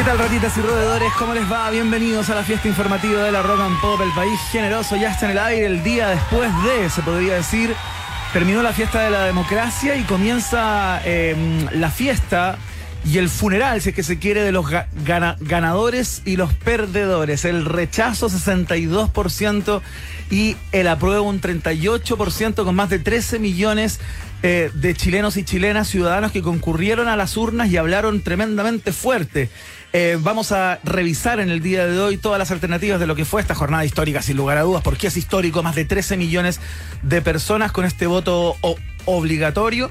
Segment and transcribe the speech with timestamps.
[0.00, 1.12] ¿Qué tal ratitas y roedores?
[1.18, 1.68] ¿Cómo les va?
[1.68, 4.00] Bienvenidos a la fiesta informativa de la Rock and Pop.
[4.00, 7.74] El país generoso ya está en el aire el día después de, se podría decir,
[8.32, 11.36] terminó la fiesta de la democracia y comienza eh,
[11.72, 12.56] la fiesta
[13.04, 16.54] y el funeral, si es que se quiere, de los ga- gana- ganadores y los
[16.54, 17.44] perdedores.
[17.44, 19.82] El rechazo 62%
[20.30, 24.00] y el apruebo un 38% con más de 13 millones
[24.42, 29.50] eh, de chilenos y chilenas, ciudadanos que concurrieron a las urnas y hablaron tremendamente fuerte.
[29.92, 33.24] Eh, vamos a revisar en el día de hoy todas las alternativas de lo que
[33.24, 36.60] fue esta jornada histórica, sin lugar a dudas, porque es histórico, más de 13 millones
[37.02, 38.56] de personas con este voto
[39.04, 39.90] obligatorio.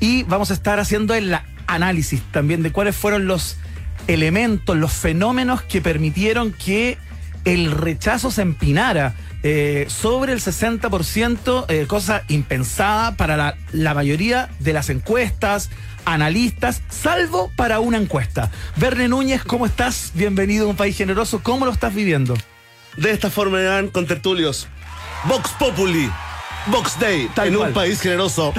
[0.00, 3.58] Y vamos a estar haciendo el análisis también de cuáles fueron los
[4.06, 6.96] elementos, los fenómenos que permitieron que
[7.44, 14.72] el rechazo se empinara eh, sobre el 60%, eh, cosa impensada para la mayoría de
[14.72, 15.70] las encuestas,
[16.06, 18.50] analistas, salvo para una encuesta.
[18.76, 20.12] Verne Núñez, ¿cómo estás?
[20.14, 21.40] Bienvenido a un país generoso.
[21.42, 22.34] ¿Cómo lo estás viviendo?
[22.96, 24.68] De esta forma eran con tertulios.
[25.24, 26.10] Vox Populi.
[26.68, 27.28] Vox Day.
[27.34, 27.68] Tal en cual.
[27.68, 28.54] un país generoso.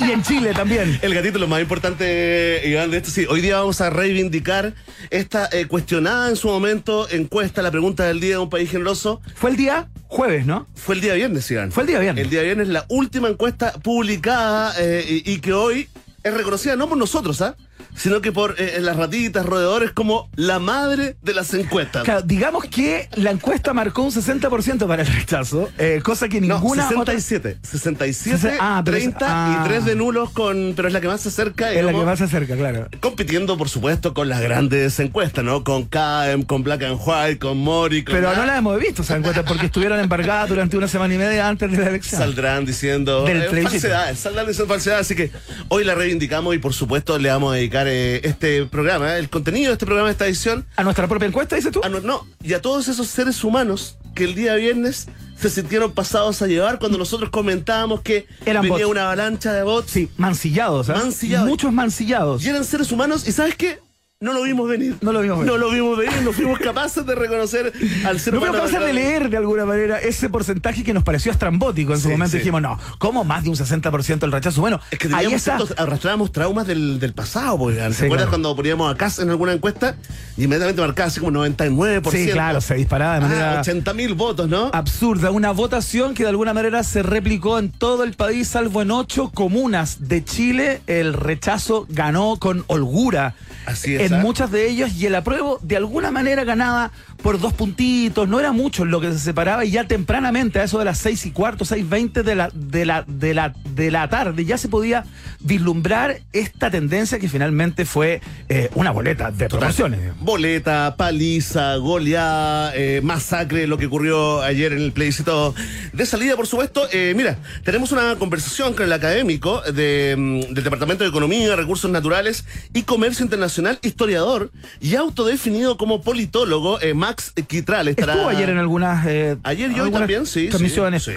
[0.00, 0.98] Y en Chile también.
[1.02, 3.26] El gatito, lo más importante, Iván, de esto, sí.
[3.28, 4.74] Hoy día vamos a reivindicar
[5.10, 9.20] esta eh, cuestionada en su momento encuesta, la pregunta del día de un país generoso.
[9.34, 10.66] Fue el día jueves, ¿no?
[10.74, 11.72] Fue el día viernes, Iván.
[11.72, 12.24] Fue el día viernes.
[12.24, 15.88] El día viernes, la última encuesta publicada eh, y, y que hoy
[16.22, 17.56] es reconocida no por nosotros, ¿ah?
[17.94, 22.04] Sino que por eh, las ratitas, roedores, como la madre de las encuestas.
[22.04, 26.54] Claro, digamos que la encuesta marcó un 60% para el rechazo, eh, cosa que No,
[26.56, 27.58] ninguna otra- 67.
[27.62, 29.60] 67, Ah, pero es- 30 ah.
[29.64, 30.72] y 3 de nulos con.
[30.76, 31.72] Pero es la que más se acerca.
[31.72, 32.88] es la que más se acerca, claro.
[33.00, 35.64] Compitiendo, por supuesto, con las grandes encuestas, ¿no?
[35.64, 38.14] Con KM, con Black and White, con Mori, con.
[38.14, 41.18] Pero Ah, no la hemos visto esa encuesta porque estuvieron embargadas durante una semana y
[41.18, 42.20] media antes de la elección.
[42.20, 45.30] Saldrán diciendo Del eh, falsedades, saldrán diciendo falsedades, así que
[45.68, 49.28] hoy la reivindicamos y por supuesto le vamos a dedicar eh, este programa, eh, el
[49.28, 51.80] contenido de este programa, esta edición, ¿A nuestra propia encuesta, dices tú?
[51.82, 55.92] a no, no, y a todos esos seres humanos que el día viernes se sintieron
[55.92, 58.90] pasados a llevar cuando nosotros comentábamos que Eran venía bots.
[58.90, 60.94] una avalancha de bots Sí, mancillados, ¿ah?
[60.94, 61.48] Mancillados.
[61.48, 62.44] Muchos mancillados.
[62.44, 63.78] y eran seres humanos y ¿sabes qué?
[64.22, 64.96] No lo vimos venir.
[65.00, 65.50] No lo vimos venir.
[65.50, 67.72] No lo vimos venir, no fuimos capaces de reconocer
[68.04, 71.32] al ser No fuimos capaces de leer de alguna manera ese porcentaje que nos pareció
[71.32, 72.32] estrambótico en su Sí, momento.
[72.32, 72.36] sí.
[72.36, 74.60] Dijimos, no, ¿cómo más de un 60% el rechazo?
[74.60, 75.56] Bueno, Es que ahí está.
[75.78, 78.28] arrastrábamos traumas del, del pasado, porque ¿te Sí, acuerdas claro.
[78.28, 79.96] cuando poníamos a casa en alguna encuesta
[80.36, 82.10] y inmediatamente marcaba así como 99%?
[82.10, 84.68] Sí, claro, se disparaba de manera Ah, 80 mil votos, ¿no?
[84.74, 85.30] absurda.
[85.30, 89.30] Una votación que de alguna manera se replicó en todo el país, salvo en ocho
[89.32, 90.82] comunas de Chile.
[90.86, 93.34] El rechazo ganó con holgura.
[93.66, 96.90] Así es, En muchas de ellas y el apruebo de alguna manera ganaba
[97.20, 100.78] por dos puntitos, no era mucho lo que se separaba y ya tempranamente, a eso
[100.78, 104.08] de las seis y cuarto, seis veinte de la, de la, de la, de la
[104.08, 105.04] tarde, ya se podía
[105.40, 110.00] vislumbrar esta tendencia que finalmente fue eh, una boleta de proporciones.
[110.20, 115.54] Boleta, paliza, goleada, eh, masacre, lo que ocurrió ayer en el plebiscito
[115.92, 116.88] de salida, por supuesto.
[116.92, 121.90] Eh, mira, tenemos una conversación con el académico de, mm, del Departamento de Economía, Recursos
[121.90, 124.50] Naturales y Comercio Internacional, historiador
[124.80, 127.88] y autodefinido como politólogo, eh, Max Quitral.
[127.88, 129.04] Estará Estuvo ayer en algunas.
[129.06, 130.42] eh, Ayer y hoy algunas también, sí.
[130.42, 131.12] sí, Transmisiones sí.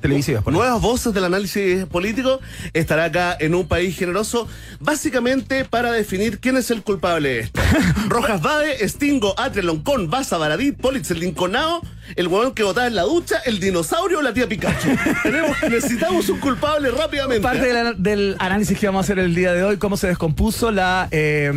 [0.00, 0.42] televisivas.
[0.42, 2.40] por Nuevas voces del análisis político
[2.72, 4.48] estará acá en un país generoso,
[4.80, 7.50] básicamente para definir quién es el culpable de.
[8.08, 11.82] Rojas Bade, Stingo, Atre, Loncón, Baza, Baradit, Politz, el Linconao,
[12.16, 14.88] el huevón que votaba en la ducha, el dinosaurio o la tía Pikachu.
[15.22, 17.42] Tenemos, necesitamos un culpable rápidamente.
[17.42, 20.72] Parte del, del análisis que vamos a hacer el día de hoy, cómo se descompuso
[20.72, 21.52] la, eh,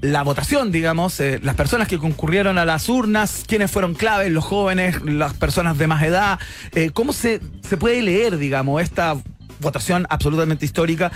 [0.00, 3.09] la votación, digamos, eh, las personas que concurrieron a las urnas,
[3.46, 6.38] quiénes fueron claves, los jóvenes, las personas de más edad,
[6.74, 9.16] eh, cómo se, se puede leer, digamos, esta
[9.60, 11.12] votación absolutamente histórica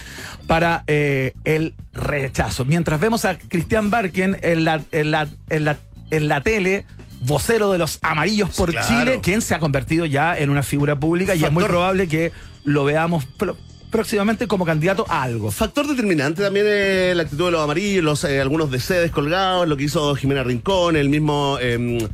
[0.46, 2.64] para eh, el rechazo.
[2.64, 5.78] Mientras vemos a Cristian Barken en la, en la, en la,
[6.10, 6.84] en la tele,
[7.22, 8.86] vocero de los amarillos por Claro.
[8.86, 12.32] Chile, quien se ha convertido ya en una figura pública y es muy probable que
[12.64, 13.24] lo veamos
[13.98, 15.52] próximamente como candidato a algo.
[15.52, 16.66] Factor determinante también
[17.16, 20.42] la actitud de los amarillos, los, eh, algunos de sedes colgados, lo que hizo Jimena
[20.42, 21.58] Rincón, el mismo...
[21.60, 22.08] eh,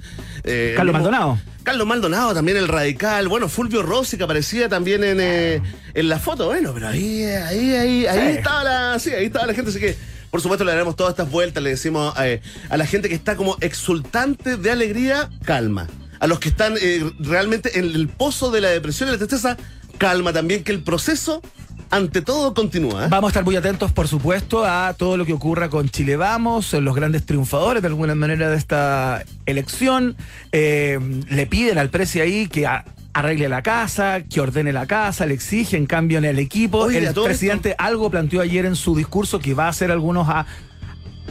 [0.44, 1.38] eh, Carlos mismo- Maldonado.
[1.62, 3.28] Carlos Maldonado, también el radical.
[3.28, 5.62] Bueno, Fulvio Rossi que aparecía también en, eh,
[5.94, 6.46] en la foto.
[6.48, 8.38] Bueno, pero ahí, ahí, ahí, ahí Sí.
[8.38, 9.70] estaba la, sí, ahí estaba la gente.
[9.70, 9.96] Así que,
[10.30, 11.62] por supuesto, le daremos todas estas vueltas.
[11.62, 15.86] Le decimos eh, a la gente que está como exultante de alegría, calma.
[16.18, 19.56] A los que están eh, realmente en el pozo de la depresión y la tristeza,
[19.96, 21.42] calma también, que el proceso,
[21.90, 23.06] ante todo, continúa.
[23.06, 23.08] ¿eh?
[23.10, 26.72] Vamos a estar muy atentos, por supuesto, a todo lo que ocurra con Chile Vamos,
[26.72, 30.16] los grandes triunfadores de alguna manera de esta elección.
[30.52, 30.98] Eh,
[31.28, 35.34] le piden al precio ahí que a- arregle la casa, que ordene la casa, le
[35.34, 36.78] exigen cambio en el equipo.
[36.78, 40.46] Oye, el presidente algo planteó ayer en su discurso que va a hacer algunos a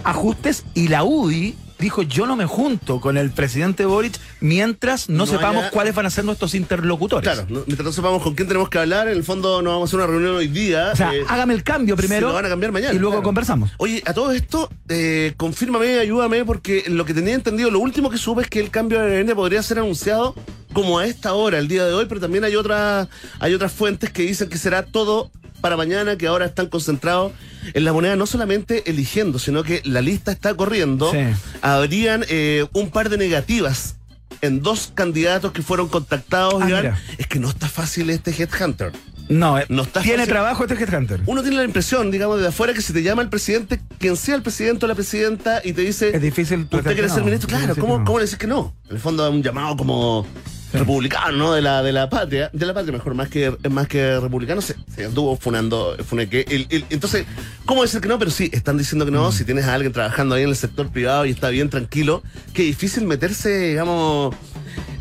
[0.04, 5.20] ajustes y la UDI dijo yo no me junto con el presidente Boric mientras no,
[5.20, 7.30] No sepamos haya- cuáles van a ser nuestros interlocutores.
[7.30, 9.84] Claro, no- mientras no sepamos con quién tenemos que hablar, en el fondo no vamos
[9.84, 10.90] a hacer una reunión hoy día.
[10.94, 13.14] O sea, eh, hágame el cambio primero se lo van a cambiar mañana, y luego
[13.16, 13.24] claro.
[13.24, 13.72] conversamos.
[13.78, 18.18] Oye, a todo esto, eh, confírmame, ayúdame, porque lo que tenía entendido, lo último que
[18.18, 20.36] supe es que el cambio de gabinete podría ser anunciado
[20.74, 23.08] como a esta hora, el día de hoy, pero también hay otras,
[23.40, 25.32] hay otras fuentes que dicen que será todo
[25.62, 27.32] para mañana, que ahora están concentrados
[27.74, 31.12] en la moneda, no solamente eligiendo, sino que la lista está corriendo.
[31.12, 31.20] Sí.
[31.62, 33.96] Habrían eh, un par de negativas
[34.42, 36.62] en dos candidatos que fueron contactados.
[36.64, 36.98] Ah.
[37.18, 38.92] Es que no está fácil este Headhunter.
[39.28, 40.34] No, eh, No está tiene fácil.
[40.34, 41.22] trabajo este Headhunter.
[41.28, 44.36] Uno tiene la impresión, digamos, de afuera que si te llama el presidente, quien sea
[44.36, 47.26] el presidente o la presidenta, y te dice, Es difícil ¿usted quiere ser no.
[47.26, 47.48] ministro?
[47.50, 48.06] Claro, ¿cómo, no.
[48.06, 48.74] ¿cómo le decís que no?
[48.90, 50.26] En el fondo un llamado como
[50.74, 51.54] republicano, ¿no?
[51.54, 54.76] De la, de la patria, de la patria mejor, más que, más que republicano, se,
[54.96, 56.46] se anduvo funando, funeque.
[56.48, 57.26] El- el- entonces,
[57.66, 58.20] ¿cómo decir que no?
[58.20, 59.16] Pero sí, están diciendo que Mm.
[59.16, 62.22] no, si tienes a alguien trabajando ahí en el sector privado y está bien tranquilo,
[62.54, 64.36] qué difícil meterse, digamos,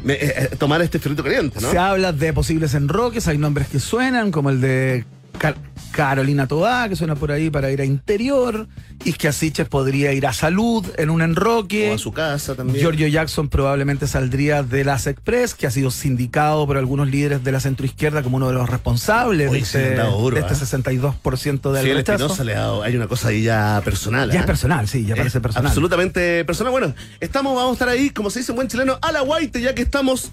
[0.05, 1.71] me- eh, eh, tomar este ferrito caliente, ¿no?
[1.71, 5.05] Se habla de posibles enroques, hay nombres que suenan, como el de
[5.38, 5.56] Car-
[5.93, 8.69] Carolina Tobá, que suena por ahí para ir a interior.
[9.05, 11.90] Isquia Siches podría ir a salud en un enroque.
[11.90, 12.79] O a su casa también.
[12.79, 17.50] Giorgio Jackson probablemente saldría de las Express, que ha sido sindicado por algunos líderes de
[17.52, 20.56] la centroizquierda como uno de los responsables Oye, de este, duro, de este ¿eh?
[20.79, 22.25] 62% del Fiel rechazo.
[22.26, 24.31] Espinosa le ha dado- hay una cosa ahí ya personal.
[24.31, 25.67] Ya es personal, sí, ya parece Es personal.
[25.67, 26.70] Absolutamente personal.
[26.70, 29.61] Bueno, estamos, vamos a estar ahí, como se dice en buen chileno, a la guaite,
[29.61, 30.31] ya que estamos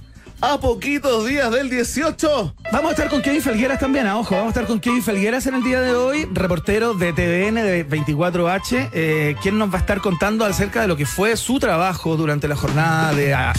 [0.53, 2.55] a poquitos días del 18.
[2.71, 5.47] Vamos a estar con Kevin Felgueras también, ah, ojo, vamos a estar con Kevin Felgueras
[5.47, 9.79] en el día de hoy, reportero de TVN de 24H, eh, quien nos va a
[9.79, 13.53] estar contando acerca de lo que fue su trabajo durante la jornada de a-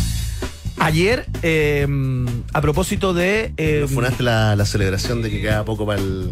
[0.79, 1.87] ayer, eh,
[2.53, 3.53] a propósito de...
[3.57, 6.31] eh, Nos funaste la, la celebración de que queda poco para el.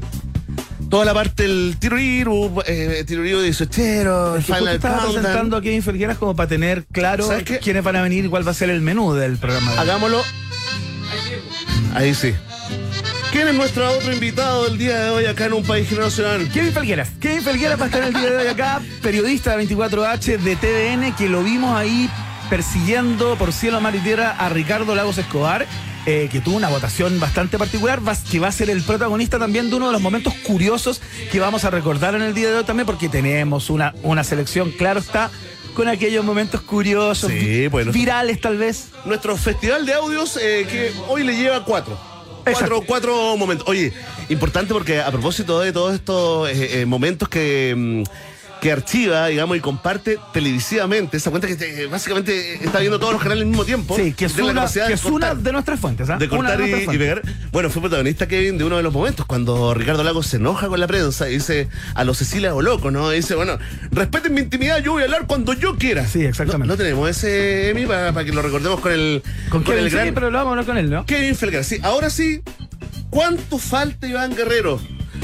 [0.90, 5.22] Toda la parte del tiruriru, eh, tiruriru 18, es que justo Final estaba Countdown.
[5.22, 7.28] presentando a Kevin Felgueras como para tener claro
[7.62, 9.72] quiénes van a venir y cuál va a ser el menú del programa.
[9.72, 9.78] de.
[9.78, 10.22] Hagámoslo.
[11.94, 12.32] Ahí sí.
[13.32, 16.48] ¿Quién es nuestro otro invitado del día de hoy acá en un país generacional?
[16.52, 17.08] Kevin Felgueras.
[17.20, 21.16] Kevin Felgueras va a estar el día de hoy acá, periodista de 24H de TVN,
[21.16, 22.08] que lo vimos ahí
[22.48, 25.66] persiguiendo por cielo, mar y tierra a Ricardo Lagos Escobar,
[26.06, 29.76] eh, que tuvo una votación bastante particular, que va a ser el protagonista también de
[29.76, 31.00] uno de los momentos curiosos
[31.32, 34.70] que vamos a recordar en el día de hoy también, porque tenemos una, una selección,
[34.70, 35.30] claro está,
[35.74, 37.90] con aquellos momentos curiosos, Sí, bueno.
[37.92, 38.88] virales tal vez.
[39.04, 41.98] Nuestro festival de audios eh, que hoy le lleva cuatro.
[42.44, 43.66] Cuatro, cuatro momentos.
[43.66, 43.92] Oye,
[44.28, 48.02] importante porque a propósito de todos estos eh, momentos que, mm,
[48.64, 53.22] que archiva, digamos, y comparte televisivamente, esa cuenta que eh, básicamente está viendo todos los
[53.22, 53.94] canales al mismo tiempo.
[53.94, 55.36] Sí, que es la una, que de es una cortar.
[55.36, 56.08] de nuestras fuentes.
[56.08, 56.16] ¿ah?
[56.16, 57.20] de Una cortar y, pegar.
[57.52, 60.80] Bueno, fue protagonista Kevin de uno de los momentos cuando Ricardo Lagos se enoja con
[60.80, 63.12] la prensa y dice a los Cecilia o loco, ¿no?
[63.12, 63.58] Y dice, bueno,
[63.90, 66.06] respeten mi intimidad, yo voy a hablar cuando yo quiera.
[66.06, 66.66] Sí, exactamente.
[66.66, 70.10] No, no tenemos ese Emi para que lo recordemos con el Con Kevin, el sí,
[70.14, 71.04] pero lo vamos a hablar con él, ¿no?
[71.04, 71.64] Kevin Felgar.
[71.64, 72.40] Sí, ahora sí,
[73.10, 74.80] ¿cuánto falta Iván Guerrero?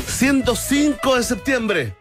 [0.07, 2.00] Siendo 5 de septiembre.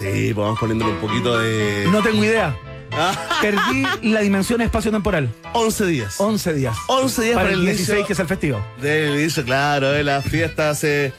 [0.00, 1.86] Sí, pues vamos poniéndole un poquito de.
[1.92, 2.56] No tengo idea.
[3.40, 5.32] Perdí la dimensión espacio-temporal.
[5.52, 6.14] 11 días.
[6.18, 6.76] 11 días.
[6.88, 8.66] 11 días Para para el el 16, inicio que es el festivo.
[8.80, 11.12] del inicio, claro, de las fiestas eh,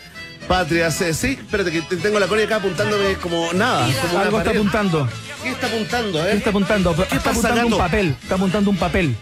[0.48, 1.00] patrias.
[1.02, 3.88] eh, sí, espérate, que te- tengo la Connie acá apuntándome como nada.
[4.02, 5.08] Como Algo está apuntando.
[5.44, 6.36] ¿Qué está apuntando, ¿Qué eh?
[6.38, 6.96] está apuntando?
[6.96, 7.76] ¿Qué está está apuntando sacando?
[7.78, 8.16] un papel.
[8.22, 9.16] Está apuntando un papel.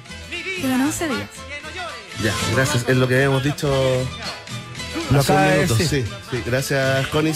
[0.62, 1.30] Quedan 11 días.
[2.24, 2.86] Ya, gracias.
[2.90, 3.68] Es lo que habíamos dicho
[5.12, 5.76] Lo hace un de minuto.
[5.78, 6.04] Sí, sí,
[6.46, 7.34] gracias, Connie.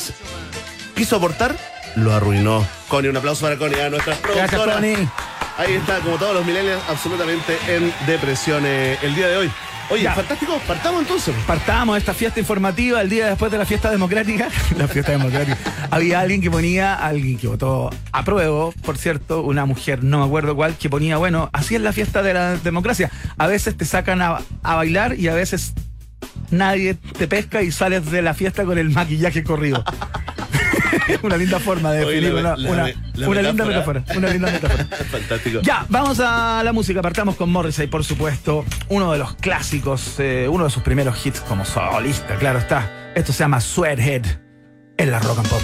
[0.96, 1.56] Quiso aportar,
[1.96, 2.66] lo arruinó.
[2.88, 4.74] Connie, un aplauso para Connie, a nuestra Gracias, productora.
[4.76, 5.08] Connie.
[5.58, 9.52] Ahí está, como todos los millennials, absolutamente en depresión eh, el día de hoy.
[9.90, 10.14] Oye, Ya.
[10.16, 11.36] fantástico, partamos entonces.
[11.46, 14.48] Partamos esta fiesta informativa el día después de la fiesta democrática.
[14.78, 15.58] la fiesta democrática.
[15.92, 20.26] Había alguien que ponía, alguien que votó a prueba, por cierto, una mujer, no me
[20.26, 23.12] acuerdo cuál, que ponía, bueno, así es la fiesta de la democracia.
[23.38, 25.74] A veces te sacan a, a bailar y a veces
[26.50, 29.84] nadie te pesca y sales de la fiesta con el maquillaje corrido.
[31.24, 34.00] una linda forma de definir una, la- una- la una linda metáfora.
[34.02, 34.18] metáfora.
[34.20, 34.86] Una linda metáfora.
[35.12, 35.60] Fantástico.
[35.62, 37.02] Ya, vamos a la música.
[37.02, 38.66] Partamos con Morrissey, por supuesto.
[38.90, 43.12] Uno de los clásicos, eh, uno de sus primeros hits como solista, claro está.
[43.16, 44.24] Esto se llama Sweathead
[44.98, 45.62] en la Rock and Pop.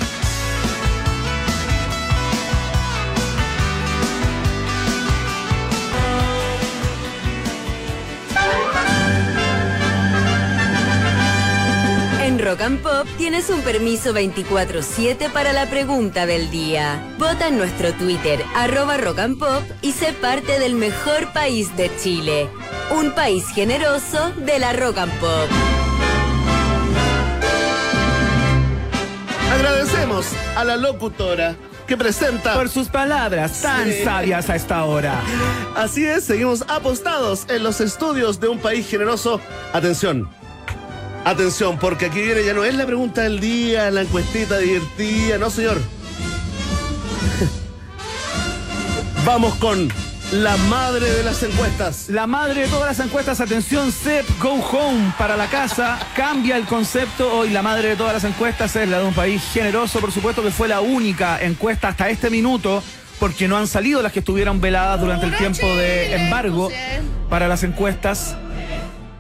[12.49, 16.99] Rock and Pop tienes un permiso 24-7 para la pregunta del día.
[17.19, 21.91] Vota en nuestro Twitter, arroba Rock and Pop, y sé parte del mejor país de
[22.01, 22.49] Chile.
[22.89, 25.47] Un país generoso de la Rock and Pop.
[29.53, 30.25] Agradecemos
[30.55, 32.55] a la locutora que presenta.
[32.55, 34.03] Por sus palabras tan Sí.
[34.03, 35.21] sabias a esta hora.
[35.75, 39.39] Así es, seguimos apostados en los estudios de un país generoso.
[39.71, 40.38] Atención.
[41.25, 45.49] Atención, porque aquí viene ya no es la pregunta del día, la encuestita divertida, no
[45.49, 45.77] señor.
[49.25, 49.89] Vamos con
[50.31, 52.09] la madre de las encuestas.
[52.09, 56.65] La madre de todas las encuestas, atención, CEP, go home para la casa, cambia el
[56.65, 57.31] concepto.
[57.31, 60.41] Hoy la madre de todas las encuestas es la de un país generoso, por supuesto
[60.41, 62.81] que fue la única encuesta hasta este minuto,
[63.19, 66.69] porque no han salido las que estuvieron veladas durante el tiempo de embargo
[67.29, 68.35] para las encuestas.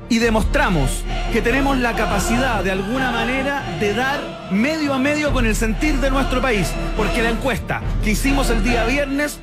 [0.09, 4.19] Y demostramos que tenemos la capacidad de alguna manera de dar
[4.51, 8.63] medio a medio con el sentir de nuestro país, porque la encuesta que hicimos el
[8.63, 9.39] día viernes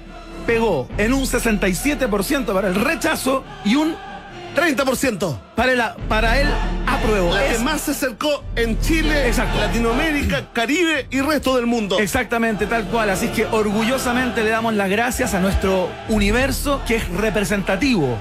[0.47, 3.95] pegó en un 67% para el rechazo y un
[4.57, 5.39] 30%.
[5.55, 6.49] para el, para el
[6.87, 7.35] apruebo.
[7.35, 9.59] La que más se acercó en Chile, Exacto.
[9.61, 11.99] Latinoamérica, Caribe y resto del mundo.
[11.99, 13.11] Exactamente, tal cual.
[13.11, 18.17] Así que orgullosamente le damos las gracias a nuestro universo que es representativo,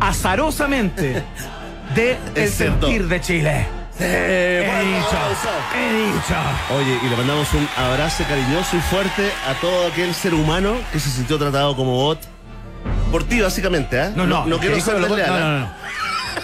[0.00, 1.22] azarosamente,
[1.94, 3.66] de el sentir de Chile.
[3.98, 5.48] Eh, He dicho, aplauso.
[5.74, 6.34] he dicho.
[6.76, 11.00] Oye, y le mandamos un abrazo cariñoso y fuerte a todo aquel ser humano que
[11.00, 12.18] se sintió tratado como bot.
[13.10, 14.10] Por ti, básicamente, ¿eh?
[14.14, 15.30] No, no, no quiero que dijo ser lo- desleal.
[15.30, 15.40] no, ¿eh?
[15.40, 15.86] no, no.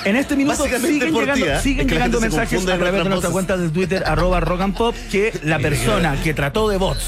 [0.04, 1.60] En este minuto Básicamente siguen por ti, llegando, ¿eh?
[1.62, 3.56] siguen Es que la llegando gente se mensajes confunde a en través de nuestra cuenta
[3.58, 7.04] de Twitter, arroba rock and pop, que la persona que trató de bots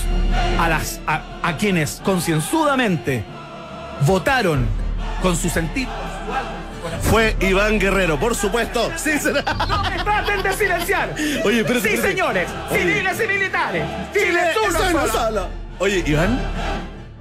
[0.61, 3.25] a, las, a, a quienes concienzudamente
[4.07, 4.67] votaron
[5.23, 5.91] con su sentido
[7.03, 8.91] Fue Iván Guerrero, por supuesto.
[9.69, 11.15] ¡No me traten de silenciar!
[11.45, 12.09] Oye, espérate, Sí, espérate.
[12.09, 12.81] señores, Oye.
[12.81, 15.49] civiles y militares, Chile es uno solo.
[15.79, 16.39] Oye, Iván.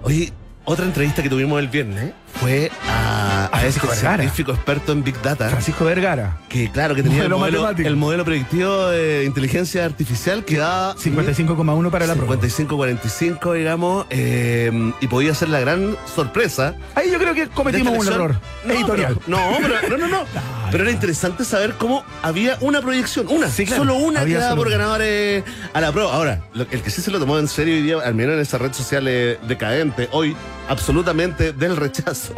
[0.04, 0.32] Oye,
[0.66, 3.33] otra entrevista que tuvimos el viernes fue a,
[3.64, 4.18] Francisco Vergara.
[4.18, 5.50] científico experto en Big Data.
[5.50, 10.58] Francisco Vergara, Que claro, que tenía el Modelo el modelo predictivo de inteligencia artificial que
[10.58, 12.36] da 55,1 para la prueba.
[12.36, 16.76] 55-45, digamos, eh, y podía ser la gran sorpresa.
[16.96, 19.18] Ahí yo creo que cometimos un error No, editorial.
[19.26, 20.24] pero- no, pero, no, no, no.
[20.74, 23.84] Pero era interesante saber cómo había una proyección, una, Sí, claro.
[23.84, 26.12] solo una que daba por ganadores a la prueba.
[26.16, 28.40] Ahora, lo- el que sí se lo tomó en serio hoy día, al menos en
[28.42, 30.36] esa red social eh, decadente, hoy,
[30.70, 32.34] absolutamente del rechazo,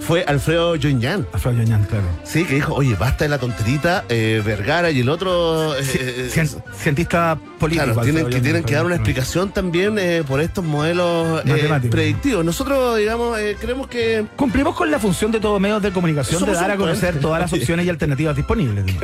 [0.00, 1.26] fue Alfredo Joñán.
[1.32, 2.04] Alfredo Yoñán, claro.
[2.24, 5.74] Sí, que dijo, oye, basta de la tonterita, eh, Vergara y el otro...
[5.76, 7.84] eh, eh, Cien- cientista político.
[7.86, 11.42] Claro, tienen que, tienen que dar una explicación también eh, por estos modelos
[11.90, 12.44] predictivos.
[12.44, 16.60] Nosotros, digamos, creemos que Cumplimos con la función de todo medios de comunicación Somos de
[16.60, 18.84] dar a conocer todas las opciones y alternativas disponibles.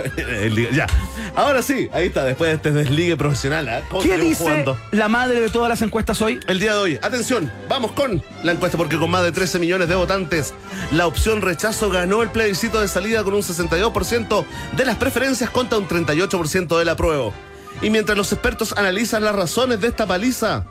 [0.73, 0.87] Ya.
[1.35, 3.69] Ahora sí, ahí está, después de este desligue profesional.
[3.69, 3.81] ¿ah?
[3.89, 4.77] ¿Cómo ¿Qué dice jugando?
[4.93, 6.39] la madre de todas las encuestas hoy?
[6.47, 9.95] El día de hoy, atención, vamos con la porque con más de 13 millones de
[9.95, 10.53] votantes,
[10.93, 14.45] la opción rechazo ganó el plebiscito de salida con un 62%
[14.77, 17.33] de las preferencias contra un 38% del apruebo.
[17.81, 20.67] Y mientras los expertos analizan las razones de esta paliza,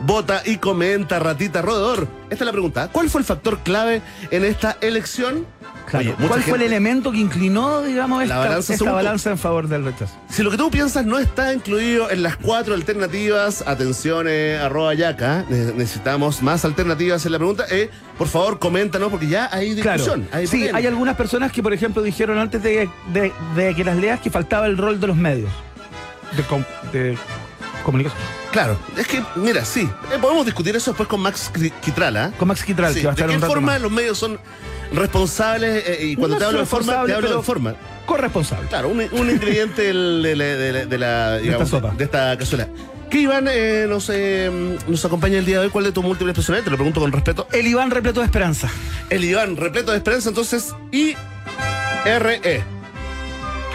[0.00, 2.06] vota y comenta Ratita Rodedor.
[2.30, 5.44] Esta es la pregunta, ¿cuál fue el factor clave en esta elección?
[5.98, 9.84] Oye, ¿Cuál fue el elemento que inclinó, digamos, esta, balanza esta balanza en favor del
[9.84, 10.14] rechazo?
[10.30, 14.94] Si lo que tú piensas no está incluido en las cuatro alternativas, atención, eh, arroba
[14.94, 19.74] yaca, ne- necesitamos más alternativas en la pregunta, eh, por favor coméntanos porque ya hay
[19.76, 19.98] Claro.
[19.98, 20.28] discusión.
[20.32, 23.96] hay sí, hay algunas personas que, por ejemplo, dijeron antes de, de- de que las
[23.96, 25.50] leas que faltaba el rol de los medios
[26.36, 27.16] de, com- de
[27.84, 28.20] comunicación.
[28.52, 31.50] Claro, es que, mira, sí, eh, podemos discutir eso después con Max
[31.82, 32.32] Quitrala.
[32.38, 33.80] Con Max Quitral, Sí, que va a ¿De qué un rato forma más.
[33.80, 34.38] los medios son
[34.92, 35.84] responsables?
[35.86, 37.74] eh, y cuando No te hablo de forma, te hablo de forma.
[38.06, 38.68] Corresponsable.
[38.68, 41.90] Claro, un, un ingrediente del- de, la- de de la, digamos, sopa.
[41.96, 42.68] de esta cazuela.
[43.10, 44.50] ¿Qué Iván eh, nos, eh,
[44.88, 45.70] nos acompaña el día de hoy?
[45.70, 46.64] ¿Cuál de tus múltiples personalidades?
[46.64, 47.46] Te lo pregunto con respeto.
[47.52, 48.70] El Iván repleto de esperanza.
[49.10, 52.62] El Iván, repleto de esperanza, entonces I-R-E.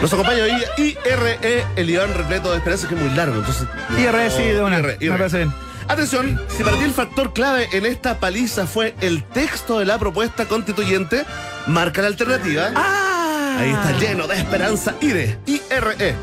[0.01, 3.67] Nos acompaña hoy I-R-E, el Iván repleto de esperanza, que es muy largo, entonces.
[3.97, 4.79] IRE, sí, de una.
[4.79, 5.53] IRE, Me parece bien.
[5.88, 9.98] Atención, si para ti el factor clave en esta paliza fue el texto de la
[9.98, 11.25] propuesta constituyente,
[11.67, 12.72] marca la alternativa.
[12.75, 13.58] ¡Ah!
[13.60, 16.15] Ahí está lleno de esperanza, IRE, I-R-E.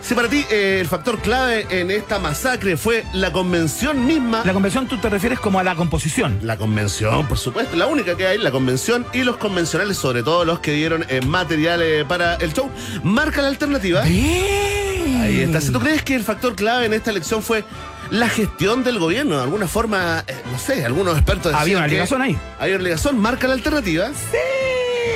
[0.00, 4.52] Si para ti eh, el factor clave en esta masacre fue la convención misma, La
[4.52, 6.38] convención tú te refieres como a la composición.
[6.42, 10.44] la convención, por supuesto, la única que hay, la convención y los convencionales, sobre todo
[10.44, 12.70] los que dieron eh, material eh, para el show,
[13.02, 14.02] marca la alternativa.
[14.02, 15.20] Bien.
[15.20, 15.60] Ahí está.
[15.60, 17.64] Si tú crees que el factor clave en esta elección fue
[18.10, 21.86] la gestión del gobierno, de alguna forma, eh, no sé, algunos expertos decían Había una
[21.86, 22.38] ligazón ahí.
[22.58, 24.08] Había una ligazón, marca la alternativa.
[24.08, 24.36] Sí.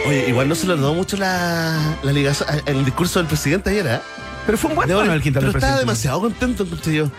[0.09, 3.71] Oye, igual no se le notó mucho la, la ligazón en el discurso del presidente
[3.71, 4.01] ayer, ¿eh?
[4.47, 5.81] Pero fue un buen tono el quintal pero del estaba presidente.
[5.81, 7.11] demasiado contento, encontré yo.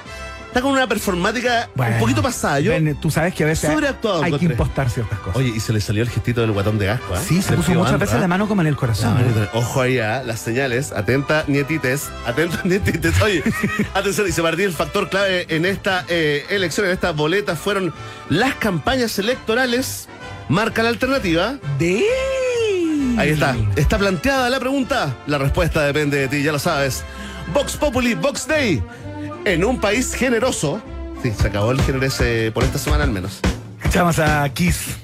[0.53, 2.59] Está con una performática Bueno, un poquito pasada.
[2.59, 4.53] Yo, tú sabes que a veces Sobreactuado hay que encontré.
[4.53, 5.35] impostar ciertas cosas.
[5.35, 7.19] Oye, y se le salió el gestito del guatón de gasco, ¿ah?
[7.19, 8.27] sí, se puso muchas veces la ¿ah?
[8.27, 9.15] mano como en el corazón.
[9.15, 10.21] manito- Ojo ahí, ¿ah?
[10.23, 10.91] las señales.
[10.91, 12.09] Atenta, nietites.
[12.25, 13.19] Atenta, nietites.
[13.21, 13.43] Oye,
[13.95, 14.27] atención.
[14.27, 17.91] Y se partió el factor clave en esta eh, elección, en esta boleta, fueron
[18.29, 20.07] las campañas electorales.
[20.49, 21.55] Marca la alternativa.
[21.79, 22.03] De.
[23.17, 23.55] Ahí está.
[23.75, 25.15] Está planteada la pregunta.
[25.25, 27.03] La respuesta depende de ti, ya lo sabes.
[27.53, 28.81] Vox Populi, Vox Day.
[29.45, 30.81] En un país generoso.
[31.21, 33.39] Sí, se acabó el generese por esta semana al menos.
[33.83, 34.97] Echamos a Kiss.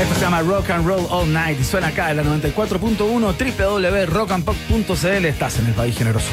[0.00, 5.24] Esto se llama Rock and Roll All Night y suena acá en la 94.1 www.rockandpop.cl.
[5.24, 6.28] Estás en el país generoso.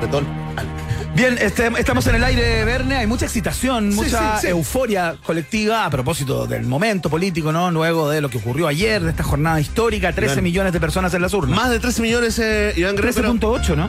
[0.00, 0.41] Tetón.
[1.22, 2.96] Bien, este, estamos en el aire, Verne.
[2.96, 4.46] Hay mucha excitación, Sí, mucha sí, sí.
[4.48, 7.70] euforia colectiva a propósito del momento político, ¿no?
[7.70, 10.42] Luego de lo que ocurrió ayer, de esta jornada histórica, 13 Iván.
[10.44, 11.54] millones de personas en las urnas.
[11.56, 13.14] Más de 13 millones, eh, Iván Guerrero.
[13.14, 13.88] pero- 13.8, ¿no?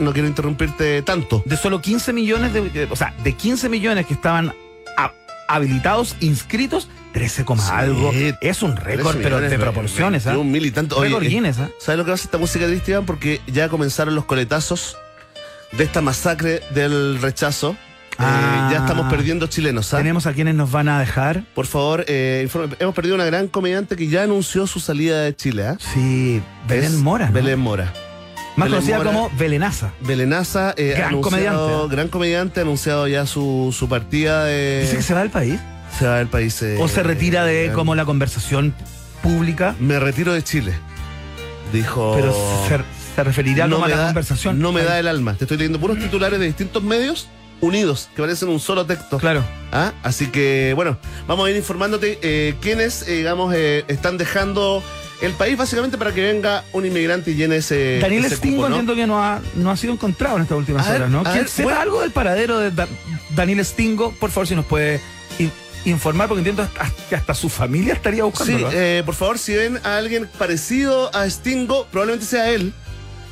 [0.00, 1.40] No quiero interrumpirte tanto.
[1.46, 2.68] De solo 15 millones de.
[2.74, 4.52] eh, O sea, de 15 millones que estaban
[4.96, 5.12] a-
[5.46, 8.10] habilitados, inscritos, 13, coma Sí, algo.
[8.40, 10.36] Es un récord, 13 pero de proporciones, ¿ah?
[10.36, 10.96] Un mil y tanto.
[10.96, 11.68] Oye, eh, Guinness, ¿ah?
[11.78, 13.06] ¿Sabes lo que hace esta música triste, Iván?
[13.06, 14.96] Porque ya comenzaron los coletazos
[15.72, 17.72] de esta masacre del rechazo.
[17.72, 18.70] Eh, Ah.
[18.72, 19.98] ya estamos perdiendo chilenos, ¿ah?
[19.98, 21.44] Tenemos a quienes nos van a dejar.
[21.54, 25.66] Por favor, eh, hemos perdido una gran comediante que ya anunció su salida de Chile.
[25.66, 25.76] ¿ah?
[25.78, 27.26] Sí, Belén Mora.
[27.26, 27.32] ¿no?
[27.32, 27.92] Belén Mora.
[28.56, 29.10] Más Belén conocida Mora.
[29.12, 29.92] como Belenaza.
[30.00, 34.80] Belenaza, eh, Gran comediante, gran comediante, ha anunciado ya su, su partida de.
[34.84, 35.60] Dice que se va del país.
[35.98, 36.62] se va del país.
[36.62, 38.74] eh, o se retira de como la conversación
[39.22, 39.74] pública.
[39.78, 40.72] Me retiro de Chile.
[41.70, 42.14] Dijo.
[42.16, 42.32] Pero
[42.66, 42.78] se,
[43.16, 44.58] se referirá como a la da, conversación.
[44.60, 45.34] No me da el alma.
[45.34, 47.28] Te estoy leyendo puros titulares de distintos medios
[47.60, 49.16] unidos que parecen un solo texto.
[49.18, 49.42] Claro.
[49.72, 49.92] ¿Ah?
[50.02, 54.82] Así que, bueno, vamos a ir informándote eh, quiénes, eh, digamos, eh, están dejando
[55.22, 57.98] el país básicamente para que venga un inmigrante y llene ese.
[58.00, 58.76] Daniel ese Stingo cupo, ¿no?
[58.76, 61.24] entiendo que no ha, no ha sido encontrado en estas últimas A horas, ¿no?
[61.24, 61.80] ¿Quién sepa bueno.
[61.80, 62.88] algo del paradero de Da-
[63.34, 64.12] Daniel Stingo?
[64.12, 65.00] Por favor, si nos puede
[65.38, 65.50] in-
[65.86, 66.68] informar, porque entiendo
[67.08, 68.70] que hasta su familia estaría Sí, buscándolo.
[68.70, 68.98] ¿eh?
[68.98, 72.74] eh, por favor, si ven a alguien parecido a Stingo, probablemente sea él.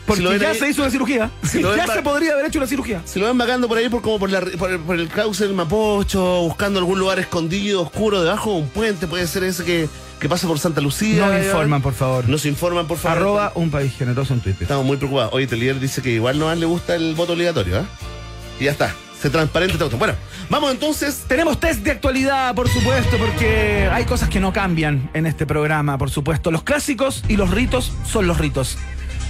[0.07, 1.31] Porque si lo ya ahí- se hizo una cirugía.
[1.43, 3.01] si ya se podría haber hecho una cirugía.
[3.05, 5.55] Si lo ven vagando por ahí, por, como por, la- por, por el cauce del
[5.55, 9.89] Mapocho, buscando algún lugar escondido, oscuro, debajo de un puente, puede ser ese que,
[10.21, 11.27] que pasa por Santa Lucía.
[11.27, 12.29] No eh, informan, por favor.
[12.29, 13.19] Nos informan, por favor.
[13.19, 14.63] Arroba un país generoso en Twitter.
[14.63, 15.33] Estamos muy preocupados.
[15.33, 17.85] Oye, Telier dice que igual no le gusta el voto obligatorio, ¿ah?
[18.61, 18.95] Y ya está.
[19.21, 19.97] Se transparente todo.
[19.97, 20.15] Bueno,
[20.51, 21.25] vamos entonces.
[21.27, 25.97] Tenemos test de actualidad, por supuesto, porque hay cosas que no cambian en este programa,
[25.97, 26.51] por supuesto.
[26.51, 28.77] Los clásicos y los ritos son los ritos.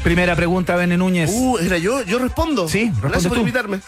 [0.04, 1.30] Primera pregunta, Bene Núñez.
[1.32, 2.68] Uh, era yo, yo respondo.
[2.68, 3.40] Sí, Gracias por tú.
[3.40, 3.80] invitarme.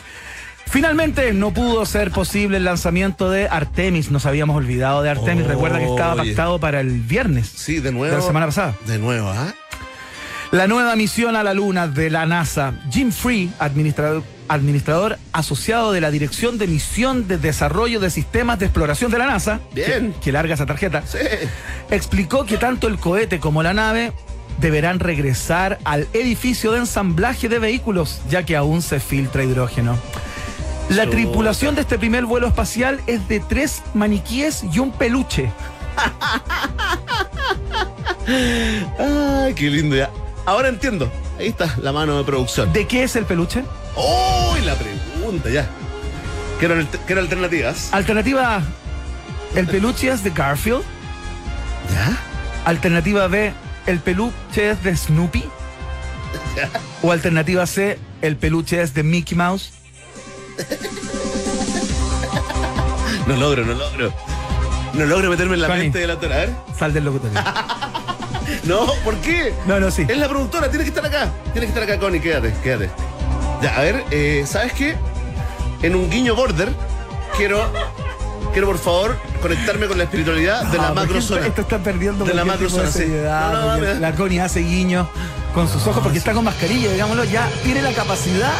[0.68, 4.10] Finalmente no pudo ser posible el lanzamiento de Artemis.
[4.10, 5.44] Nos habíamos olvidado de Artemis.
[5.44, 6.30] Oh, Recuerda que estaba oye.
[6.32, 8.12] pactado para el viernes Sí, de nuevo.
[8.12, 8.74] de la semana pasada.
[8.86, 9.54] De nuevo, ¿ah?
[10.52, 12.72] La nueva misión a la Luna de la NASA.
[12.90, 18.66] Jim Free, administrador, administrador asociado de la Dirección de Misión de Desarrollo de Sistemas de
[18.66, 19.60] Exploración de la NASA.
[19.74, 20.12] Bien.
[20.14, 21.02] Que, que larga esa tarjeta.
[21.06, 21.18] Sí.
[21.90, 24.12] explicó que tanto el cohete como la nave
[24.58, 29.98] deberán regresar al edificio de ensamblaje de vehículos, ya que aún se filtra hidrógeno.
[30.88, 35.50] La tripulación de este primer vuelo espacial es de tres maniquíes y un peluche.
[38.98, 40.10] Ay, qué lindo ya.
[40.44, 41.10] Ahora entiendo.
[41.38, 42.72] Ahí está la mano de producción.
[42.72, 43.62] ¿De qué es el peluche?
[43.96, 45.66] ¡Uy, la pregunta ya!
[46.58, 47.92] Quiero, quiero alternativas.
[47.92, 48.62] Alternativa A,
[49.54, 50.82] el peluche es de Garfield.
[51.92, 52.16] ¿Ya?
[52.64, 53.52] Alternativa B,
[53.86, 55.44] el peluche es de Snoopy.
[57.02, 59.72] O alternativa C, el peluche es de Mickey Mouse.
[63.26, 64.12] No logro, no logro.
[64.94, 65.82] No logro meterme en la Connie.
[65.84, 66.32] mente del autor.
[66.32, 66.50] A ver.
[66.78, 67.38] Sal del locutorio.
[68.62, 69.52] No, ¿por qué?
[69.66, 70.06] No, no, sí.
[70.08, 71.32] Es la productora, tiene que estar acá.
[71.52, 72.90] Tiene que estar acá, Connie, quédate, quédate.
[73.60, 74.96] Ya, a ver, eh, ¿sabes qué?
[75.82, 76.72] En un guiño border,
[77.36, 77.60] quiero,
[78.56, 81.46] quiero por favor conectarme con la espiritualidad de la Ah, macro porque zona.
[81.46, 83.04] Esto está perdiendo De la macrozona, sí.
[83.04, 85.10] No, no, La Connie hace guiño
[85.52, 87.24] con sus ojos porque está con mascarilla, digámoslo.
[87.24, 88.54] Ya tiene la capacidad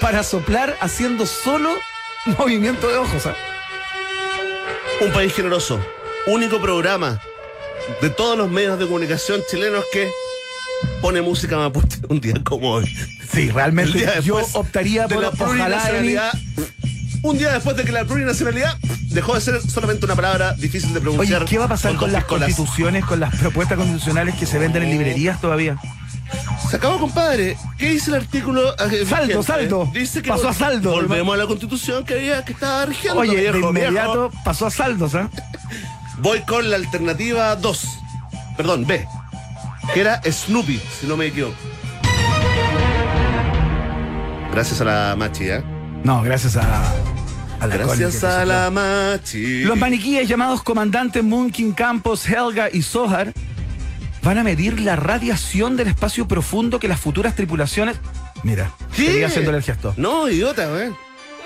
[0.00, 1.68] para soplar haciendo solo
[2.38, 3.26] movimiento de ojos.
[3.26, 3.34] ¿ah?
[5.02, 5.78] Un país generoso.
[6.26, 7.20] Único programa
[8.00, 10.10] de todos los medios de comunicación chilenos que
[11.02, 12.96] pone música mapuche un día como hoy.
[13.30, 16.32] Sí, realmente yo optaría por la ojalá.
[17.22, 18.76] Un día después de que la plurinacionalidad
[19.10, 21.44] dejó de ser solamente una palabra difícil de Oye, pronunciar.
[21.44, 24.90] ¿qué va a pasar con las constituciones, con las propuestas constitucionales que se venden en
[24.90, 25.76] librerías todavía?
[26.70, 27.56] Se acabó, compadre.
[27.76, 28.72] ¿Qué dice el artículo?
[28.78, 29.90] eh, Saldo, saldo.
[29.92, 30.92] Dice que Pasó a saldo.
[30.92, 33.20] Volvemos a la constitución que había que estaba rigiendo.
[33.20, 34.44] Oye, de inmediato viejo.
[34.44, 35.28] pasó a saldos, ¿ah?
[36.18, 37.88] Voy con la alternativa 2.
[38.56, 39.06] Perdón, B.
[39.92, 41.54] que era Snoopy, si no me equivoco.
[44.52, 45.64] Gracias a la Machi, ¿eh?
[46.04, 46.62] No, gracias a,
[47.60, 49.64] a la Gracias a la Machi.
[49.64, 53.32] Los maniquíes llamados Comandante Munkin Campos, Helga y Sohar
[54.22, 57.96] van a medir la radiación del espacio profundo que las futuras tripulaciones.
[58.42, 59.24] Mira, ¿Qué?
[59.24, 59.94] haciendo el gesto.
[59.96, 60.90] No, idiota, güey.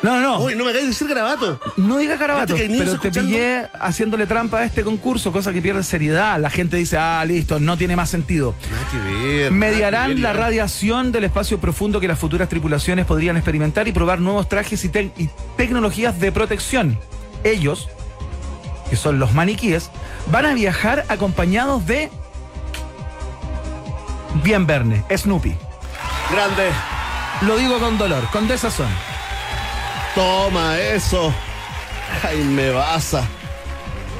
[0.03, 1.59] No, no, Uy, no me hagas decir garabato.
[1.79, 3.31] no diga carabato, Fíjate que pero te escuchando.
[3.31, 6.39] pillé haciéndole trampa a este concurso, cosa que pierde seriedad.
[6.39, 8.55] La gente dice, ah, listo, no tiene más sentido.
[8.91, 9.49] Que ver.
[9.49, 13.93] que Mediarán ver, la radiación del espacio profundo que las futuras tripulaciones podrían experimentar y
[13.93, 16.99] probar nuevos trajes y, y tecnologías de protección.
[17.43, 17.89] Ellos,
[18.91, 19.91] que son los maniquíes,
[20.31, 22.11] van a viajar acompañados de.
[24.43, 25.55] Bien Verne, Snoopy.
[26.31, 26.69] Grande.
[27.43, 28.89] Lo digo con dolor, con desazón.
[30.14, 31.33] Toma eso.
[32.22, 33.24] Jaime Baza.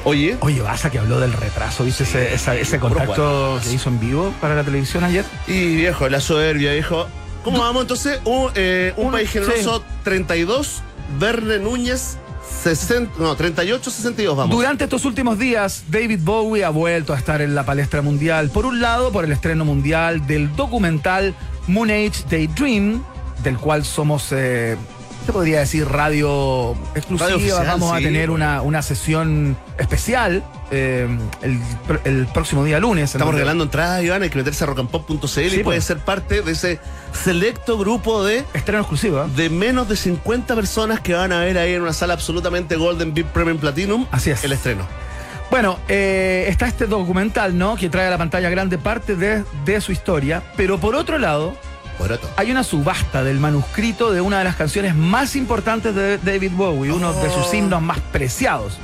[0.03, 3.99] Oye, Oye, Baza que habló del retraso, ¿viste ese, esa- ese contacto que hizo en
[3.99, 5.25] vivo para la televisión ayer?
[5.47, 7.07] y viejo, la soberbia, viejo.
[7.43, 8.19] ¿Cómo vamos entonces?
[8.25, 10.81] Un, eh, un Un- país generoso 32,
[11.19, 12.17] Verne Núñez
[12.63, 14.55] 60, no, 38, 62 vamos.
[14.55, 18.49] Durante estos últimos días, David Bowie ha vuelto a estar en la palestra mundial.
[18.49, 21.33] Por un lado, por el estreno mundial del documental
[21.67, 23.03] Moon Age Daydream,
[23.43, 24.77] del cual somos, eh,
[25.25, 27.27] se podría decir, radio exclusiva.
[27.29, 31.07] Radio oficial, Vamos a tener una, una sesión especial eh,
[31.41, 31.59] el,
[32.03, 33.01] el próximo día lunes.
[33.01, 35.83] en Estamos donde- regalando entradas, Iván, hay que meterse a rockandpop.cl Sí, y puede pues.
[35.85, 36.79] ser parte de ese
[37.23, 39.23] selecto grupo de Estreno exclusivo.
[39.23, 39.27] ¿eh?
[39.35, 43.13] de menos de 50 personas que van a ver ahí en una sala absolutamente Golden
[43.13, 44.05] VIP Premium Platinum.
[44.11, 44.43] Así es.
[44.43, 44.85] El estreno.
[45.51, 47.75] Bueno, eh, está este documental, ¿no?
[47.77, 50.41] Que trae a la pantalla grande parte de, de su historia.
[50.57, 51.55] Pero por otro lado,
[51.99, 52.29] Barato.
[52.37, 56.91] hay una subasta del manuscrito de una de las canciones más importantes de David Bowie,
[56.91, 57.53] uno de sus Oh.
[57.55, 58.77] himnos más preciados.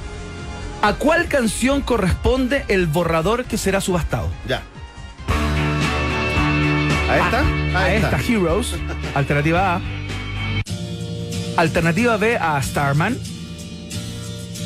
[0.81, 4.29] ¿A cuál canción corresponde el borrador que será subastado?
[4.47, 4.61] Ya.
[7.09, 7.79] ¿A esta?
[7.79, 8.75] A esta, Heroes,
[9.15, 9.81] alternativa A.
[11.57, 13.17] Alternativa B a Starman.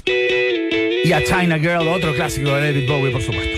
[0.06, 3.58] Y a China Girl, otro clásico de David Bowie, por supuesto.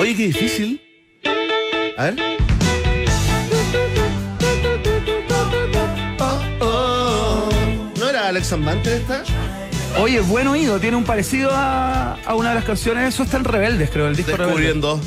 [0.00, 0.80] Oye, qué difícil.
[1.96, 2.39] A ver.
[8.40, 9.22] Alex Ambante esta?
[9.98, 13.12] Oye, buen oído, tiene un parecido a, a una de las canciones.
[13.12, 14.56] Eso está en Rebeldes, creo, el disco Rebeldes.
[14.56, 15.00] Descubriendo.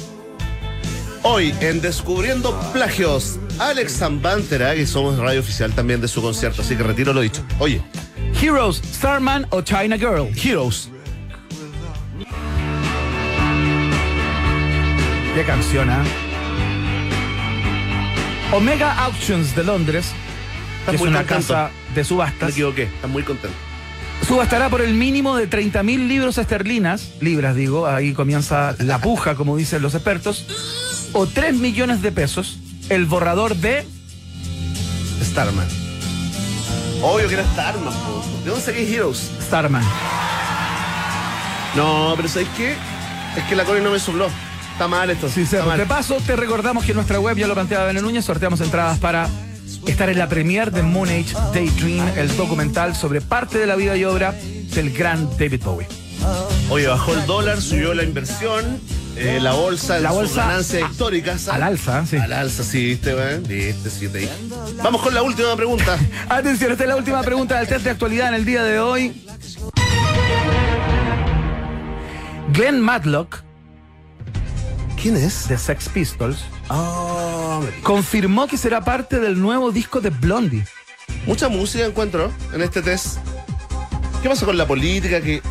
[1.24, 6.76] Hoy, en Descubriendo Plagios, Alex Zambantera, que somos radio oficial también de su concierto, así
[6.76, 7.44] que retiro lo dicho.
[7.58, 7.82] Oye,
[8.40, 10.30] Heroes, Starman o China Girl.
[10.38, 10.90] Heroes.
[15.34, 16.04] Qué canción, ¿ah?
[18.52, 20.12] Omega Auctions de Londres,
[20.82, 23.56] Está que es una casa de Me subastas, equivoqué, está muy contento.
[24.28, 29.58] subastará por el mínimo de 30.000 libros esterlinas, libras digo, ahí comienza la puja, como
[29.58, 30.46] dicen los expertos,
[31.14, 32.58] o 3 millones de pesos,
[32.90, 33.86] el borrador de...
[35.24, 35.68] Starman.
[37.02, 38.24] Obvio que era Starman, po.
[38.44, 39.32] ¿De dónde saqué Heroes?
[39.42, 39.84] Starman.
[41.76, 42.76] No, pero ¿sabes qué?
[43.36, 44.30] Es que la Connie no me sopló.
[44.72, 45.30] Está mal esto.
[45.30, 45.78] Sí, está mal.
[45.78, 49.00] De paso, te recordamos que en nuestra web, ya lo planteaba Bene Núñez, sorteamos entradas
[49.00, 49.30] para
[49.88, 53.96] estar en la premier de Moon Age Daydream, el documental sobre parte de la vida
[53.98, 54.34] y obra
[54.74, 55.88] del gran David Bowie.
[56.70, 58.80] Oye, bajó el dólar, subió la inversión,
[59.16, 61.48] eh, la bolsa, La bolsa ganancias históricas.
[61.48, 62.18] Al alza, sí.
[62.18, 63.44] Al alza, sí, viste, weón.
[63.44, 64.28] Viste, sí, te.
[64.82, 65.98] Vamos con la última pregunta.
[66.30, 69.24] Atención, esta es la última pregunta del test de actualidad en el día de hoy.
[72.54, 73.44] Glenn Matlock,
[75.04, 75.50] ¿Quién es?
[75.50, 76.38] de Sex Pistols,
[76.70, 80.64] Oh, confirmó que será parte del nuevo disco de Blondie.
[81.28, 83.18] mucha música encuentro en este test.
[84.22, 85.20] ¿Qué pasa con la política?
[85.20, 85.42] Que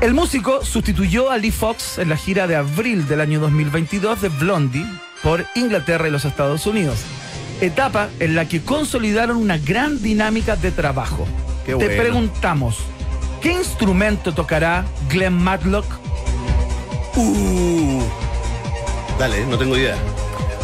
[0.00, 4.28] El músico sustituyó a Lee Fox en la gira de abril del año 2022 de
[4.28, 4.86] Blondie
[5.24, 6.98] por Inglaterra y los Estados Unidos.
[7.60, 11.26] Etapa en la que consolidaron una gran dinámica de trabajo.
[11.64, 12.00] Qué Te bueno.
[12.02, 12.76] preguntamos,
[13.42, 15.86] ¿qué instrumento tocará Glenn Matlock?
[17.16, 18.02] Uh.
[19.18, 19.96] Dale, no tengo idea.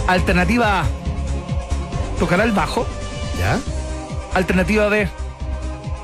[0.07, 0.85] Alternativa A,
[2.19, 2.87] tocará el bajo.
[3.39, 3.59] ¿Ya?
[4.35, 5.09] Alternativa B,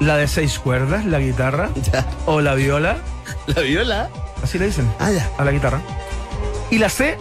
[0.01, 1.71] la de seis cuerdas, la guitarra.
[1.93, 2.07] Ya.
[2.27, 2.99] O la viola,
[3.47, 4.09] ¿La viola?
[4.43, 4.91] así le dicen.
[4.99, 5.29] Ah, ya.
[5.39, 5.81] a la guitarra.
[6.71, 7.17] Y la C,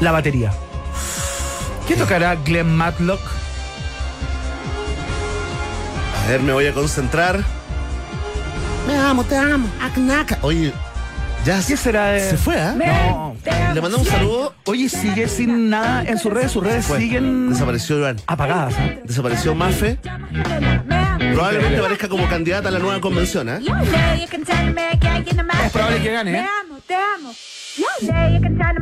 [0.00, 0.52] la batería.
[1.86, 3.20] ¿Qué tocará Glenn Matlock?
[6.24, 7.42] A ver, me voy a concentrar.
[8.86, 9.68] Me amo, te amo.
[9.82, 10.38] Aknaka.
[10.42, 10.72] Oye,
[11.44, 12.20] ya ¿Qué será de.?
[12.20, 12.74] se fue, ¿ah?
[12.76, 13.36] No.
[13.74, 14.54] Le mandamos un saludo.
[14.66, 16.52] Oye, sigue sin nada en sus redes.
[16.52, 16.98] Sus redes Fue.
[16.98, 18.16] siguen Desapareció Iván.
[18.26, 18.74] apagadas.
[18.78, 19.00] ¿eh?
[19.04, 19.98] Desapareció Mafe.
[21.32, 23.60] Probablemente aparezca como candidata a la nueva convención, ¿eh?
[25.64, 26.46] Es probable que gane, ¿eh?
[26.86, 27.34] Te amo.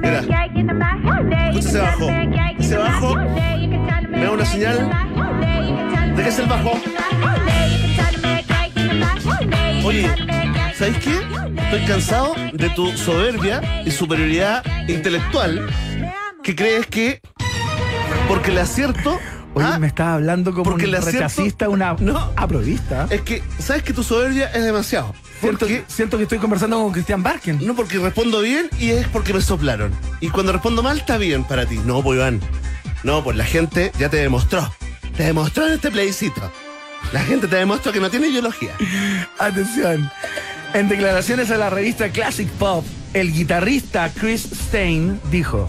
[0.01, 2.11] Mira, escucha ese bajo.
[2.59, 4.91] Ese bajo me da una señal
[6.17, 6.73] de que es el bajo.
[9.85, 10.11] Oye,
[10.79, 11.19] ¿sabes qué?
[11.63, 15.69] Estoy cansado de tu soberbia y superioridad intelectual
[16.43, 17.21] que crees que
[18.29, 19.19] porque le acierto.
[19.55, 22.31] Oye, ah, me estaba hablando como porque un le acierto- una No.
[22.37, 23.07] aprovista.
[23.09, 25.15] Es que, ¿sabes que tu soberbia es demasiado?
[25.41, 27.67] Siento, Porque, siento que estoy conversando con Cristian Barken.
[27.67, 29.93] no porque respondo bien y es porque me soplaron.
[30.21, 31.81] Y cuando respondo mal está bien para ti.
[31.87, 32.41] No, pues Iván.
[33.03, 34.71] No, pues la gente ya te demostró.
[35.17, 36.53] Te demostró en este plebiscito.
[37.13, 38.73] La gente te demostró que no tiene ideología.
[39.39, 40.11] Atención.
[40.75, 45.69] En declaraciones a la revista Classic Pop, el guitarrista Chris Stein dijo: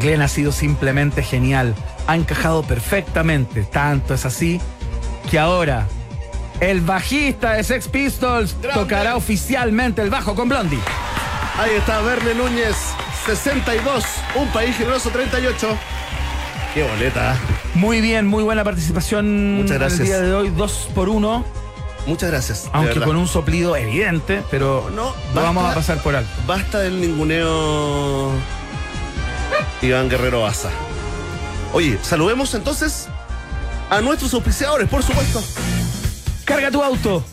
[0.00, 1.74] Glenn ha sido simplemente genial.
[2.06, 3.62] Ha encajado perfectamente.
[3.62, 4.60] Tanto es así
[5.30, 5.86] que ahora
[6.60, 8.80] el bajista de Sex Pistols Grande.
[8.80, 10.78] tocará oficialmente el bajo con Blondie.
[11.58, 12.76] Ahí está Verne Núñez,
[13.26, 14.04] 62.
[14.36, 15.68] Un país generoso, 38.
[16.74, 17.36] Qué boleta.
[17.74, 20.00] Muy bien, muy buena participación Muchas gracias.
[20.00, 21.44] el día de hoy, dos por uno,
[22.06, 22.68] Muchas gracias.
[22.72, 26.30] aunque con un soplido evidente, pero No, lo vamos a pasar por alto.
[26.46, 28.32] Basta del ninguneo.
[29.82, 30.70] Iván Guerrero Baza.
[31.72, 33.08] Oye, saludemos entonces
[33.90, 35.42] a nuestros auspiciadores, por supuesto.
[36.44, 37.24] Carga tu auto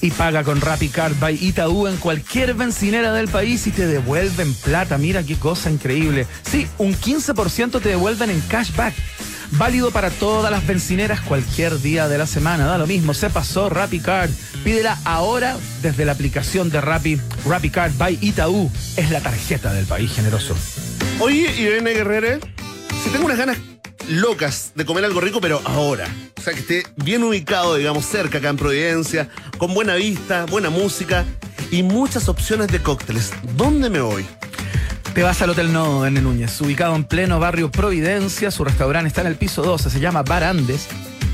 [0.00, 4.98] y paga con RappiCard by Itaú en cualquier bencinera del país y te devuelven plata.
[4.98, 6.26] Mira qué cosa increíble.
[6.50, 8.94] Sí, un 15% te devuelven en cashback.
[9.52, 12.66] Válido para todas las bencineras cualquier día de la semana.
[12.66, 14.30] Da lo mismo, se pasó RappiCard.
[14.64, 17.20] Pídela ahora desde la aplicación de Rappi.
[17.44, 20.56] RappiCard by Itaú es la tarjeta del país generoso.
[21.20, 22.40] Oye, Irene Guerrero,
[23.04, 23.58] si tengo unas ganas
[24.08, 26.06] locas de comer algo rico, pero ahora.
[26.38, 30.70] O sea, que esté bien ubicado, digamos, cerca acá en Providencia, con buena vista, buena
[30.70, 31.24] música
[31.70, 33.32] y muchas opciones de cócteles.
[33.56, 34.26] ¿Dónde me voy?
[35.14, 38.50] Te vas al Hotel Nodo, Verne Núñez, ubicado en pleno barrio Providencia.
[38.50, 40.88] Su restaurante está en el piso 12, se llama Bar Andes.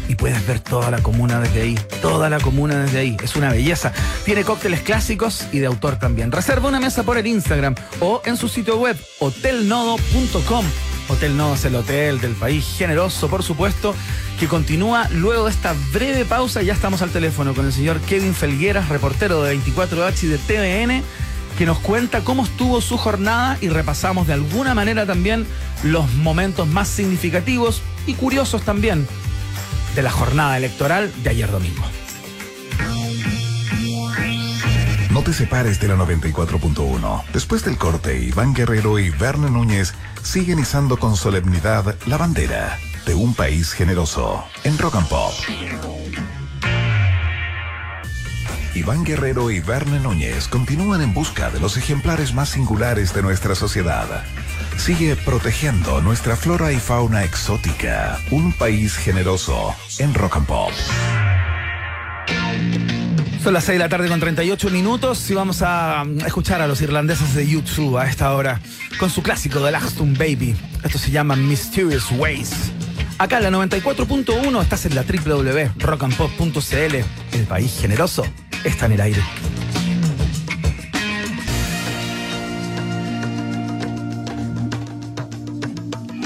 [0.08, 1.78] Y puedes ver toda la comuna desde ahí.
[2.02, 3.16] Toda la comuna desde ahí.
[3.22, 3.92] Es una belleza.
[4.24, 6.32] Tiene cócteles clásicos y de autor también.
[6.32, 10.64] Reserva una mesa por el Instagram o en su sitio web hotelnodo.com.
[11.08, 13.94] Hotel Nodo es el hotel del país generoso, por supuesto,
[14.40, 16.62] que continúa luego de esta breve pausa.
[16.62, 21.04] Ya estamos al teléfono con el señor Kevin Felgueras, reportero de 24H y de TVN
[21.58, 25.44] que nos cuenta cómo estuvo su jornada y repasamos de alguna manera también
[25.82, 29.08] los momentos más significativos y curiosos también
[29.96, 31.82] de la jornada electoral de ayer domingo.
[35.10, 37.24] No te separes de la 94.1.
[37.32, 43.14] Después del corte, Iván Guerrero y Verne Núñez siguen izando con solemnidad la bandera de
[43.14, 45.32] un país generoso en Rock and Pop.
[48.78, 53.56] Iván Guerrero y Verne Núñez continúan en busca de los ejemplares más singulares de nuestra
[53.56, 54.06] sociedad.
[54.76, 58.20] Sigue protegiendo nuestra flora y fauna exótica.
[58.30, 60.70] Un país generoso en Rock and Pop.
[63.42, 66.68] Son las 6 de la tarde con 38 minutos y vamos a mm, escuchar a
[66.68, 68.60] los irlandeses de YouTube a esta hora
[69.00, 70.54] con su clásico de Aston Baby.
[70.84, 72.52] Esto se llama Mysterious Ways.
[73.18, 76.94] Acá en la 94.1 estás en la www.rockandpop.cl.
[77.32, 78.24] El país generoso
[78.64, 79.20] está en el aire.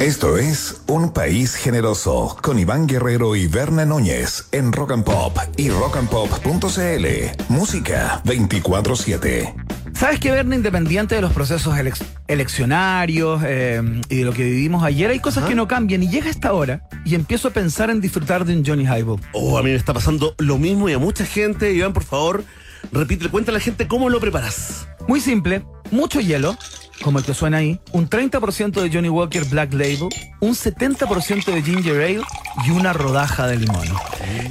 [0.02, 5.38] Esto es Un País Generoso con Iván Guerrero y Berna Núñez en Rock and Pop
[5.57, 7.07] y rockandpop.cl.
[7.48, 9.71] Música 24-7.
[10.02, 14.82] ¿Sabes que Verne, independiente de los procesos elec- eleccionarios eh, y de lo que vivimos
[14.82, 18.00] ayer, hay cosas que no cambian y llega esta hora y empiezo a pensar en
[18.00, 19.20] disfrutar de un Johnny Highball.
[19.32, 21.72] Oh, a mí me está pasando lo mismo y a mucha gente.
[21.72, 22.42] Iván, por favor,
[22.90, 24.88] repite, cuenta a la gente cómo lo preparas.
[25.06, 25.62] Muy simple,
[25.92, 26.58] mucho hielo,
[27.02, 30.08] como el que suena ahí, un 30% de Johnny Walker Black Label,
[30.40, 32.22] un 70% de Ginger Ale
[32.64, 33.86] y una rodaja de limón.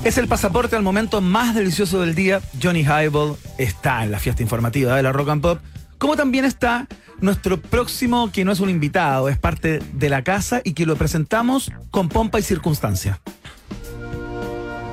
[0.03, 2.41] Es el pasaporte al momento más delicioso del día.
[2.61, 5.59] Johnny Highball está en la fiesta informativa de la Rock and Pop,
[5.97, 6.87] como también está
[7.19, 10.95] nuestro próximo, que no es un invitado, es parte de la casa y que lo
[10.95, 13.21] presentamos con pompa y circunstancia.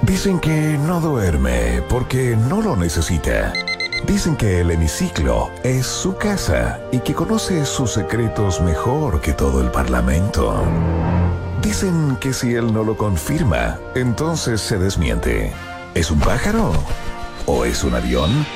[0.02, 3.52] Dicen que no duerme porque no lo necesita.
[4.08, 9.60] Dicen que el hemiciclo es su casa y que conoce sus secretos mejor que todo
[9.60, 10.64] el Parlamento.
[11.60, 15.52] Dicen que si él no lo confirma, entonces se desmiente.
[15.94, 16.72] ¿Es un pájaro?
[17.44, 18.46] ¿O es un avión?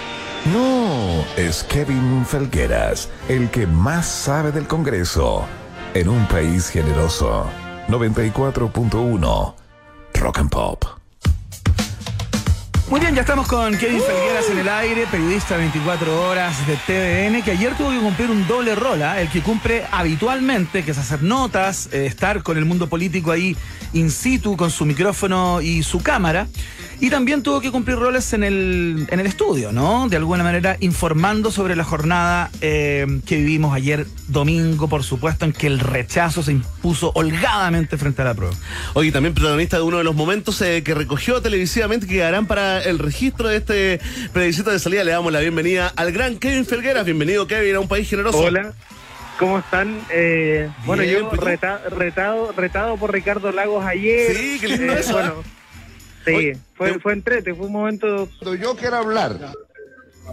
[0.55, 5.45] No, es Kevin Felgueras, el que más sabe del Congreso.
[5.93, 7.45] En un país generoso.
[7.89, 9.55] 94.1
[10.15, 11.02] Rock and Pop.
[12.93, 17.43] Muy bien, ya estamos con Kevin Felgueras en el aire, periodista 24 horas de TVN,
[17.43, 19.19] que ayer tuvo que cumplir un doble rol, ¿ah?
[19.19, 23.57] el que cumple habitualmente, que es hacer notas, eh, estar con el mundo político ahí
[23.95, 26.49] in situ, con su micrófono y su cámara.
[27.03, 30.09] Y también tuvo que cumplir roles en el, en el estudio, ¿no?
[30.09, 35.53] De alguna manera informando sobre la jornada eh, que vivimos ayer domingo, por supuesto, en
[35.53, 38.55] que el rechazo se impuso holgadamente frente a la prueba.
[38.95, 42.81] Hoy también protagonista de uno de los momentos eh, que recogió televisivamente que quedarán para
[42.85, 44.01] el registro de este
[44.33, 45.03] plebiscito de salida.
[45.03, 47.05] Le damos la bienvenida al gran Kevin Felgueras.
[47.05, 48.39] Bienvenido, Kevin, a un país generoso.
[48.39, 48.75] Hola,
[49.41, 49.99] ¿cómo están?
[50.09, 54.37] Eh, bueno, Bien, yo pues, reta- retado, retado por Ricardo Lagos ayer.
[54.37, 55.35] Sí, qué lindo eso, Bueno,
[56.25, 59.39] sí, fue, te- fue entrete, fue un momento Cuando yo quiero hablar.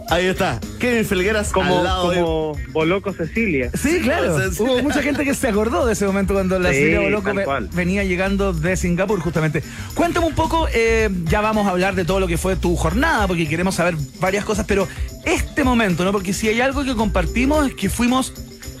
[0.08, 3.70] Ahí está, Kevin Felgueras como, al lado de- como Boloco Cecilia.
[3.74, 4.36] Sí, claro.
[4.58, 7.44] Hubo mucha gente que se acordó de ese momento cuando la Sí, Silvia Boloco ve-
[7.72, 9.62] venía llegando de Singapur, justamente.
[9.94, 13.26] Cuéntame un poco, eh, ya vamos a hablar de todo lo que fue tu jornada,
[13.26, 14.86] porque queremos saber varias cosas, pero
[15.24, 16.12] este momento, ¿no?
[16.12, 18.32] Porque si hay algo que compartimos es que fuimos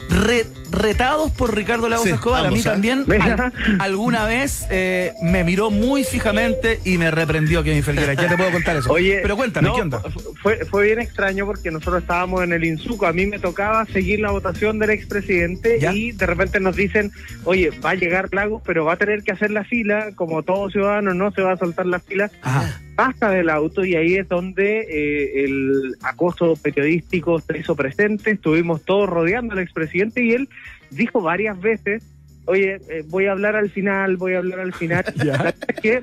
[0.08, 2.46] re- retados por Ricardo Lagos Sí, Escobar.
[2.46, 2.70] a mí ¿ah?
[2.72, 8.14] también al- alguna vez eh, me miró muy fijamente y me reprendió Kevin Felguera.
[8.14, 8.92] Ya te puedo contar eso.
[8.92, 10.02] Oye, pero cuéntame, no, ¿qué onda?
[10.42, 13.06] Fue, fue bien extraño porque nosotros estábamos en el Insuco.
[13.06, 15.92] A mí me tocaba seguir la votación del expresidente ¿Ya?
[15.92, 17.10] y de repente nos dicen,
[17.44, 20.10] oye, va a llegar Lagos, pero va a tener que hacer la fila.
[20.14, 22.30] Como todo ciudadano, no se va a soltar la fila.
[22.42, 22.80] Ajá.
[22.96, 28.32] Pasa del auto y ahí es donde eh, el acoso periodístico se hizo presente.
[28.32, 30.48] Estuvimos todos rodeando al expresidente y él
[30.90, 32.04] dijo varias veces,
[32.46, 35.04] oye, eh, voy a hablar al final, voy a hablar al final.
[35.16, 35.24] Ya.
[35.24, 36.02] La verdad es que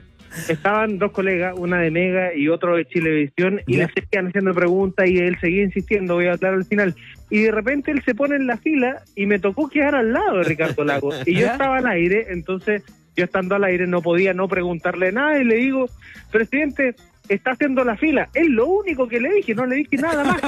[0.52, 3.88] estaban dos colegas, una de Mega y otro de Chilevisión, y Ya.
[3.88, 6.96] le seguían haciendo preguntas y él seguía insistiendo, voy a hablar al final.
[7.30, 10.38] Y de repente él se pone en la fila y me tocó quedar al lado
[10.38, 11.10] de Ricardo Lago.
[11.26, 11.52] Y yo Ya.
[11.54, 12.84] estaba al aire, entonces
[13.16, 15.90] yo estando al aire no podía no preguntarle nada y le digo,
[16.32, 16.94] presidente,
[17.30, 18.30] está haciendo la fila.
[18.34, 20.42] Es lo único que le dije, no le dije nada más.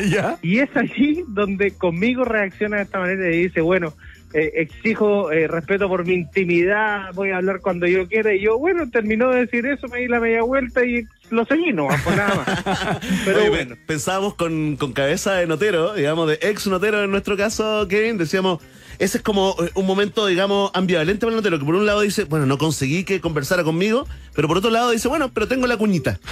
[0.10, 0.36] ¿Ya?
[0.42, 3.94] Y es allí donde conmigo reacciona de esta manera y dice, bueno,
[4.34, 8.34] eh, exijo eh, respeto por mi intimidad, voy a hablar cuando yo quiera.
[8.34, 11.72] Y yo, bueno, terminó de decir eso, me di la media vuelta y lo seguí,
[11.72, 13.00] no, pues nada más.
[13.24, 13.74] Pero Oye, bueno.
[13.74, 18.18] pe- pensábamos con, con cabeza de notero, digamos, de ex notero en nuestro caso, Kevin,
[18.18, 18.60] decíamos,
[18.98, 22.00] ese es como eh, un momento, digamos, ambivalente para el notero, que por un lado
[22.00, 25.66] dice, bueno, no conseguí que conversara conmigo, pero por otro lado dice, bueno, pero tengo
[25.66, 26.18] la cuñita.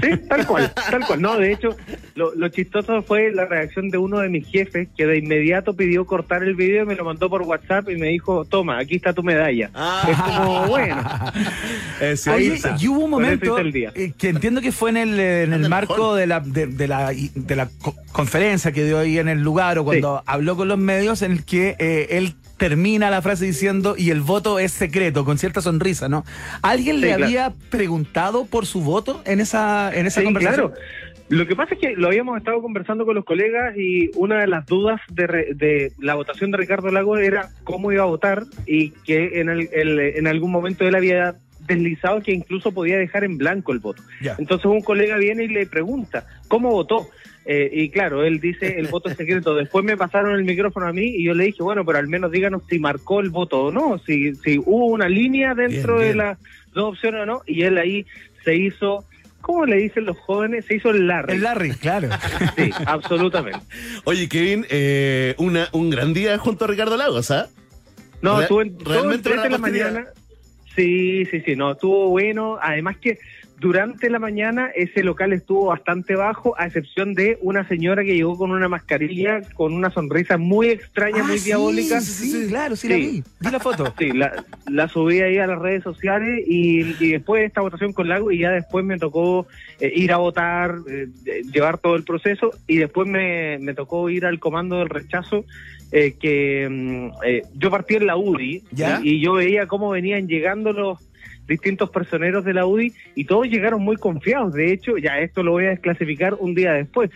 [0.00, 1.20] Sí, tal cual, tal cual.
[1.20, 1.76] No, de hecho,
[2.14, 6.06] lo, lo chistoso fue la reacción de uno de mis jefes que de inmediato pidió
[6.06, 9.12] cortar el video y me lo mandó por WhatsApp y me dijo, toma, aquí está
[9.12, 9.70] tu medalla.
[9.74, 10.06] Ah.
[10.08, 10.96] Es como, bueno.
[12.00, 13.92] Es Ahí Oye, y hubo un momento hice el día.
[13.94, 16.86] eh, que entiendo que fue en el, eh, en el marco de la, de, de
[16.86, 20.68] la, de la co- conferencia que dio ahí en el lugar o cuando habló con
[20.68, 24.72] los medios en el que eh, él termina la frase diciendo y el voto es
[24.72, 26.24] secreto, con cierta sonrisa, ¿no?
[26.62, 27.24] ¿Alguien Sí, le claro.
[27.24, 30.68] había preguntado por su voto en esa, en esa Sí, conversación?
[30.72, 30.82] claro.
[31.30, 34.46] Lo que pasa es que lo habíamos estado conversando con los colegas y una de
[34.46, 38.44] las dudas de, re- de la votación de Ricardo Lagos era cómo iba a votar
[38.66, 41.34] y que en, el- el- en algún momento él había
[41.66, 44.02] deslizado que incluso podía dejar en blanco el voto.
[44.38, 47.08] Entonces un colega viene y le pregunta, ¿cómo votó?
[47.50, 49.54] Eh, y claro, él dice el voto secreto.
[49.54, 52.30] Después me pasaron el micrófono a mí y yo le dije, bueno, pero al menos
[52.30, 56.14] díganos si marcó el voto o no, si, si hubo una línea dentro Bien, de
[56.14, 56.38] las
[56.74, 57.40] dos opciones o no.
[57.46, 58.04] Y él ahí
[58.44, 59.06] se hizo,
[59.40, 60.66] ¿cómo le dicen los jóvenes?
[60.66, 61.36] Se hizo el Larry.
[61.36, 62.10] El Larry, claro.
[62.56, 63.60] Sí, absolutamente.
[64.04, 67.48] Oye, Kevin, eh, una, un gran día junto a Ricardo Lagos, ¿ah?
[68.20, 70.06] No, Real- estuvo en, realmente el 3 de una la mañana.
[70.76, 72.58] Sí, sí, sí, no, estuvo bueno.
[72.60, 73.18] Además que
[73.58, 78.36] durante la mañana ese local estuvo bastante bajo, a excepción de una señora que llegó
[78.36, 82.00] con una mascarilla, con una sonrisa muy extraña, Ah, muy sí, diabólica.
[82.00, 83.22] Sí, sí, claro, sí, la vi.
[83.40, 83.92] Vi la foto.
[83.98, 87.92] Sí, la, la subí ahí a las redes sociales y, y después de esta votación
[87.92, 89.46] con Lago y ya después me tocó
[89.80, 91.08] eh, ir a votar, eh,
[91.52, 95.44] llevar todo el proceso y después me, me tocó ir al comando del rechazo
[95.90, 99.00] eh, que mm, eh, yo partí en la UDI ¿Ya?
[99.02, 100.98] y, y yo veía cómo venían llegando los
[101.48, 104.52] distintos personeros de la UDI y todos llegaron muy confiados.
[104.54, 107.10] De hecho, ya esto lo voy a desclasificar un día después.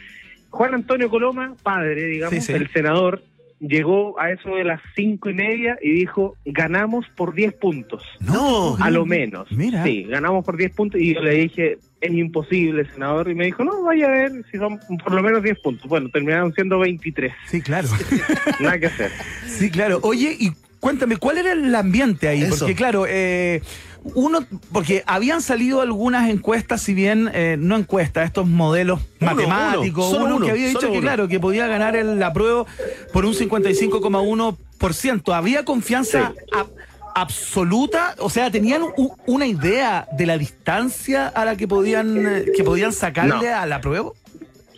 [0.51, 2.53] Juan Antonio Coloma, padre, digamos, Sí, sí.
[2.53, 3.23] el senador,
[3.61, 8.03] llegó a eso de las cinco y media y dijo, ganamos por 10 puntos.
[8.21, 8.77] No.
[8.81, 9.51] A lo menos.
[9.53, 9.85] Mira.
[9.85, 13.31] Sí, ganamos por 10 puntos y yo le dije, es imposible, senador.
[13.31, 15.87] Y me dijo, no, vaya a ver si son por lo menos 10 puntos.
[15.89, 17.33] Bueno, terminaron siendo 23.
[17.47, 17.89] Sí, claro.
[18.61, 19.11] Nada que hacer.
[19.47, 20.01] Sí, claro.
[20.03, 20.51] Oye, y
[20.81, 22.43] cuéntame, ¿cuál era el ambiente ahí?
[22.43, 22.59] Eso.
[22.61, 23.63] Porque, claro, eh,
[24.15, 24.41] uno,
[24.73, 30.15] porque habían salido algunas encuestas, si bien eh, no encuestas, estos modelos Uno, matemáticos, uno,
[30.15, 32.67] solo uno, uno, que había dicho que, claro, que podía ganar el apruebo
[33.13, 35.33] por un 55,1%.
[35.35, 36.43] ¿Había confianza Sí.
[36.53, 36.67] a-
[37.15, 42.45] absoluta, o sea, tenían u- una idea de la distancia a la que podían eh,
[42.57, 43.57] que podían sacarle No.
[43.57, 44.11] a la prueba.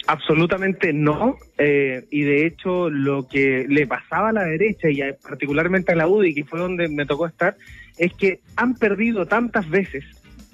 [0.07, 5.93] Absolutamente no, eh, y de hecho lo que le pasaba a la derecha y particularmente
[5.93, 7.57] a la UDI, que fue donde me tocó estar,
[7.97, 10.05] es que han perdido tantas veces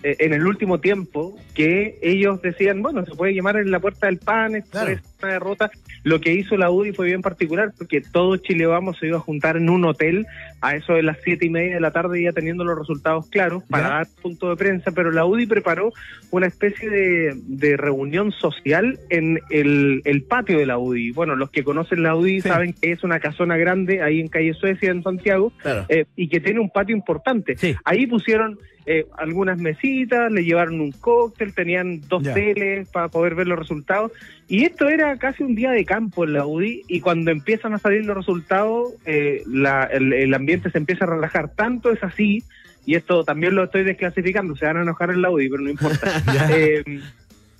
[0.03, 4.19] en el último tiempo que ellos decían, bueno, se puede llamar en la puerta del
[4.19, 4.93] pan, esto Claro.
[4.93, 5.71] es una derrota.
[6.03, 9.21] Lo que hizo la UDI fue bien particular porque todo Chile Vamos se iba a
[9.21, 10.27] juntar en un hotel
[10.63, 13.63] a eso de las siete y media de la tarde ya teniendo los resultados claros
[13.69, 13.95] para Ya.
[13.97, 15.93] dar punto de prensa, pero la UDI preparó
[16.31, 21.11] una especie de, de reunión social en el, el patio de la UDI.
[21.13, 22.49] Bueno, los que conocen la UDI Sí.
[22.49, 25.85] saben que es una casona grande ahí en calle Suecia, en Santiago, Claro.
[25.91, 27.57] eh, y que tiene un patio importante.
[27.59, 27.75] Sí.
[27.85, 28.59] Ahí pusieron
[28.93, 34.11] eh, algunas mesitas, le llevaron un cóctel, tenían dos teles para poder ver los resultados.
[34.49, 37.79] Y esto era casi un día de campo en la UDI y cuando empiezan a
[37.79, 41.51] salir los resultados, eh, la- el, el ambiente se empieza a relajar.
[41.55, 42.43] Tanto es así,
[42.85, 45.71] y esto también lo estoy desclasificando, se van a enojar en la UDI, pero no
[45.71, 46.23] importa.
[46.57, 46.83] Eh,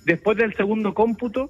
[0.03, 1.49] después del segundo cómputo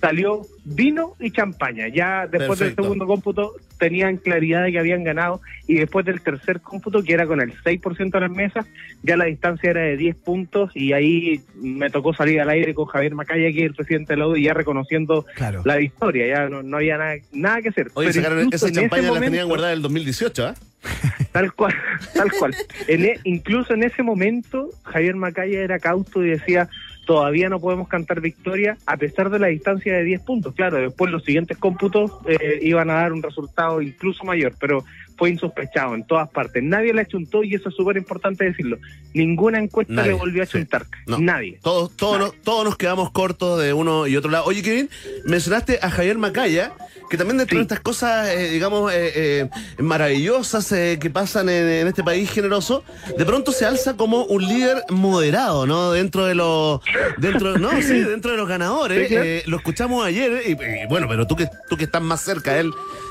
[0.00, 1.88] salió vino y champaña.
[1.88, 2.82] Ya después Perfecto.
[2.82, 7.12] del segundo cómputo tenían claridad de que habían ganado y después del tercer cómputo, que
[7.14, 8.66] era con el 6% de las mesas,
[9.02, 12.86] ya la distancia era de 10 puntos y ahí me tocó salir al aire con
[12.86, 15.62] Javier Macaya, que es el presidente de la ya reconociendo Claro.
[15.64, 17.88] la victoria, ya no, no había nada, nada que hacer.
[17.94, 20.54] Oye, sacaron incluso esa en ese champaña la momento- tenían guardada en el 2018, ¿ah?
[21.32, 21.74] Tal cual,
[22.14, 22.54] tal cual.
[22.88, 26.68] En e- incluso en ese momento, Javier Macaya era cauto y decía,
[27.10, 30.54] todavía no podemos cantar victoria a pesar de la distancia de 10 puntos.
[30.54, 34.84] Claro, después los siguientes cómputos eh, iban a dar un resultado incluso mayor, pero
[35.20, 36.62] fue insospechado en todas partes.
[36.62, 38.78] Nadie le achuntó y eso es súper importante decirlo.
[39.12, 40.56] Ninguna encuesta Nadie, le volvió a sí.
[40.56, 40.86] achuntar.
[41.06, 41.18] No.
[41.18, 41.58] Nadie.
[41.62, 44.46] Todos, todos, nos, todos nos quedamos cortos de uno y otro lado.
[44.46, 44.88] Oye, Kevin,
[45.26, 46.72] mencionaste a Javier Macaya,
[47.10, 47.64] que también dentro de Sí.
[47.64, 52.82] estas cosas, eh, digamos, eh, eh, maravillosas eh, que pasan en, en este país generoso,
[53.18, 55.92] de pronto se alza como un líder moderado, ¿no?
[55.92, 56.80] Dentro de los,
[57.18, 59.02] dentro, no, sí, dentro de los ganadores.
[59.08, 59.24] Sí, claro.
[59.26, 62.54] Eh, lo escuchamos ayer y, y bueno, pero tú que, tú que estás más cerca
[62.54, 62.70] de él,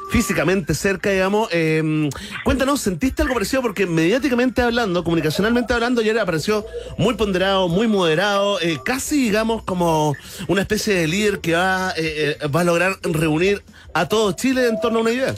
[0.09, 2.09] físicamente cerca, digamos, eh,
[2.43, 3.61] cuéntanos, ¿sentiste algo parecido?
[3.61, 6.65] Porque mediáticamente hablando, comunicacionalmente hablando, ayer apareció
[6.97, 10.15] muy ponderado, muy moderado, eh, casi, digamos, como
[10.47, 13.61] una especie de líder que va, eh, eh, va a lograr reunir
[13.93, 15.33] a todo Chile en torno a una idea.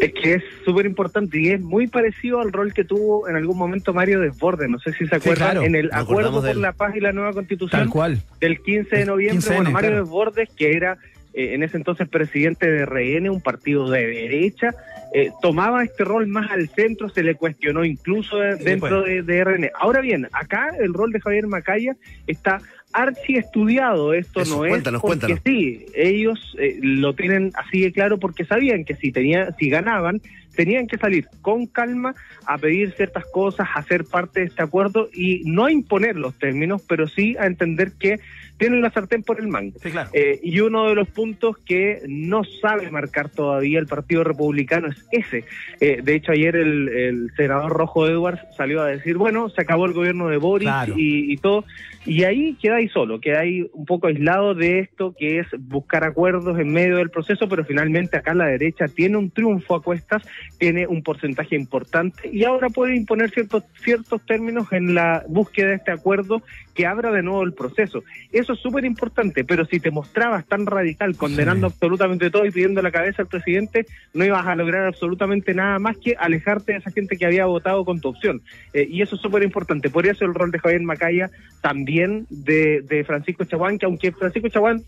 [0.00, 3.56] Es que es súper importante y es muy parecido al rol que tuvo en algún
[3.56, 4.68] momento Mario Desbordes.
[4.68, 5.62] No sé si se acuerdan, claro.
[5.62, 8.22] en el Nos acuerdo por la paz y la nueva constitución Tal cual.
[8.40, 9.46] del 15 de noviembre.
[9.46, 10.04] 15N, bueno, Mario claro.
[10.04, 10.98] Desbordes, que era
[11.34, 14.74] eh, en ese entonces presidente de RN, un partido de derecha,
[15.14, 19.06] eh, tomaba este rol más al centro, se le cuestionó incluso dentro pues.
[19.06, 19.70] de, de RN.
[19.78, 22.60] Ahora bien, acá el rol de Javier Macaya está
[22.92, 24.14] archi estudiado.
[24.14, 25.40] Esto Eso, no cuéntanos, es porque cuéntanos.
[25.44, 30.20] sí, ellos eh, lo tienen así de claro porque sabían que si tenía, si ganaban,
[30.54, 32.14] tenían que salir con calma
[32.46, 36.38] a pedir ciertas cosas, a ser parte de este acuerdo y no a imponer los
[36.38, 38.20] términos, pero sí a entender que
[38.58, 39.78] tienen la sartén por el mango.
[39.82, 40.10] Sí, claro.
[40.12, 45.04] Eh, y uno de los puntos que no sabe marcar todavía el Partido Republicano es
[45.10, 45.44] ese.
[45.80, 49.86] Eh, de hecho, ayer el, el senador Rojo Edwards salió a decir, bueno, se acabó
[49.86, 50.94] el gobierno de Boris Claro.
[50.96, 51.64] y, y todo.
[52.04, 56.02] Y ahí queda ahí solo, queda ahí un poco aislado de esto que es buscar
[56.02, 60.22] acuerdos en medio del proceso, pero finalmente acá la derecha tiene un triunfo a cuestas,
[60.58, 65.74] tiene un porcentaje importante y ahora puede imponer ciertos, ciertos términos en la búsqueda de
[65.76, 66.42] este acuerdo
[66.74, 68.02] que abra de nuevo el proceso.
[68.42, 72.82] Eso es súper importante, pero si te mostrabas tan radical, condenando absolutamente todo y pidiendo
[72.82, 76.90] la cabeza al presidente, no ibas a lograr absolutamente nada más que alejarte de esa
[76.90, 78.42] gente que había votado con tu opción.
[78.74, 79.90] Eh, y eso es súper importante.
[79.90, 81.30] Por eso el rol de Javier Macaya,
[81.60, 84.82] también de, de Francisco Chaguán, que aunque Francisco Chaguán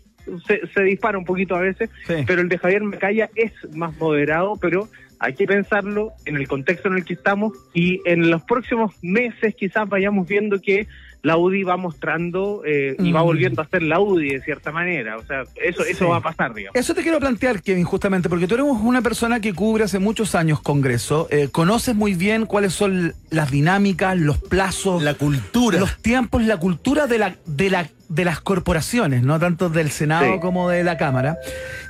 [0.45, 2.15] se, se dispara un poquito a veces, Sí.
[2.27, 4.89] pero el de Javier Macaya es más moderado, pero
[5.19, 9.55] hay que pensarlo en el contexto en el que estamos y en los próximos meses
[9.55, 10.87] quizás vayamos viendo que
[11.25, 15.17] la UDI va mostrando eh, y va volviendo a ser la UDI de cierta manera.
[15.17, 16.79] O sea, eso, eso va a pasar, digamos.
[16.79, 20.35] Eso te quiero plantear, Kevin, justamente, porque tú eres una persona que cubre hace muchos
[20.35, 25.79] años Congreso, eh, conoces muy bien cuáles son las dinámicas, los plazos, La cultura.
[25.79, 30.33] los tiempos, la cultura de la, de la de las corporaciones, no tanto del Senado
[30.33, 30.39] Sí.
[30.39, 31.37] como de la Cámara.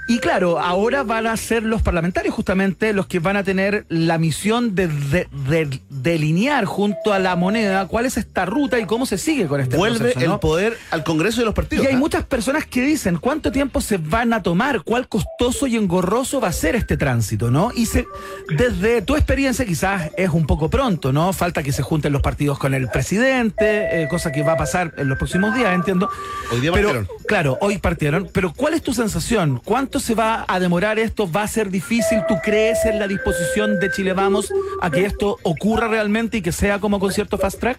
[0.07, 4.19] Y claro, ahora van a ser los parlamentarios justamente los que van a tener la
[4.19, 9.07] misión de, de- de delinear junto a la moneda cuál es esta ruta y cómo
[9.07, 10.33] se sigue con este Vuelve proceso, ¿no?
[10.35, 11.85] el poder al Congreso de los partidos.
[11.85, 11.97] Y hay ¿ah?
[11.97, 16.49] muchas personas que dicen cuánto tiempo se van a tomar, cuál costoso y engorroso va
[16.49, 17.71] a ser este tránsito, ¿no?
[17.75, 18.05] Y se,
[18.55, 21.33] desde tu experiencia quizás es un poco pronto, ¿no?
[21.33, 24.93] Falta que se junten los partidos con el presidente, eh, cosa que va a pasar
[24.97, 26.04] en los próximos días, entiendo.
[26.51, 27.07] Hoy día pero, partieron.
[27.27, 28.29] Claro, hoy partieron.
[28.33, 29.61] Pero ¿cuál es tu sensación?
[29.63, 31.31] ¿Cuánto ¿Cuánto se va a demorar esto?
[31.31, 32.17] ¿Va a ser difícil?
[32.27, 34.51] ¿Tú crees en la disposición de Chile Vamos
[34.81, 37.77] a que esto ocurra realmente y que sea como concierto fast track?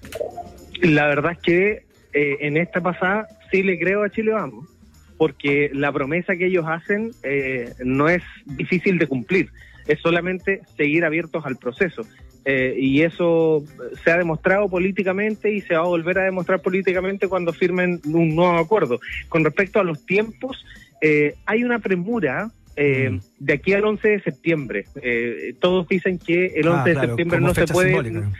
[0.83, 1.71] La verdad es que
[2.13, 4.69] eh, en esta pasada sí le creo a Chile Vamos,
[5.17, 9.51] porque la promesa que ellos hacen eh, no es difícil de cumplir,
[9.87, 12.03] es solamente seguir abiertos al proceso.
[12.45, 13.65] Eh, y eso
[14.05, 18.37] se ha demostrado políticamente y se va a volver a demostrar políticamente cuando firmen un
[18.37, 19.01] nuevo acuerdo.
[19.29, 20.65] Con respecto a los tiempos,
[21.03, 23.21] eh, hay una premura eh, Mm.
[23.39, 24.85] de aquí al 11 de septiembre.
[25.03, 27.89] Eh, todos dicen que el 11 Ah, de claro, septiembre no se puede...
[27.89, 28.31] simbólica.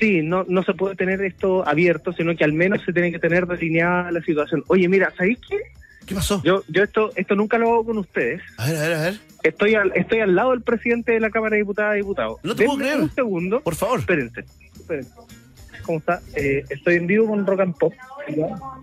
[0.00, 3.18] Sí, no, no se puede tener esto abierto, sino que al menos se tiene que
[3.18, 4.64] tener delineada la situación.
[4.68, 5.58] Oye, mira, ¿sabéis qué?
[6.06, 6.42] ¿Qué pasó?
[6.44, 8.42] Yo, yo esto, esto nunca lo hago con ustedes.
[8.58, 9.14] A ver, a ver, a ver.
[9.42, 12.38] Estoy al, estoy al lado del presidente de la Cámara de Diputadas y Diputados.
[12.42, 13.04] No te puedo Denme creer.
[13.04, 13.60] Un segundo.
[13.60, 14.00] Por favor.
[14.00, 14.44] Espérense.
[14.74, 15.12] espérense.
[15.82, 16.20] ¿Cómo está?
[16.34, 17.92] Eh, estoy en vivo con Rock and Pop.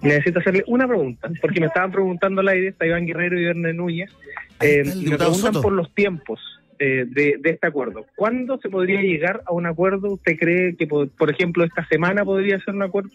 [0.03, 3.74] Necesito hacerle una pregunta, porque me estaban preguntando al aire, está Iván Guerrero y Verne
[3.74, 4.11] Núñez.
[4.59, 5.61] Eh, me preguntan Soto.
[5.61, 6.39] por los tiempos
[6.78, 8.05] eh, de, de este acuerdo.
[8.15, 10.11] ¿Cuándo se podría llegar a un acuerdo?
[10.13, 13.09] ¿Usted cree que, por, por ejemplo, esta semana podría ser un acuerdo?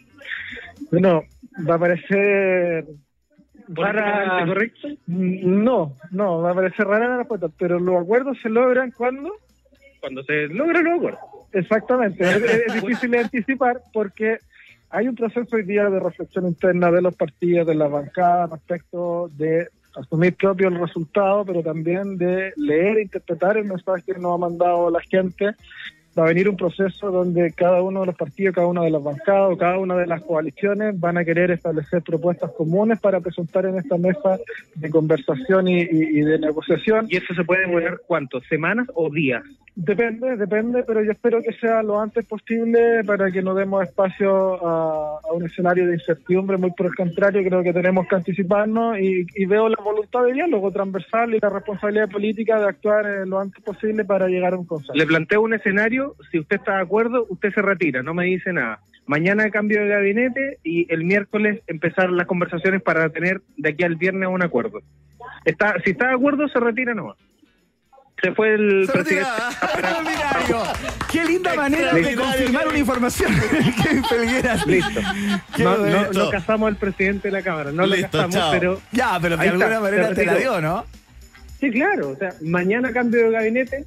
[0.90, 1.22] Bueno,
[1.68, 2.86] va a parecer
[3.74, 4.46] ¿Políticamente rara.
[4.46, 4.88] correcto?
[5.06, 9.32] No, no, va a parecer rara la respuesta, pero los acuerdos se logran cuando.
[10.00, 11.18] Cuando se logra el acuerdo.
[11.52, 14.38] Exactamente, es, es difícil de anticipar porque
[14.90, 19.28] hay un proceso hoy día de reflexión interna de los partidos, de la bancada respecto
[19.36, 24.34] de asumir propio el resultado, pero también de leer e interpretar el mensaje que nos
[24.34, 25.54] ha mandado la gente.
[26.18, 29.02] Va a venir un proceso donde cada uno de los partidos, cada una de las
[29.02, 33.66] bancadas, o cada una de las coaliciones van a querer establecer propuestas comunes para presentar
[33.66, 34.38] en esta mesa
[34.76, 37.06] de conversación y, y- y de negociación.
[37.10, 38.40] ¿Y eso se puede demorar cuánto?
[38.48, 39.42] ¿Semanas o días?
[39.78, 44.54] Depende, depende, pero yo espero que sea lo antes posible para que no demos espacio
[44.66, 46.56] a, a un escenario de incertidumbre.
[46.56, 50.32] Muy por el contrario, creo que tenemos que anticiparnos y, y veo la voluntad de
[50.32, 54.56] diálogo transversal y la responsabilidad política de actuar eh, lo antes posible para llegar a
[54.56, 54.94] un consenso.
[54.94, 58.52] Le planteo un escenario, si usted está de acuerdo, usted se retira, no me dice
[58.52, 58.80] nada.
[59.06, 63.96] Mañana cambio de gabinete y el miércoles empezar las conversaciones para tener de aquí al
[63.96, 64.80] viernes un acuerdo.
[65.44, 67.16] Está, si está de acuerdo, se retira nomás.
[68.22, 69.28] Se fue el presidente.
[71.12, 73.32] Qué linda manera de confirmar una información.
[73.82, 74.66] Qué Felgueras.
[74.66, 75.00] Listo.
[75.58, 78.50] No, no, no casamos al presidente de la Cámara, no Listo, lo casamos, chao.
[78.52, 80.84] pero Ya, pero de alguna está, manera te la dio, ¿no?
[81.60, 82.10] sí, claro.
[82.10, 83.84] O sea, mañana cambio de gabinete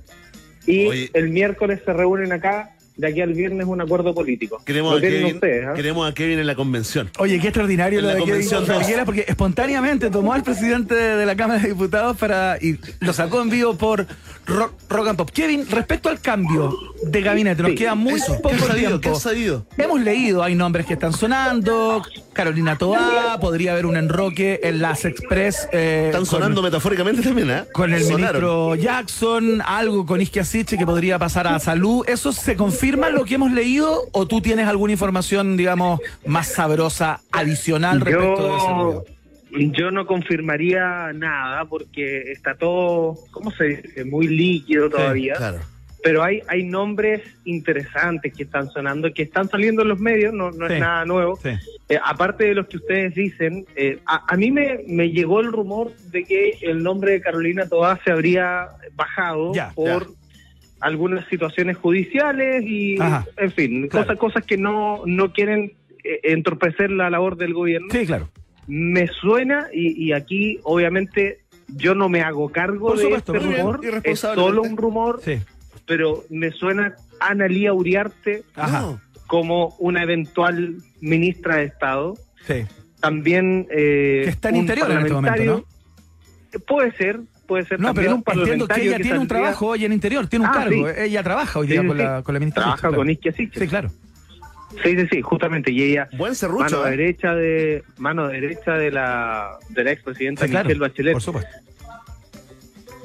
[0.69, 1.09] y Oye.
[1.13, 2.75] el miércoles se reúnen acá.
[2.95, 4.61] De aquí al viernes un acuerdo político.
[4.65, 5.73] Queremos a, Kevin, ustedes, ¿ah?
[5.73, 7.09] queremos a Kevin en la convención.
[7.17, 8.65] Oye, qué extraordinario En lo la de Kevin convención.
[8.65, 13.41] Felgueras, porque espontáneamente tomó al presidente de la Cámara de Diputados para y lo sacó
[13.41, 14.05] en vivo por
[14.49, 15.29] Rock, Rock and Pop.
[15.31, 18.75] Kevin, respecto al cambio de gabinete, nos Sí, queda muy Eso, ¿qué poco sabido?
[18.75, 18.99] tiempo.
[19.01, 19.65] ¿Qué has sabido?
[19.77, 22.01] Hemos leído, hay nombres que están sonando.
[22.33, 25.67] Carolina Toá, podría haber un enroque en las Express.
[25.71, 27.63] eh, Están con- sonando metafóricamente también, ¿eh?
[27.73, 28.41] Con el Sonaron.
[28.41, 32.03] ministro Jackson, algo con Isquia Siche que podría pasar a salud.
[32.07, 37.19] ¿Eso se confirma lo que hemos leído o tú tienes alguna información, digamos, más sabrosa,
[37.31, 39.09] adicional respecto de ese
[39.51, 44.05] Yo, no confirmaría nada porque está todo, ¿cómo se dice?
[44.05, 45.33] Muy líquido todavía.
[45.35, 45.59] Claro.
[46.01, 50.49] Pero hay, hay nombres interesantes que están sonando, que están saliendo en los medios, no,
[50.51, 50.75] no Sí.
[50.75, 51.35] es nada nuevo.
[51.43, 51.49] Sí.
[51.89, 55.51] Eh, aparte de los que ustedes dicen, eh, a, a mí me, me llegó el
[55.51, 60.07] rumor de que el nombre de Carolina Toá se habría bajado Ya, por
[60.79, 63.25] algunas situaciones judiciales y, Ajá.
[63.35, 64.05] en fin, Claro.
[64.05, 65.73] cosas, cosas que no, no quieren
[66.05, 67.89] eh, entorpecer la labor del gobierno.
[67.91, 68.29] Sí, claro.
[68.71, 71.39] Me suena, y, y aquí obviamente
[71.75, 75.39] yo no me hago cargo Por de este bien, rumor, es solo un rumor, Sí.
[75.87, 78.81] pero me suena Ana Lía Uriarte Ajá.
[78.81, 79.01] No.
[79.27, 82.13] como una eventual ministra de Estado.
[82.47, 82.63] Sí.
[83.01, 83.67] También.
[83.71, 85.65] Eh, Que está en un interior en este momento, parlamentario.
[86.67, 89.67] Puede ser, puede ser No, también pero un entiendo que parlamentario ella tiene un trabajo
[89.67, 90.87] hoy en interior, tiene un Ah, cargo.
[90.89, 90.93] sí.
[90.97, 92.63] Ella trabaja hoy día con, la, con la ministra.
[92.63, 93.09] Trabaja con.
[93.09, 93.59] Isquia Siche.
[93.59, 93.89] Sí, claro.
[94.83, 95.71] Sí, sí, sí, justamente.
[95.71, 96.91] Y ella, Buen mano serrucho, ¿eh?
[96.91, 100.65] derecha de mano derecha de la de la expresidenta Sí, claro.
[100.67, 101.13] Michelle Bachelet.
[101.13, 101.51] Por supuesto.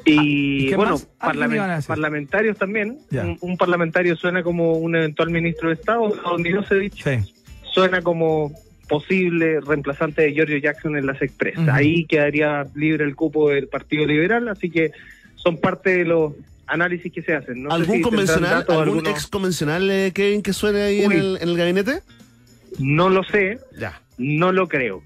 [0.06, 1.08] Y, Ah, ¿y qué bueno, más?
[1.18, 1.88] Algo me parlamen- iban a decir.
[1.88, 2.98] parlamentarios también.
[3.12, 6.08] Un, un parlamentario suena como un eventual ministro de Estado.
[6.10, 7.34] Don Milosevich Sí.
[7.72, 8.52] suena como
[8.88, 11.56] posible reemplazante de Giorgio Jackson en las Express.
[11.56, 11.70] Ujú.
[11.70, 14.90] Ahí quedaría libre el cupo del Partido Liberal, así que
[15.36, 16.34] son parte de los
[16.66, 17.62] análisis que se hacen.
[17.62, 21.12] No sé ¿Algún si convencional, datos, algún ex convencional, eh, Kevin, que suene ahí en
[21.12, 22.00] el, en el gabinete?
[22.78, 24.00] No lo sé, Ya.
[24.18, 25.02] no lo creo.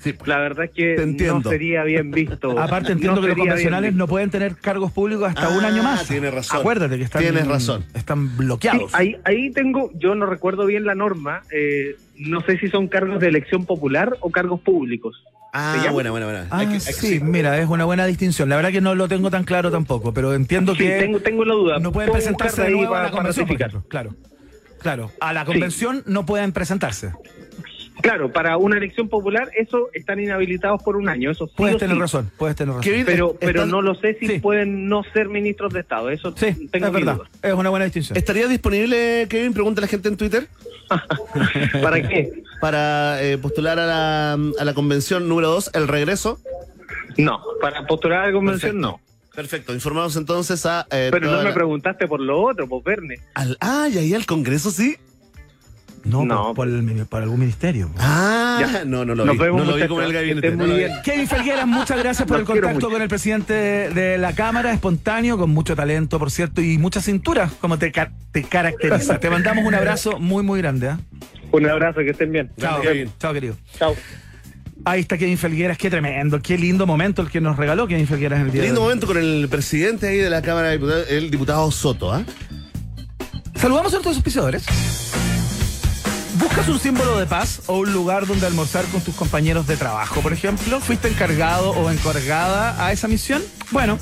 [0.00, 0.28] Sí, pues.
[0.28, 1.40] La verdad es que Te entiendo.
[1.42, 2.56] no sería bien visto.
[2.58, 5.82] Aparte entiendo No que los convencionales no pueden tener cargos públicos hasta Ah, un año
[5.82, 6.06] más.
[6.06, 6.60] tienes razón.
[6.60, 7.84] Acuérdate que están, Tienes razón.
[7.94, 8.94] están Sí, bloqueados.
[8.94, 13.18] ahí, ahí tengo, yo no recuerdo bien la norma, eh, no sé si son cargos
[13.18, 15.16] de elección popular o cargos públicos.
[15.52, 15.92] Ah, ¿Se llama?
[15.92, 16.46] buena, buena, buena.
[16.50, 18.48] Ah, Hay que- hay que- sí, mira, es una buena distinción.
[18.48, 21.44] La verdad que no lo tengo tan claro tampoco, pero entiendo Sí, que tengo, tengo
[21.44, 21.78] la duda.
[21.78, 23.82] no pueden presentarse de a la para- convención, por ejemplo.
[23.88, 24.14] Claro.
[24.80, 27.12] Claro, a la convención no pueden presentarse.
[28.00, 31.32] Claro, para una elección popular, eso están inhabilitados por un año.
[31.32, 32.00] Eso sí Puedes tener sí.
[32.00, 32.82] razón, puedes tener razón.
[32.84, 34.38] Kevin, Pero, pero están- no lo sé si Sí.
[34.38, 36.08] pueden no ser ministros de Estado.
[36.10, 37.16] Eso Sí, tengo es verdad.
[37.16, 37.28] duda.
[37.42, 38.16] Es una buena distinción.
[38.16, 39.52] ¿Estaría disponible, Kevin?
[39.52, 40.46] Pregunta a la gente en Twitter.
[41.82, 42.42] ¿Para qué?
[42.60, 46.38] Para eh, postular a la, a la convención número 2, el regreso.
[47.16, 49.00] No, para postular a la convención no.
[49.34, 50.86] Perfecto, informamos entonces a.
[50.90, 53.16] eh, Pero no me preguntaste por lo otro, por Verne.
[53.34, 54.96] al, ah, y ahí al Congreso sí.
[56.04, 56.54] No, No.
[56.54, 57.90] por, por el- por algún ministerio.
[57.98, 58.84] Ah, Ya.
[58.84, 59.42] no, no lo Nos vi.
[59.42, 60.50] vemos, no lo vi en el Que gabinete.
[60.56, 60.92] no bien.
[61.04, 65.50] Kevin Felgueras, muchas gracias por el contacto con el presidente de la Cámara, espontáneo, con
[65.50, 69.18] mucho talento, por cierto, y mucha cintura, como te, ca- te caracteriza.
[69.18, 70.88] te mandamos un abrazo muy, muy grande.
[70.88, 70.98] ¿ah?
[71.52, 72.50] Un abrazo, que estén bien.
[72.58, 73.10] Chao, Kevin.
[73.18, 73.56] Chao, querido.
[73.78, 73.94] Chao.
[74.84, 78.40] Ahí está Kevin Felgueras, qué tremendo, qué lindo momento el que nos regaló Kevin Felgueras
[78.40, 78.84] en el día Lindo de hoy.
[78.94, 82.22] momento con el presidente ahí de la Cámara de Diputados, el diputado Soto, ¿ah?
[83.56, 84.64] Saludamos a nuestros auspiciadores.
[86.38, 90.20] ¿Buscas un símbolo de paz o un lugar donde almorzar con tus compañeros de trabajo,
[90.20, 90.78] por ejemplo?
[90.78, 93.42] ¿Fuiste encargado o encargada a esa misión?
[93.72, 93.98] Bueno,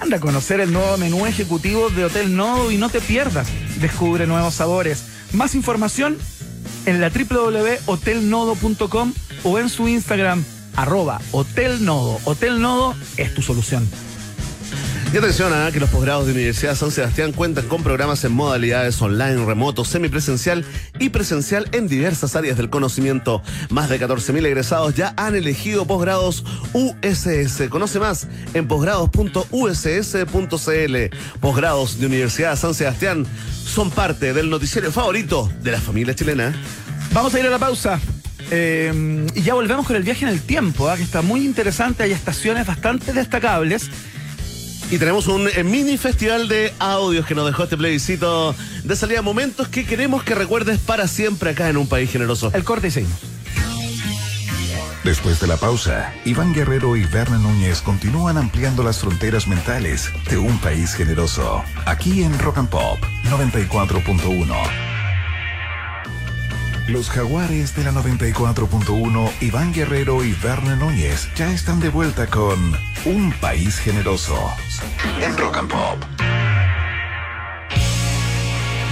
[0.00, 3.48] anda a conocer el nuevo menú ejecutivo de Hotel Nodo y no te pierdas.
[3.80, 5.04] Descubre nuevos sabores.
[5.34, 6.16] Más información
[6.86, 9.12] en la www.hotelnodo.com
[9.44, 10.42] o en su Instagram,
[10.74, 12.18] arroba Hotel Nodo.
[12.24, 13.86] Hotel Nodo es tu solución.
[15.12, 19.02] Y atención a que los posgrados de Universidad San Sebastián cuentan con programas en modalidades
[19.02, 20.64] online, remoto, semipresencial
[20.98, 23.42] y presencial en diversas áreas del conocimiento.
[23.68, 27.68] Más de 14.000 egresados ya han elegido posgrados USS.
[27.68, 30.96] Conoce más en posgrados.uss.cl.
[31.40, 33.26] Posgrados de Universidad San Sebastián
[33.66, 36.54] son parte del noticiero favorito de la familia chilena.
[37.12, 38.00] Vamos a ir a la pausa.
[38.50, 40.96] Eh, y ya volvemos con el viaje en el tiempo, ¿ah?
[40.96, 42.02] que está muy interesante.
[42.02, 43.90] Hay estaciones bastante destacables.
[44.92, 49.22] Y tenemos un eh, mini festival de audios que nos dejó este plebiscito de salida.
[49.22, 52.50] Momentos que queremos que recuerdes para siempre acá en un país generoso.
[52.52, 53.18] El corte y seguimos.
[55.02, 60.36] Después de la pausa, Iván Guerrero y Berna Núñez continúan ampliando las fronteras mentales de
[60.36, 61.64] un país generoso.
[61.86, 62.98] Aquí en Rock and Pop
[63.30, 64.91] 94.1.
[66.88, 72.58] Los jaguares de la 94.1, Iván Guerrero y Berna Núñez ya están de vuelta con
[73.04, 74.36] Un País Generoso
[75.20, 76.04] en Rock and Pop.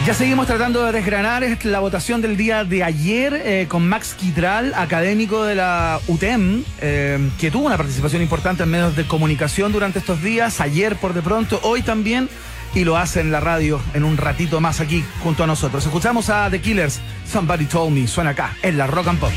[0.06, 4.14] Ya seguimos tratando de desgranar es la votación del día de ayer eh, con Max
[4.14, 9.72] Quitral, académico de la UTEM, eh, que tuvo una participación importante en medios de comunicación
[9.72, 12.30] durante estos días, ayer por de pronto, hoy también,
[12.74, 15.84] y lo hace en la radio en un ratito más aquí junto a nosotros.
[15.84, 19.32] Escuchamos a The Killers, Somebody Told Me, suena acá, en la Rock and Pop.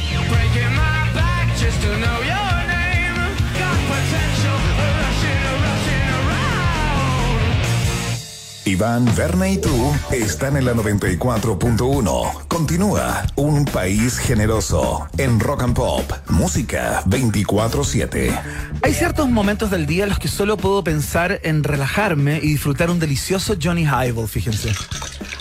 [8.73, 12.47] Iván, Berna y tú están en la 94.1.
[12.47, 16.11] Continúa Un País Generoso en Rock and Pop.
[16.29, 18.41] Música 24-7.
[18.81, 22.89] Hay ciertos momentos del día en los que solo puedo pensar en relajarme y disfrutar
[22.89, 24.73] un delicioso Johnny Highball, fíjense.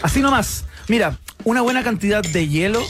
[0.03, 0.67] Así nomás.
[0.89, 2.83] Mira, una buena cantidad de hielo,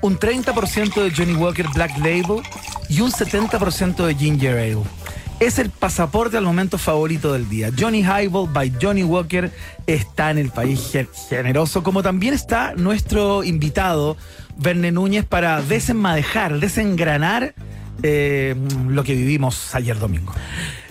[0.00, 2.42] un 30% de Johnny Walker Black Label
[2.88, 5.05] y un 70% de Ginger Ale.
[5.38, 7.70] Es el pasaporte al momento favorito del día.
[7.78, 9.52] Johnny Highball by Johnny Walker
[9.86, 14.16] está en el país ge- generoso, como también está nuestro invitado,
[14.56, 17.54] Verne Núñez, para desenmadejar, desengranar
[18.02, 18.54] eh,
[18.88, 20.32] lo que vivimos ayer domingo.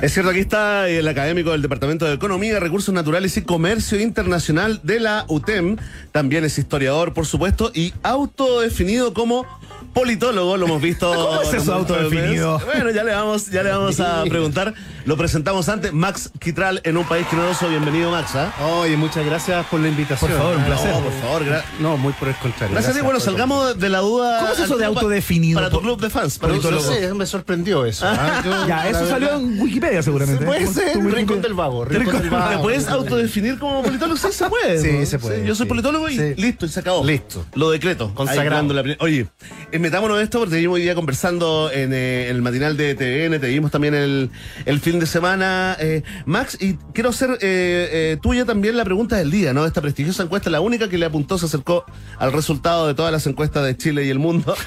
[0.01, 4.79] Es cierto, aquí está el académico del Departamento de Economía, Recursos Naturales y Comercio Internacional
[4.83, 5.77] de la UTEM.
[6.11, 9.45] También es historiador, por supuesto, y autodefinido como
[9.93, 10.57] politólogo.
[10.57, 11.13] Lo hemos visto.
[11.15, 12.59] ¿Cómo es eso, autodefinido?
[12.65, 14.73] Bueno, ya le vamos, ya le vamos a preguntar.
[15.05, 15.93] Lo presentamos antes.
[15.93, 17.69] Max Quitral en un país generoso.
[17.69, 18.31] Bienvenido, Max.
[18.35, 18.51] ¿ah?
[18.79, 20.31] Oye, muchas gracias por la invitación.
[20.31, 20.91] Por favor, un placer.
[20.91, 22.73] No, por favor, gra- No, muy por el contrario.
[22.73, 23.03] Gracias a ti.
[23.03, 24.39] Bueno, salgamos de la duda.
[24.39, 25.57] ¿Cómo es eso de autodefinido?
[25.59, 26.37] Para tu club de fans.
[26.39, 26.61] para no
[26.99, 28.05] sé, me sorprendió eso.
[28.07, 28.41] ¿ah?
[28.45, 30.45] Yo, Ya, eso verdad- salió en Wikipedia seguramente.
[30.45, 31.15] Puede Tu ser, Wikipedia.
[31.15, 31.85] Rincón del Vago.
[31.85, 32.61] Rincón del ¿Me Vago.
[32.63, 34.17] puedes autodefinir como politólogo?
[34.17, 34.79] Sí, se puede.
[34.81, 35.05] Sí, ¿no?
[35.05, 35.69] se puede, yo soy sí.
[35.69, 36.33] politólogo y Sí.
[36.37, 37.03] listo, y se acabó.
[37.03, 37.45] Listo.
[37.55, 38.11] Lo decreto.
[38.15, 39.27] Dando la Oye,
[39.71, 42.77] eh, metámonos en esto porque te vimos hoy día conversando en, eh, en el matinal
[42.77, 44.29] de TVN, te vimos también el,
[44.65, 45.75] el fin de semana.
[45.79, 49.65] eh, Max, y quiero hacer eh, eh, tuya también la pregunta del día, ¿no?
[49.65, 51.85] Esta prestigiosa encuesta, la única que le apuntó, se acercó
[52.17, 54.55] al resultado de todas las encuestas de Chile y el mundo.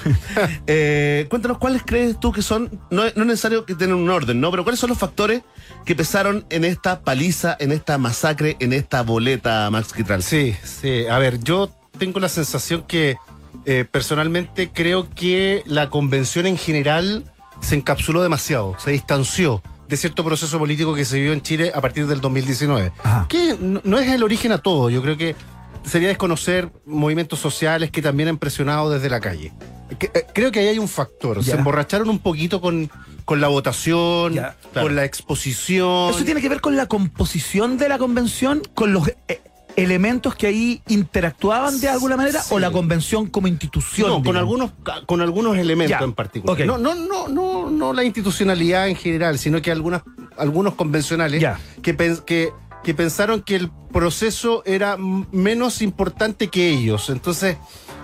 [0.67, 4.09] Eh, cuéntanos, ¿cuáles crees tú que son, no, es- no es necesario que tengan un
[4.09, 4.51] orden, ¿no?
[4.51, 5.41] Pero ¿cuáles son los factores
[5.85, 10.23] que pesaron en esta paliza, en esta masacre, en esta boleta, Max Quitral?
[10.23, 11.05] Sí, sí.
[11.07, 13.17] A ver, yo tengo la sensación que
[13.65, 17.23] eh, personalmente creo que la convención en general
[17.61, 21.81] se encapsuló demasiado, se distanció de cierto proceso político que se vivió en Chile a
[21.81, 22.91] partir del 2019.
[23.03, 23.25] Ajá.
[23.27, 25.35] Que no, no es el origen a todo, yo creo que
[25.83, 29.53] sería desconocer movimientos sociales que también han presionado desde la calle.
[29.97, 31.51] Que- eh, creo que ahí hay un factor, Ya.
[31.53, 32.89] se emborracharon un poquito con,
[33.25, 34.87] con la votación, Ya, claro.
[34.87, 36.11] con la exposición.
[36.13, 38.61] ¿Eso tiene que ver con la composición de la convención?
[38.75, 39.41] ¿Con los eh,
[39.75, 42.41] elementos que ahí interactuaban de alguna manera?
[42.43, 42.53] Sí.
[42.53, 44.09] ¿O la convención como institución?
[44.09, 44.71] No, con algunos,
[45.07, 46.65] con algunos elementos Ya, en particular.
[46.67, 50.03] No, no, no, no, no la institucionalidad en general, sino que algunas,
[50.37, 51.43] algunos convencionales
[51.81, 52.51] que, que,
[52.83, 57.09] que pensaron que el proceso era menos importante que ellos.
[57.09, 57.57] Entonces,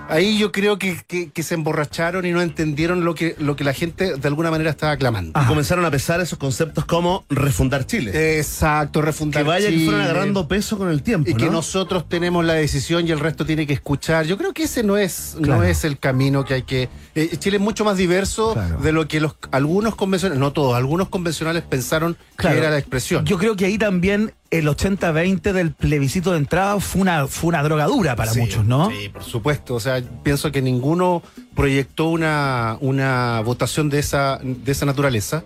[0.09, 3.63] ahí yo creo que, que- que se emborracharon y no entendieron lo que, lo que
[3.63, 5.39] la gente de alguna manera estaba clamando.
[5.39, 8.37] Y comenzaron a pesar esos conceptos como refundar Chile.
[8.37, 10.03] Exacto, refundar que vaya que fueron Chile.
[10.03, 11.29] agarrando peso con el tiempo.
[11.29, 11.53] Y que ¿no?
[11.53, 14.25] nosotros tenemos la decisión y el resto tiene que escuchar.
[14.25, 15.61] Yo creo que ese no es, Claro.
[15.61, 16.89] no es el camino que hay que.
[17.15, 18.77] eh, Chile es mucho más diverso Claro.
[18.79, 22.55] de lo que los algunos convencionales, no todos, algunos convencionales pensaron Claro.
[22.55, 23.25] que era la expresión.
[23.25, 27.63] Yo creo que ahí también el 80-20 del plebiscito de entrada fue una, fue una
[27.63, 28.89] droga dura para Sí, muchos, ¿no?
[28.89, 29.75] Sí, por supuesto.
[29.75, 31.23] O sea, pienso que ninguno
[31.55, 35.43] proyectó una, una votación de esa, de esa naturaleza,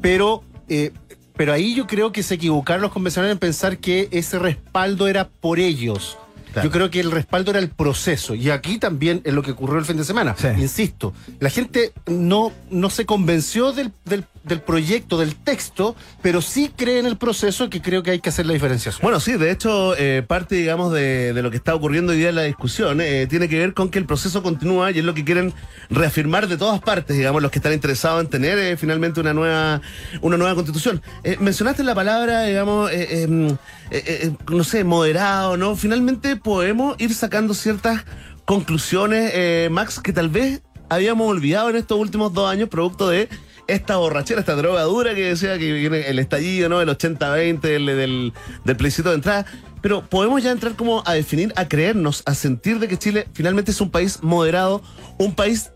[0.00, 0.92] pero, eh,
[1.36, 5.28] pero ahí yo creo que se equivocaron los convencionales en pensar que ese respaldo era
[5.28, 6.16] por ellos.
[6.52, 6.68] Claro.
[6.68, 8.34] Yo creo que el respaldo era el proceso.
[8.34, 10.34] Y aquí también es lo que ocurrió el fin de semana.
[10.38, 10.48] Sí.
[10.56, 16.70] Insisto, la gente no, no se convenció del, del, del proyecto, del texto, pero sí
[16.74, 19.02] cree en el proceso que creo que hay que hacer la diferenciación.
[19.02, 22.36] Bueno, sí, de hecho, eh, parte, digamos, de, lo que está ocurriendo hoy día en
[22.36, 25.24] la discusión eh, tiene que ver con que el proceso continúa y es lo que
[25.24, 25.52] quieren
[25.90, 29.80] reafirmar de todas partes, digamos, los que están interesados en tener eh, finalmente una nueva,
[30.20, 31.02] una nueva constitución.
[31.40, 33.56] Mencionaste la palabra, digamos, em,
[33.90, 35.74] eh, no sé, moderado, ¿no?
[35.74, 38.04] Finalmente podemos ir sacando ciertas
[38.44, 43.28] conclusiones, Max, que tal vez habíamos olvidado en estos últimos dos años, producto de
[43.66, 46.80] esta borrachera, esta droga dura que decía que viene el estallido, ¿no?
[46.80, 48.32] El 80-20 del, del,
[48.64, 49.46] del plebiscito de entrada.
[49.82, 53.70] Pero podemos ya entrar como a definir, a creernos, a sentir de que Chile finalmente
[53.70, 54.82] es un país moderado,
[55.18, 55.70] un país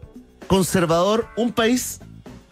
[0.46, 2.00] conservador, un país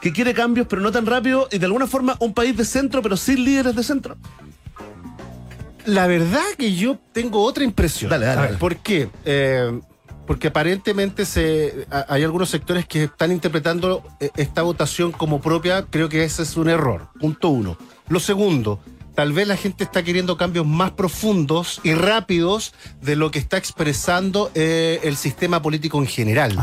[0.01, 3.03] que quiere cambios pero no tan rápido y de alguna forma un país de centro
[3.03, 4.17] pero sin líderes de centro.
[5.85, 8.11] La verdad que yo tengo otra impresión.
[8.11, 8.59] Dale, dale, dale.
[8.59, 9.09] ¿Por qué?
[9.25, 9.81] Eh,
[10.29, 15.87] porque aparentemente se, a- hay algunos sectores que están interpretando eh, esta votación como propia.
[15.91, 17.09] Creo que ese es un error.
[17.19, 17.77] Punto uno.
[18.09, 18.79] Lo segundo,
[19.15, 23.57] tal vez la gente está queriendo cambios más profundos y rápidos de lo que está
[23.57, 26.57] expresando eh, el sistema político en general.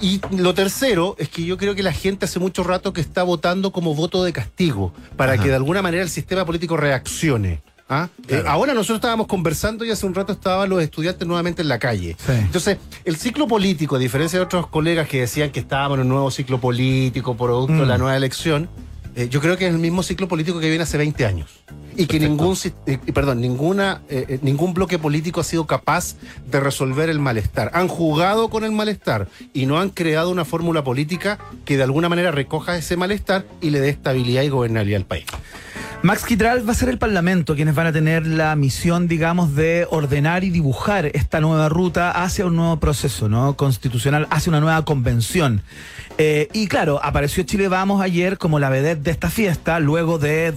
[0.00, 3.24] Y lo tercero es que yo creo que la gente hace mucho rato que está
[3.24, 5.42] votando como voto de castigo, para Ajá.
[5.42, 7.62] que de alguna manera el sistema político reaccione.
[7.88, 8.08] ¿Ah?
[8.26, 8.44] Claro.
[8.44, 11.78] Eh, ahora nosotros estábamos conversando y hace un rato estaban los estudiantes nuevamente en la
[11.78, 12.16] calle.
[12.24, 12.32] Sí.
[12.32, 16.08] Entonces, el ciclo político, a diferencia de otros colegas que decían que estábamos en un
[16.08, 17.88] nuevo ciclo político producto de Mm.
[17.88, 18.68] la nueva elección,
[19.16, 21.50] eh, yo creo que es el mismo ciclo político que viene hace 20 años.
[21.96, 24.02] Y que ningún, eh, perdón, ninguna,
[24.42, 26.14] ningún bloque político ha sido capaz
[26.48, 27.72] de resolver el malestar.
[27.74, 32.08] Han jugado con el malestar y no han creado una fórmula política que de alguna
[32.08, 35.24] manera recoja ese malestar y le dé estabilidad y gobernabilidad al país.
[36.00, 39.84] Max Quitral va a ser el Parlamento quienes van a tener la misión, digamos, de
[39.90, 43.56] ordenar y dibujar esta nueva ruta hacia un nuevo proceso ¿no?
[43.56, 45.62] constitucional, hacia una nueva convención.
[46.16, 50.54] Eh, y claro, apareció Chile Vamos ayer como la vedette de esta fiesta, luego de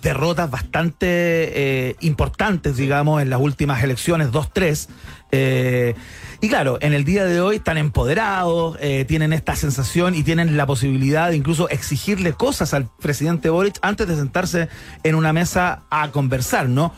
[0.00, 4.88] derrotas bastante eh, importantes, digamos, en las últimas elecciones, 2-3.
[5.36, 5.94] Eh,
[6.40, 10.56] y claro, en el día de hoy están empoderados, eh, tienen esta sensación y tienen
[10.56, 14.68] la posibilidad de incluso exigirle cosas al presidente Boric antes de sentarse
[15.02, 16.92] en una mesa a conversar, ¿no?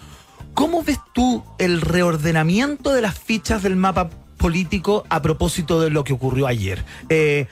[0.53, 6.05] ¿Cómo ves tú el reordenamiento de las fichas del mapa político a propósito de lo
[6.05, 6.85] que ocurrió ayer?
[7.09, 7.47] Eh,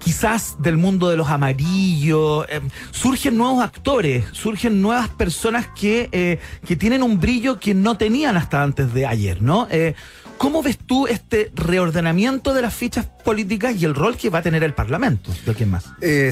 [0.00, 6.38] quizás del mundo de los amarillos, eh, surgen nuevos actores, surgen nuevas personas que, eh,
[6.66, 9.68] que tienen un brillo que no tenían hasta antes de ayer, ¿no?
[9.70, 9.94] Eh,
[10.38, 14.42] ¿Cómo ves tú este reordenamiento de las fichas políticas y el rol que va a
[14.42, 15.30] tener el Parlamento?
[15.44, 15.84] ¿De más?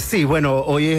[0.03, 0.95] Sí, bueno, hoy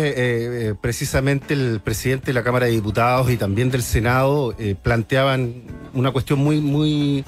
[0.79, 5.63] precisamente el presidente de la Cámara de Diputados y también del Senado planteaban
[5.95, 7.25] una cuestión muy, muy,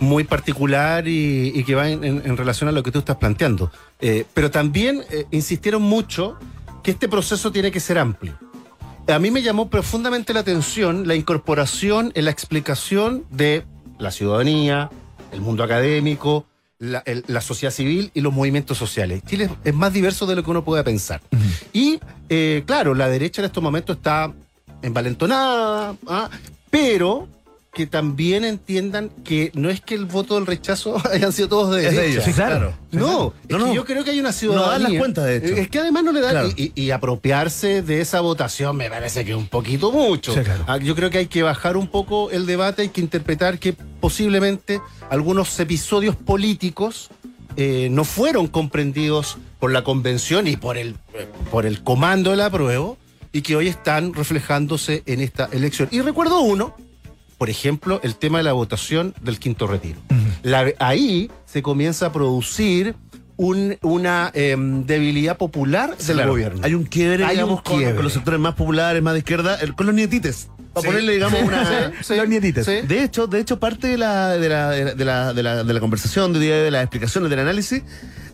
[0.00, 3.72] muy particular y, que va en relación a lo que tú estás planteando.
[4.02, 6.36] Eh, pero también eh, insistieron mucho
[6.82, 8.36] que este proceso tiene que ser amplio.
[9.08, 13.64] A mí me llamó profundamente la atención la incorporación en la explicación de
[13.98, 14.90] la ciudadanía,
[15.32, 16.46] el mundo académico,
[16.78, 19.22] la, el- la sociedad civil y los movimientos sociales.
[19.24, 21.20] Chile es- más diverso de lo que uno puede pensar.
[21.72, 24.32] Y, eh, claro, la derecha en estos momentos está
[24.82, 26.28] envalentonada, ¿ah?
[26.70, 27.28] pero
[27.74, 31.86] que también entiendan que no es que el voto del rechazo hayan sido todos de
[31.86, 32.12] Es de derecha.
[32.12, 32.24] ellos.
[32.26, 32.74] Sí, claro.
[32.90, 33.74] No, es No, que no.
[33.74, 34.72] yo creo que hay una No ciudadanía.
[34.72, 35.54] dan las cuentas, de hecho.
[35.54, 36.30] Es que además no le dan.
[36.32, 36.48] Claro.
[36.54, 40.34] Y, y apropiarse de esa votación me parece que es un poquito mucho.
[40.34, 40.64] Sí, claro.
[40.66, 43.72] Ah, Yo creo que hay que bajar un poco el debate, hay que interpretar que
[43.72, 47.08] posiblemente algunos episodios políticos
[47.56, 52.36] eh, no fueron comprendidos por la convención y por el, eh, por el comando de
[52.36, 52.94] la prueba
[53.32, 55.88] y que hoy están reflejándose en esta elección.
[55.90, 56.74] Y recuerdo uno,
[57.42, 59.98] por ejemplo, el tema de la votación del quinto retiro.
[60.44, 62.94] La- ahí se comienza a producir
[63.36, 66.60] un- una em, debilidad popular del Claro, gobierno.
[66.62, 67.96] Hay un quiebre, Hay digamos, un con- quiebre.
[67.96, 70.50] Con, los sectores más populares, más de izquierda, el- con los nietites.
[70.72, 70.86] Para Sí.
[70.86, 71.64] ponerle, digamos, una.
[71.90, 72.14] Sí, sí.
[72.14, 72.64] Los nietites.
[72.64, 72.74] Sí.
[72.86, 76.32] De hecho, de hecho, parte de la, de la, de la, de la, de conversación,
[76.34, 77.82] de las explicaciones, del análisis,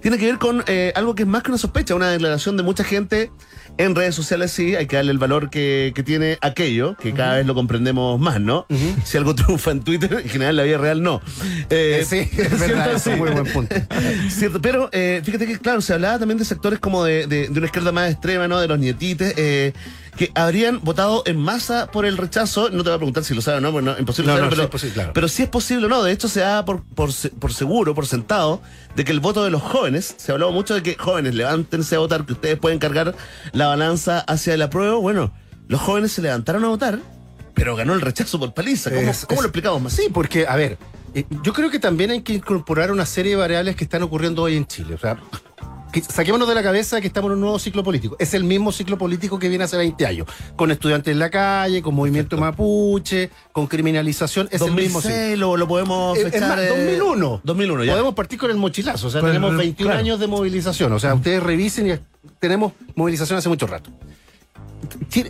[0.02, 2.62] tiene que ver con eh, algo que es más que una sospecha, una declaración de
[2.62, 3.30] mucha gente
[3.78, 7.36] en redes sociales, sí, hay que darle el valor que, que tiene aquello, que cada
[7.36, 8.66] vez lo comprendemos más, ¿no?
[9.04, 11.22] Si algo triunfa en Twitter, en general en la vida real no.
[11.70, 13.74] Eh, Eh, sí, es verdad, es un muy buen punto.
[14.28, 17.58] Cierto, pero eh, fíjate que, claro, se hablaba también de sectores como de, de- de
[17.58, 18.58] una izquierda más extrema, ¿no?
[18.58, 19.72] De los nietites, eh,
[20.18, 22.70] que habrían votado en masa por el rechazo.
[22.70, 24.50] No te voy a preguntar si lo saben o no, porque no, imposible No, saberlo,
[24.50, 25.12] no, sí pero, es posible, claro.
[25.14, 26.02] pero sí es posible o no.
[26.02, 28.60] De hecho, se da por, por, se- por seguro, por sentado,
[28.96, 32.00] de que el voto de los jóvenes, se habló mucho de que jóvenes, levántense a
[32.00, 33.14] votar, que ustedes pueden cargar
[33.52, 35.00] la balanza hacia el apruebo.
[35.00, 35.32] Bueno,
[35.68, 36.98] los jóvenes se levantaron a votar,
[37.54, 38.90] pero ganó el rechazo por paliza.
[38.90, 39.92] ¿Cómo, Es- cómo es- lo explicamos más?
[39.92, 40.78] Sí, porque, a ver,
[41.14, 44.42] eh, yo creo que también hay que incorporar una serie de variables que están ocurriendo
[44.42, 44.94] hoy en Chile.
[44.94, 45.16] O sea,
[46.08, 48.16] saquémonos de la cabeza que estamos en un nuevo ciclo político.
[48.18, 50.26] Es el mismo ciclo político que viene hace 20 años.
[50.56, 54.48] Con estudiantes en la calle, con movimiento mapuche, con criminalización.
[54.50, 55.14] Es el mismo ciclo.
[55.16, 56.48] 2006 lo, lo podemos Eh, Es fechar.
[56.50, 57.40] más, eh, 2001.
[57.44, 57.92] 2001, ya.
[57.92, 59.06] Podemos partir con el mochilazo.
[59.08, 59.98] O sea, tenemos 21 claro.
[60.00, 60.92] años de movilización.
[60.92, 61.98] O sea, ustedes revisen y
[62.38, 63.90] tenemos movilización hace mucho rato.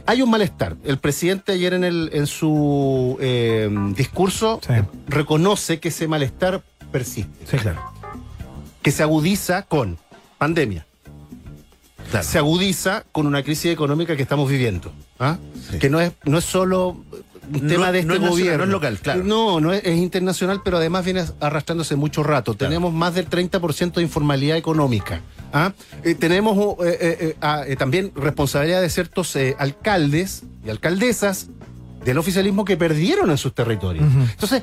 [0.06, 0.76] Hay un malestar.
[0.84, 4.72] El presidente ayer en, el, en su eh, discurso Sí.
[4.74, 7.80] eh, reconoce que ese malestar persiste, Sí, claro.
[8.82, 9.98] que se agudiza con
[10.38, 10.86] pandemia,
[12.22, 15.36] se agudiza con una crisis económica que estamos viviendo, ¿ah?
[15.70, 15.78] Sí.
[15.78, 16.88] que no es, no es solo
[17.52, 18.58] un No- tema de no este es gobierno.
[18.58, 19.24] no es local, claro.
[19.24, 22.54] No, no es, es internacional, pero además viene arrastrándose mucho rato.
[22.54, 25.20] Tenemos más del 30% de informalidad económica.
[25.52, 25.72] ¿ah?
[26.04, 31.48] Eh, tenemos eh, eh, ah, también responsabilidad de ciertos alcaldes y alcaldesas
[32.04, 34.04] del oficialismo que perdieron en sus territorios.
[34.30, 34.62] Entonces,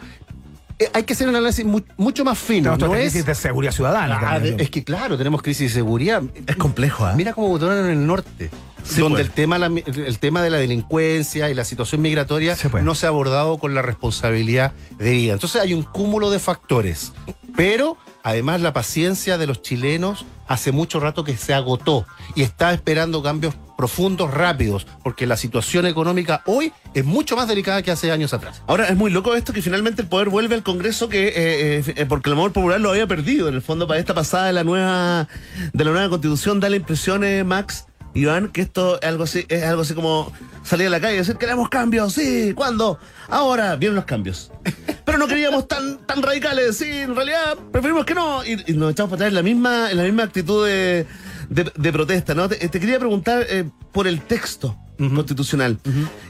[0.93, 2.75] hay que hacer un análisis mu- mucho más fino.
[2.77, 4.19] No es, crisis de seguridad ciudadana.
[4.21, 6.21] Ah, de- es que claro, tenemos crisis de seguridad.
[6.47, 7.13] Es complejo, ¿ah?
[7.15, 8.49] Mira cómo votaron en el norte,
[8.83, 9.27] Sí, donde pues.
[9.27, 12.83] el, tema, la- el tema de la delincuencia y la situación migratoria pues.
[12.83, 15.33] no se ha abordado con la responsabilidad debida.
[15.33, 17.13] Entonces hay un cúmulo de factores.
[17.55, 22.73] Pero además la paciencia de los chilenos hace mucho rato que se agotó y está
[22.73, 28.11] esperando cambios profundos, rápidos, porque la situación económica hoy es mucho más delicada que hace
[28.11, 28.63] años atrás.
[28.65, 31.83] Ahora es muy loco esto que finalmente el poder vuelve al Congreso que eh, eh,
[31.97, 34.53] eh, porque el amor popular lo había perdido en el fondo para esta pasada de
[34.53, 35.27] la nueva
[35.71, 39.63] de la nueva constitución da la impresión Max Iván que esto es algo así es
[39.63, 42.97] algo así como salir a la calle y decir queremos cambios sí ¿cuándo?
[43.29, 44.51] ahora vienen los cambios.
[45.05, 46.77] Pero no queríamos tan tan radicales.
[46.77, 48.43] Sí en realidad preferimos que no.
[48.43, 51.05] Y, y nos echamos para atrás en la misma en la misma actitud de,
[51.49, 52.49] de, de protesta ¿no?
[52.49, 55.77] Te, te quería preguntar eh, por el texto constitucional.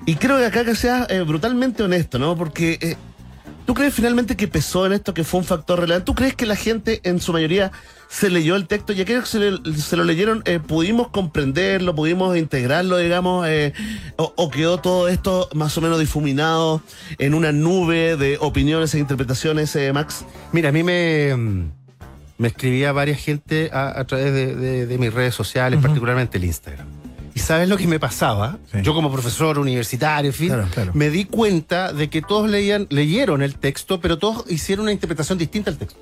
[0.06, 2.36] Y creo que acá que seas eh, brutalmente honesto ¿no?
[2.36, 2.98] porque eh,
[3.66, 6.06] ¿Tú crees finalmente que pesó en esto, que fue un factor relevante?
[6.06, 7.72] ¿Tú crees que la gente en su mayoría
[8.08, 11.96] se leyó el texto y aquellos que se, le- se lo leyeron eh, pudimos comprenderlo,
[11.96, 13.74] pudimos integrarlo, digamos, eh,
[14.18, 16.82] o, o quedó todo esto más o menos difuminado
[17.18, 20.24] en una nube de opiniones e interpretaciones, eh, Max?
[20.52, 21.72] Mira, a mí me, mm,
[22.38, 26.44] me escribía varias gente a, a través de, de- de mis redes sociales, particularmente el
[26.46, 26.86] Instagram.
[27.36, 28.58] ¿Y sabes lo que me pasaba?
[28.72, 28.78] Sí.
[28.82, 30.92] Yo como profesor universitario, en fin, Claro, claro.
[30.96, 35.38] me di cuenta de que todos leían, leyeron el texto, pero todos hicieron una interpretación
[35.38, 36.00] distinta al texto.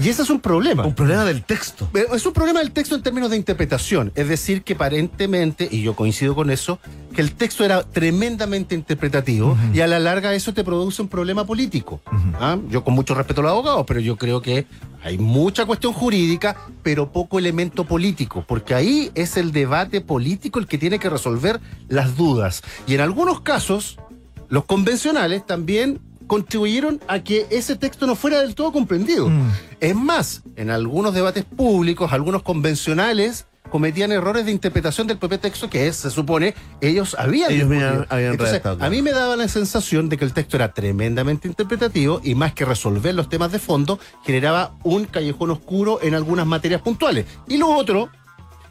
[0.00, 0.84] Y ese es un problema.
[0.84, 1.88] Un problema del texto.
[2.12, 4.12] Es un problema del texto en términos de interpretación.
[4.14, 6.78] Es decir, que aparentemente, y yo coincido con eso,
[7.14, 11.46] que el texto era tremendamente interpretativo y a la larga eso te produce un problema
[11.46, 12.00] político.
[12.40, 12.58] ¿Ah?
[12.68, 14.66] Yo con mucho respeto a los abogados, pero yo creo que
[15.02, 20.66] hay mucha cuestión jurídica, pero poco elemento político, porque ahí es el debate político el
[20.66, 22.62] que tiene que resolver las dudas.
[22.86, 23.98] Y en algunos casos,
[24.48, 29.30] los convencionales también contribuyeron a que ese texto no fuera del todo comprendido.
[29.80, 35.68] Es más, en algunos debates públicos, algunos convencionales cometían errores de interpretación del propio texto
[35.68, 38.60] que es, se supone ellos habían Ellos habían- Entonces.
[38.86, 42.52] A mí me daba la sensación de que el texto era tremendamente interpretativo y más
[42.52, 47.26] que resolver los temas de fondo, generaba un callejón oscuro en algunas materias puntuales.
[47.48, 48.10] Y lo otro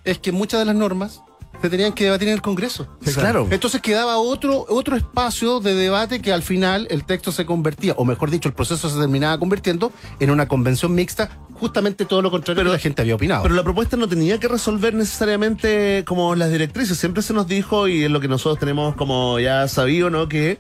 [0.05, 1.21] es que muchas de las normas
[1.63, 2.87] se tenían que debatir en el Congreso.
[3.15, 3.47] claro.
[3.49, 8.03] Entonces quedaba otro, otro espacio de debate que al final el texto se convertía, o
[8.03, 12.59] mejor dicho, el proceso se terminaba convirtiendo en una convención mixta, justamente todo lo contrario
[12.59, 13.43] Pero- que la gente había opinado.
[13.43, 16.97] Pero la propuesta no tenía que resolver necesariamente como las directrices.
[16.97, 20.27] Siempre se nos dijo, y es lo que nosotros tenemos como ya sabido, ¿no?
[20.27, 20.59] Que,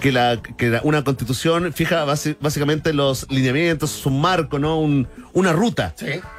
[0.00, 4.80] que, la, que la- una constitución fija básicamente los lineamientos, un marco, ¿no?
[4.80, 5.94] Un, una ruta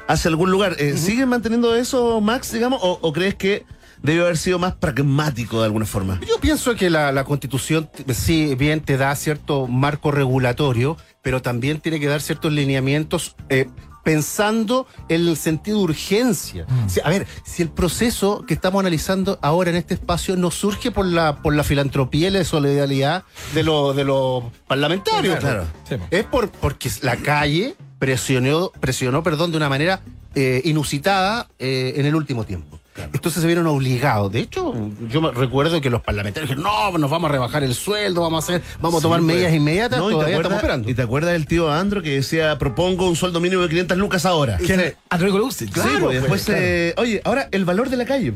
[0.08, 0.76] hacia algún lugar.
[0.78, 2.80] Eh, ¿Siguen manteniendo eso, Max, digamos?
[2.82, 3.64] O, o crees que
[4.04, 6.20] debe haber sido más pragmático de alguna forma?
[6.28, 11.80] Yo pienso que la, la constitución, sí, bien te da cierto marco regulatorio, pero también
[11.80, 13.66] tiene que dar ciertos lineamientos eh,
[14.04, 16.66] pensando en el sentido de urgencia.
[16.86, 20.90] Si- a ver, si el proceso que estamos analizando ahora en este espacio no surge
[20.90, 23.24] por la, por la filantropía y la solidaridad
[23.54, 25.36] de, los de los parlamentarios.
[25.38, 25.64] Claro.
[25.88, 25.96] Sí.
[26.10, 30.02] Es por, porque la calle presionó, presionó perdón, de una manera
[30.34, 32.78] eh, inusitada eh, en el último tiempo.
[32.96, 34.30] Entonces se vieron obligados.
[34.30, 34.72] De hecho,
[35.10, 38.46] yo recuerdo que los parlamentarios dijeron, no, nos vamos a rebajar el sueldo, vamos a
[38.54, 39.56] hacer, vamos a tomar Sí, medidas pues.
[39.56, 40.90] inmediatas, No, todavía acuerdas- estamos esperando.
[40.90, 44.24] Y te acuerdas del tío Andro que decía, propongo un sueldo mínimo de 500 lucas
[44.26, 44.58] ahora.
[44.58, 44.94] ¿Quién es?
[45.10, 45.66] André Goluxi.
[45.66, 48.32] Sí, pues, después, eh, oye, ahora el valor de la calle.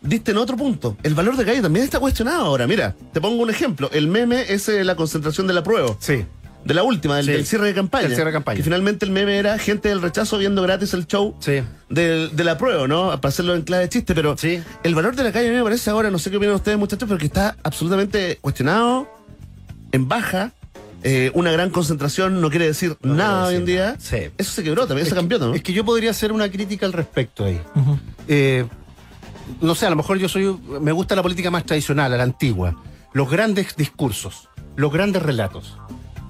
[0.00, 0.96] Diste en otro punto.
[1.02, 2.68] El valor de calle también está cuestionado ahora.
[2.68, 3.90] Mira, te pongo un ejemplo.
[3.92, 5.96] El meme es eh, la concentración de la prueba.
[5.98, 6.24] Sí.
[6.68, 7.32] De la última, del, Sí.
[7.32, 8.04] del cierre de campaña.
[8.04, 8.56] Del cierre de campaña.
[8.58, 11.62] Que finalmente el meme era gente del rechazo viendo gratis el show Sí.
[11.88, 13.10] del- de la prueba, ¿no?
[13.20, 14.14] Para hacerlo en clave de chiste.
[14.14, 14.62] Pero Sí.
[14.84, 16.78] el valor de la calle a mí me parece ahora, no sé qué opinan ustedes,
[16.78, 19.08] muchachos, pero que está absolutamente cuestionado,
[19.92, 20.52] en baja.
[21.04, 23.84] Eh, una gran concentración no quiere decir No nada hoy quiere en día.
[23.86, 23.96] nada.
[24.00, 24.16] Sí.
[24.36, 25.54] Eso se quebró, también se Es que- cambió, ¿no?
[25.54, 27.60] Es que yo podría hacer una crítica al respecto ahí.
[28.26, 28.66] Eh,
[29.62, 30.54] no sé, a lo mejor yo soy.
[30.80, 32.76] Me gusta la política más tradicional, a la antigua.
[33.14, 35.76] Los grandes discursos, los grandes relatos.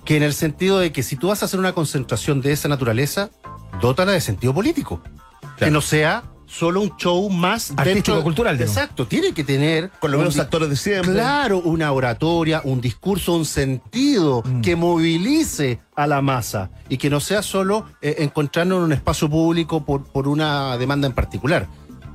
[0.09, 2.67] Que en el sentido de que si tú vas a hacer una concentración de esa
[2.67, 3.29] naturaleza,
[3.83, 5.03] dótala de sentido político.
[5.59, 8.59] Que no sea solo un show más Artístico, cultural.
[8.59, 9.91] Exacto, tiene que tener.
[10.01, 11.13] Con mismos di- actores de siempre.
[11.13, 14.63] Claro, una oratoria, un discurso, un sentido Mm.
[14.63, 19.29] que movilice a la masa y que no sea solo eh, encontrarnos en un espacio
[19.29, 21.67] público por, por una demanda en particular.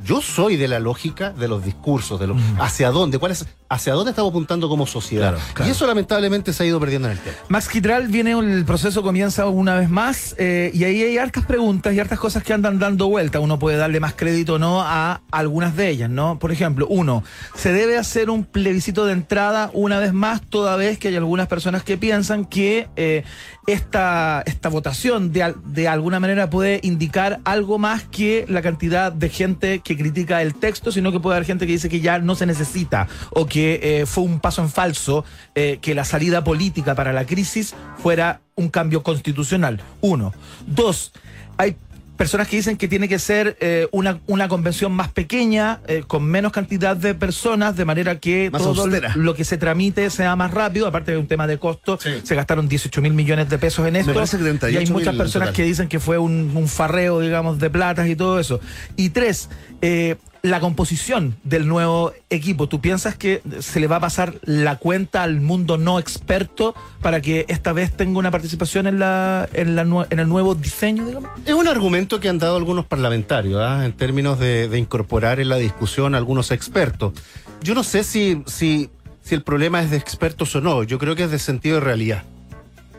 [0.04, 3.93] Yo soy de la lógica de los discursos, de los hacia dónde, cuál es, hacia
[3.93, 5.32] dónde estamos apuntando como sociedad.
[5.32, 5.69] Claro, claro.
[5.69, 7.41] Y eso lamentablemente se ha ido perdiendo en el tiempo.
[7.49, 11.93] Max Quitral viene, el proceso comienza una vez más eh, y ahí hay hartas preguntas
[11.93, 13.39] y hartas cosas que andan dando vuelta.
[13.39, 16.38] Uno puede darle más crédito o no a algunas de ellas, ¿no?
[16.38, 17.24] Por ejemplo, uno,
[17.55, 21.47] ¿se debe hacer un plebiscito de entrada una vez más, toda vez que hay algunas
[21.47, 23.24] personas que piensan que eh,
[23.65, 29.30] esta, esta votación de, de alguna manera puede indicar algo más que la cantidad de
[29.30, 32.36] gente que critica el texto, sino que puede haber gente que dice que ya no
[32.36, 36.95] se necesita o que eh, fue un paso en falso, eh, que la salida política
[36.95, 39.82] para la crisis fuera un cambio constitucional.
[40.01, 40.34] Uno.
[40.68, 41.11] Dos,
[41.57, 41.76] hay
[42.18, 46.24] personas que dicen que tiene que ser eh, una, una convención más pequeña, eh, con
[46.24, 50.51] menos cantidad de personas, de manera que Más todo lo que se tramite sea más
[50.51, 53.95] rápido, aparte de un tema de costo, se gastaron 18 mil millones de pesos en
[53.95, 54.14] esto.
[54.14, 57.59] parece que 38 y hay muchas personas que dicen que fue un, un farreo, digamos,
[57.59, 58.59] de platas y todo eso.
[58.95, 59.49] Y tres,
[59.82, 60.16] eh,
[60.46, 62.68] la composición del nuevo equipo.
[62.68, 67.22] ¿Tú piensas que se le va a pasar la cuenta al mundo no experto para
[67.22, 71.30] que esta vez tenga una participación en, la, en, el nuevo diseño, digamos?
[71.46, 73.86] Es un argumento que han dado algunos parlamentarios, ¿ah?
[73.86, 77.14] en términos de, incorporar en la discusión a algunos expertos.
[77.62, 78.89] Yo no sé si, si,
[79.22, 81.82] si el problema es de expertos o no, yo creo que es de sentido de
[81.86, 82.24] realidad.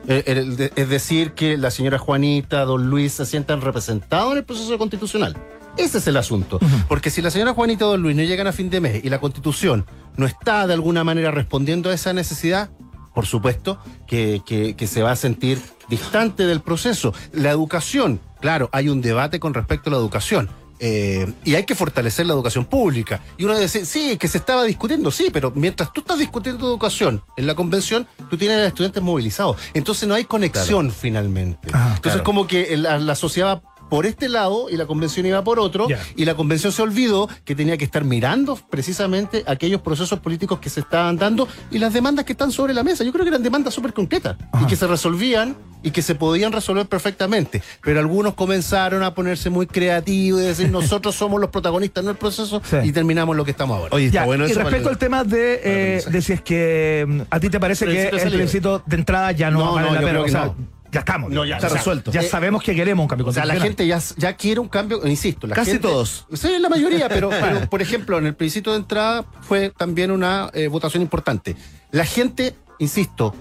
[0.09, 4.79] Eh, Es decir, que la señora Juanita, don Luis se sientan representados en el proceso
[4.79, 5.37] constitucional.
[5.77, 6.59] Ese es el asunto.
[6.89, 9.19] Porque si la señora Juanita don Luis no llegan a fin de mes y la
[9.21, 12.71] constitución no está de alguna manera respondiendo a esa necesidad,
[13.15, 17.13] por supuesto que, que- que se va a sentir distante del proceso.
[17.33, 20.49] La educación, claro, hay un debate con respecto a la educación.
[20.81, 23.21] eh, y hay que fortalecer la educación pública.
[23.39, 27.23] Y uno dice, sí, que se estaba discutiendo, sí, pero mientras tú estás discutiendo educación
[27.37, 29.57] en la convención, tú tienes a los estudiantes movilizados.
[29.73, 31.69] Entonces no hay conexión finalmente.
[31.73, 32.25] Ah, Entonces claro.
[32.25, 35.87] como que la, la sociedad va por este lado y la convención iba por otro,
[36.17, 40.69] y la convención se olvidó que tenía que estar mirando precisamente aquellos procesos políticos que
[40.69, 43.05] se estaban dando y las demandas que están sobre la mesa.
[43.05, 46.51] Yo creo que eran demandas súper concretas y que se resolvían y que se podían
[46.51, 47.63] resolver perfectamente.
[47.85, 52.17] Pero algunos comenzaron a ponerse muy creativos y decir nosotros somos los protagonistas en el
[52.17, 52.79] proceso Sí.
[52.83, 53.95] y terminamos lo que estamos ahora.
[53.95, 54.59] Oye, está Ya, bueno y eso.
[54.61, 58.09] respecto al tema de, eh, de si es que mm, a ti te parece que
[58.09, 60.11] el plebiscito de entrada ya no, No, vale no, la yo pena.
[60.11, 60.75] creo O que sea, no.
[60.95, 61.31] Ya estamos.
[61.31, 62.11] No, ya, O sea, está resuelto.
[62.13, 64.69] Ya Eh, sabemos que queremos un cambio O sea, la gente ya, ya quiere un
[64.69, 65.47] cambio, insisto.
[65.47, 66.27] La Casi gente- todos.
[66.33, 70.51] Sí, la mayoría, pero, pero, por ejemplo, en el plebiscito de entrada fue también una
[70.55, 71.57] eh, votación importante.
[71.91, 73.35] La gente, insisto,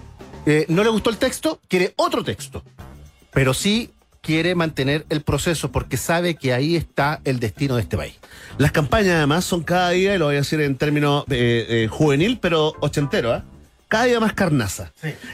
[0.45, 2.64] eh, no le gustó el texto, quiere otro texto.
[3.32, 3.91] Pero sí
[4.22, 8.14] quiere mantener el proceso porque sabe que ahí está el destino de este país.
[8.58, 11.88] Las campañas además son cada día, y lo voy a decir en términos eh, eh,
[11.89, 13.43] juvenil, pero ochentero, ¿ah?
[13.93, 14.91] Cada día más carnaza.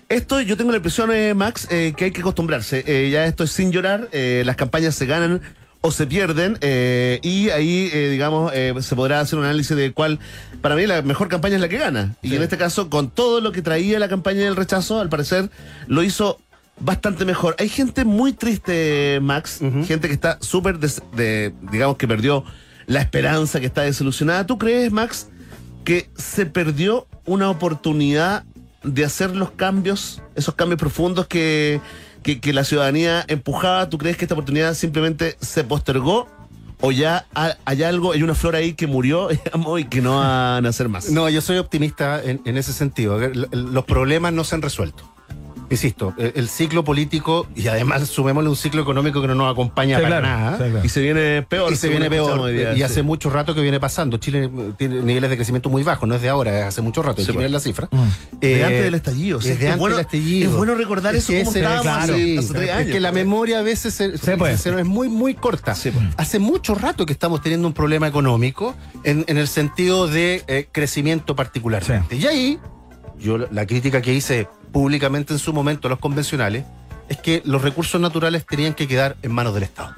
[0.09, 2.83] Esto yo tengo la impresión, eh, Max, eh, que hay que acostumbrarse.
[2.85, 5.39] Eh, ya esto es sin llorar, las campañas se ganan
[5.79, 8.51] o se pierden y ahí, digamos,
[8.81, 10.19] se podrá hacer un análisis de cuál,
[10.61, 12.17] para mí la mejor campaña es la que gana.
[12.21, 15.49] Y en este caso, con todo lo que traía la campaña del rechazo, al parecer
[15.87, 16.37] lo hizo
[16.81, 17.55] bastante mejor.
[17.59, 22.43] Hay gente muy triste, Max, gente que está súper, de, digamos, que perdió
[22.87, 24.45] la esperanza, que está desilusionada.
[24.45, 25.29] ¿Tú crees, Max,
[25.85, 28.43] que se perdió una oportunidad
[28.83, 31.81] de hacer los cambios, esos cambios profundos que,
[32.23, 33.89] que, la ciudadanía empujaba?
[33.89, 36.27] ¿Tú crees que esta oportunidad simplemente se postergó?
[36.81, 39.29] ¿O ya ha- hay algo, hay una flor ahí que murió,
[39.77, 41.09] y que no va a nacer más?
[41.09, 43.19] No, yo soy optimista en, ese sentido.
[43.51, 45.03] Los problemas no se han resuelto.
[45.69, 49.97] Insisto, el, el ciclo político y además sumémosle un ciclo económico que no nos acompaña
[49.97, 50.51] Sí, para claro, nada.
[50.57, 50.81] sí, claro.
[50.85, 51.71] Y se viene peor.
[51.71, 52.51] Y se viene peor.
[52.51, 52.83] día, y sí.
[52.83, 54.17] hace mucho rato que viene pasando.
[54.17, 57.01] Chile eh, tiene niveles de crecimiento muy bajos, no es de ahora, es hace mucho
[57.03, 57.17] rato.
[57.17, 57.35] Que pues.
[57.37, 57.87] mirar la cifra.
[58.39, 59.41] De Eh, antes del estallido.
[59.41, 60.49] sí, es es antes bueno, del estallido.
[60.51, 62.91] Es bueno recordar Es eso que como ese- estábamos claro, hace, Sí, hace tres es
[62.91, 64.59] que la memoria a veces se- pues.
[64.61, 65.73] se nos es muy, muy corta.
[65.73, 65.93] Pues.
[66.17, 70.67] Hace mucho rato que estamos teniendo un problema económico en, en el sentido de eh,
[70.71, 72.15] crecimiento particularmente.
[72.15, 72.59] Y ahí,
[73.19, 76.65] yo la crítica que hice públicamente en su momento los convencionales
[77.09, 79.95] es que los recursos naturales tenían que quedar en manos del Estado.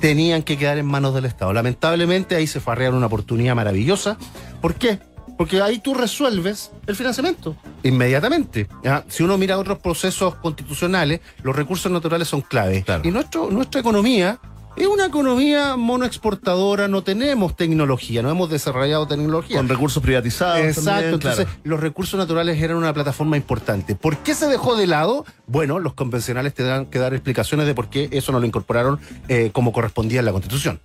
[0.00, 1.52] Tenían que quedar en manos del Estado.
[1.52, 4.18] Lamentablemente ahí se arrear una oportunidad maravillosa.
[4.60, 4.98] ¿Por qué?
[5.38, 8.68] Porque ahí tú resuelves el financiamiento inmediatamente.
[8.82, 9.04] ¿ya?
[9.08, 12.82] Si uno mira otros procesos constitucionales, los recursos naturales son clave.
[12.82, 13.02] Claro.
[13.04, 14.38] Y nuestro, nuestra economía
[14.76, 19.56] es una economía monoexportadora, no tenemos tecnología, no hemos desarrollado tecnología.
[19.56, 20.58] Con recursos privatizados.
[20.58, 21.60] Exacto, también, entonces claro.
[21.64, 23.94] los recursos naturales eran una plataforma importante.
[23.94, 25.24] ¿Por qué se dejó de lado?
[25.46, 28.98] Bueno, los convencionales tendrán que dar explicaciones de por qué eso no lo incorporaron
[29.28, 30.80] eh, como correspondía en la Constitución.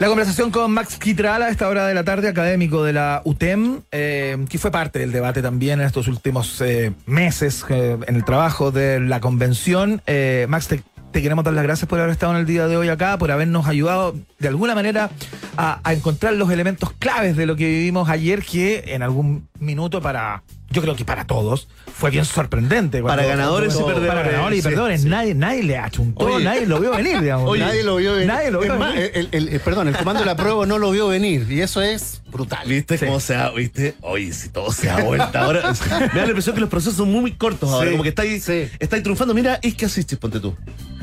[0.00, 3.82] La conversación con Max Quitral a esta hora de la tarde, académico de la UTEM,
[3.92, 8.24] eh, que fue parte del debate también en estos últimos eh, meses eh, en el
[8.24, 10.02] trabajo de la convención.
[10.48, 10.82] Max, te,
[11.14, 13.30] te queremos dar las gracias por haber estado en el día de hoy acá, por
[13.30, 15.10] habernos ayudado de alguna manera
[15.56, 20.42] a, encontrar los elementos claves de lo que vivimos ayer, que en algún minuto para,
[20.74, 23.02] yo creo que para todos, fue bien sorprendente.
[23.02, 24.24] Para ganadores y Para perdedores.
[24.32, 25.02] ganadores y perdedores.
[25.02, 25.08] sí.
[25.08, 26.44] Nadie, nadie le achuntó, Oye.
[26.44, 27.48] nadie lo vio venir, digamos.
[27.48, 28.26] Oye, Nadie lo vio venir.
[28.28, 29.10] Nadie lo vio Es más, venir.
[29.14, 31.46] el, el- el- perdón, el comando de la prueba no lo vio venir.
[31.50, 32.66] Y eso es brutal.
[32.68, 33.06] ¿Viste Sí.
[33.06, 33.94] cómo se ha, viste?
[34.02, 35.72] Oye, si todo se ha vuelto ahora.
[35.90, 37.86] Me da la impresión que los procesos son muy, muy cortos ahora.
[37.86, 38.68] Sí, Como que estáis, sí.
[38.80, 39.32] estáis triunfando.
[39.34, 40.54] Mira, es que asistes, ponte tú.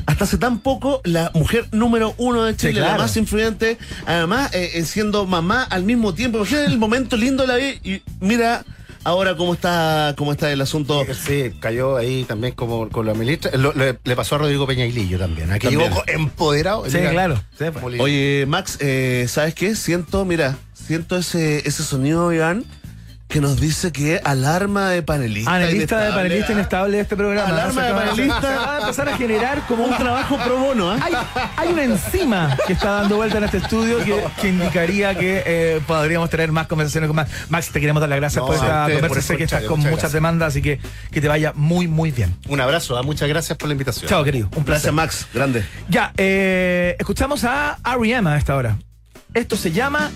[0.04, 3.02] Hasta hace tan poco, la mujer número uno de Chile, la claro.
[3.04, 6.38] más influyente, además eh, eh, siendo mamá al mismo tiempo.
[6.38, 8.64] Imagínate el momento lindo de la vida y mira
[9.04, 11.04] ahora cómo está, cómo está el asunto.
[11.14, 13.50] Sí, cayó ahí también como con la ministra.
[13.56, 15.50] Lo- le, le pasó a Rodrigo Peñailillo también.
[15.52, 15.90] Aquí También.
[15.90, 16.88] llegó empoderado.
[16.88, 17.42] Sí, Mira, claro.
[17.58, 18.00] Sí, pues.
[18.00, 19.74] Oye, Max, eh, ¿sabes qué?
[19.76, 22.64] Siento, mira, siento ese, ese sonido, Iván,
[23.32, 25.54] que nos dice que alarma de panelista.
[25.54, 27.48] Analista de panelista inestable de este programa.
[27.48, 28.40] Alarma de panelista.
[28.40, 30.98] va a empezar a generar como Un trabajo pro bono, ¿ah?
[31.00, 31.14] Hay,
[31.56, 35.80] hay una enzima que está dando vuelta en este estudio que, que indicaría que eh,
[35.86, 37.30] podríamos tener más conversaciones con Max.
[37.48, 39.22] Max, te queremos dar las gracias No, por esta por conversación.
[39.22, 40.78] Sé que estás con muchas demandas, así que
[41.10, 42.36] que te vaya muy, muy bien.
[42.48, 44.10] Un abrazo, ah, muchas gracias por la invitación.
[44.10, 44.48] Chao, querido.
[44.54, 44.92] Un placer.
[44.92, 45.26] Gracias, Max.
[45.32, 45.64] Grande.
[45.88, 48.28] Ya, eh, escuchamos a R.E.M.
[48.28, 48.76] a esta hora.
[49.32, 50.10] Esto se llama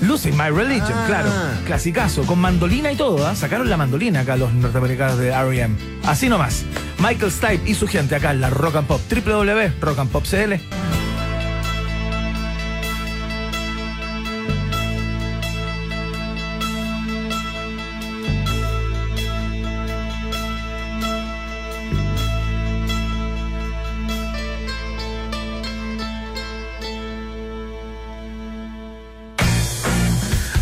[0.00, 1.04] Losing My Religion, Ah.
[1.06, 1.30] claro.
[1.66, 3.34] Clasicazo, con mandolina y todo, ¿ah?
[3.34, 5.74] Sacaron la mandolina acá los norteamericanos de R.E.M.
[6.06, 6.64] Así nomás.
[6.98, 9.00] Michael Stipe y su gente acá en la Rock and Pop.
[9.10, 10.54] www.rockandpopcl.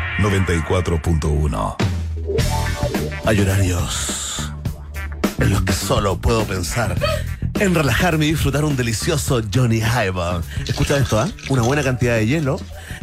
[0.19, 1.75] 94.1.
[3.25, 4.51] Hay horarios
[5.39, 6.95] en los que solo puedo pensar
[7.59, 10.43] en relajarme y disfrutar un delicioso Johnny Highball.
[10.67, 11.29] Escucha esto, ¿ah?
[11.49, 12.59] Una buena cantidad de hielo,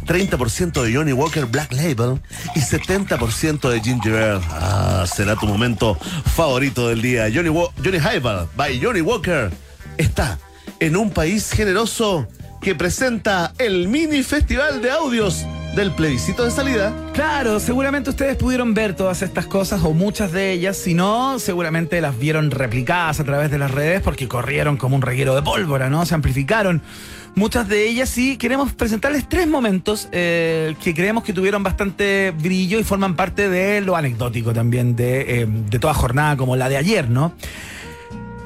[0.06, 2.20] 30% de Johnny Walker Black Label
[2.56, 4.40] y 70% de Ginger Ale.
[4.50, 5.96] Ah, será tu momento
[6.34, 7.28] favorito del día.
[7.32, 9.50] Johnny, Johnny Highball by Johnny Walker
[9.96, 10.38] está
[10.80, 12.26] en un país generoso
[12.60, 16.92] que presenta el mini festival de audios del plebiscito de salida.
[17.12, 22.00] Claro, seguramente ustedes pudieron ver todas estas cosas o muchas de ellas, si no, seguramente
[22.00, 25.88] las vieron replicadas a través de las redes porque corrieron como un reguero de pólvora,
[25.90, 26.04] ¿no?
[26.06, 26.82] Se amplificaron.
[27.34, 32.80] Muchas de ellas sí, queremos presentarles tres momentos eh, que creemos que tuvieron bastante brillo
[32.80, 36.76] y forman parte de lo anecdótico también de, eh, de toda jornada como la de
[36.76, 37.32] ayer, ¿no?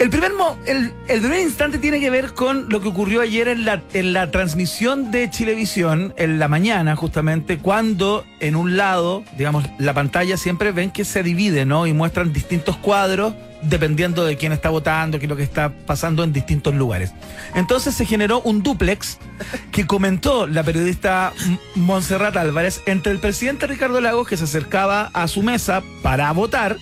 [0.03, 3.47] El primer, mo- el, el primer instante tiene que ver con lo que ocurrió ayer
[3.47, 9.23] en la, en la transmisión de Chilevisión, en la mañana, justamente, cuando en un lado,
[9.39, 11.87] digamos, la pantalla siempre ven que se divide, ¿no?
[11.87, 16.25] Y muestran distintos cuadros dependiendo de quién está votando, qué es lo que está pasando
[16.25, 17.13] en distintos lugares.
[17.55, 19.19] Entonces se generó un duplex
[19.71, 21.33] que comentó la periodista
[21.77, 26.77] Montserrat Álvarez entre el presidente Ricardo Lagos, que se acercaba a su mesa para votar,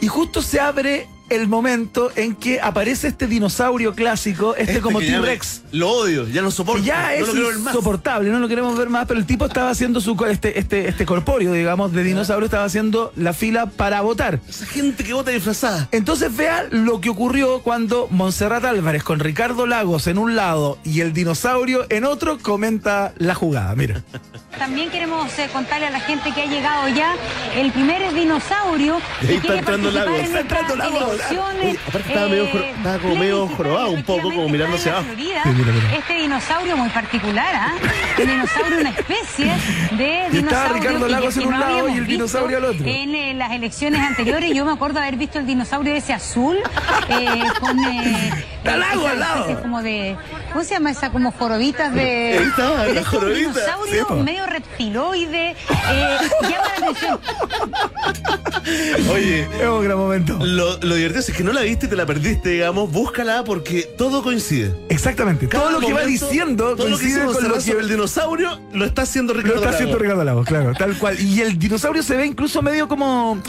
[0.00, 5.20] y justo se abre el momento en que aparece este dinosaurio clásico, este, como ya
[5.20, 5.62] me- T-Rex.
[5.72, 6.82] Lo odio, ya no soporto.
[6.82, 10.00] Ya no es lo insoportable, no lo queremos ver más, pero el tipo estaba haciendo
[10.00, 14.40] su este, este, este corpóreo, digamos, de dinosaurio, estaba haciendo la fila para votar.
[14.48, 15.88] Esa gente que vota disfrazada.
[15.92, 21.00] Entonces vea lo que ocurrió cuando Montserrat Álvarez con Ricardo Lagos en un lado y
[21.00, 23.74] el dinosaurio en otro comenta la jugada.
[23.74, 24.02] Mira.
[24.58, 27.14] También queremos eh, contarle a la gente que ha llegado ya
[27.54, 31.17] el primer dinosaurio Y ahí que está quiere entrando participar Lagos, en está entrando Lagos.
[31.62, 34.92] Uy, aparte estaba medio joro- estaba como medio plebiscitarias, jorobado un poco, como mirando hacia
[34.98, 35.50] efectivamente, abajo.
[35.50, 35.96] Sí, mira, mira.
[35.98, 37.72] Este dinosaurio muy particular, ¿ah?
[38.18, 39.46] El dinosaurio una especie
[39.96, 42.64] de Y estaba dinosaurio Ricardo que- Lagos en un no lado y el dinosaurio al
[42.66, 42.86] otro.
[42.86, 46.56] En eh, las elecciones anteriores yo me acuerdo haber visto el dinosaurio ese azul
[47.08, 49.62] eh, con eh, Está eh, Lago al lado.
[49.62, 50.16] como de
[50.52, 53.38] ¿cómo se llama esa como jorobitas de Ahí estaba, la es un jorobita.
[53.60, 57.20] dinosaurio Sí, medio reptiloide eh, llama la atención
[59.12, 60.38] Oye, Es un gran momento.
[60.40, 62.90] lo, lo divertido es que no la viste y te la perdiste, digamos.
[62.90, 64.74] Búscala porque todo coincide.
[64.88, 65.46] Exactamente.
[65.46, 68.84] Todo lo que va diciendo todo lo que coincide con lo que el dinosaurio lo
[68.84, 69.98] está haciendo Lo Ricardo está haciendo.
[69.98, 71.20] Ricardo Lagos, claro, tal cual.
[71.20, 73.40] Y el dinosaurio se ve incluso medio como.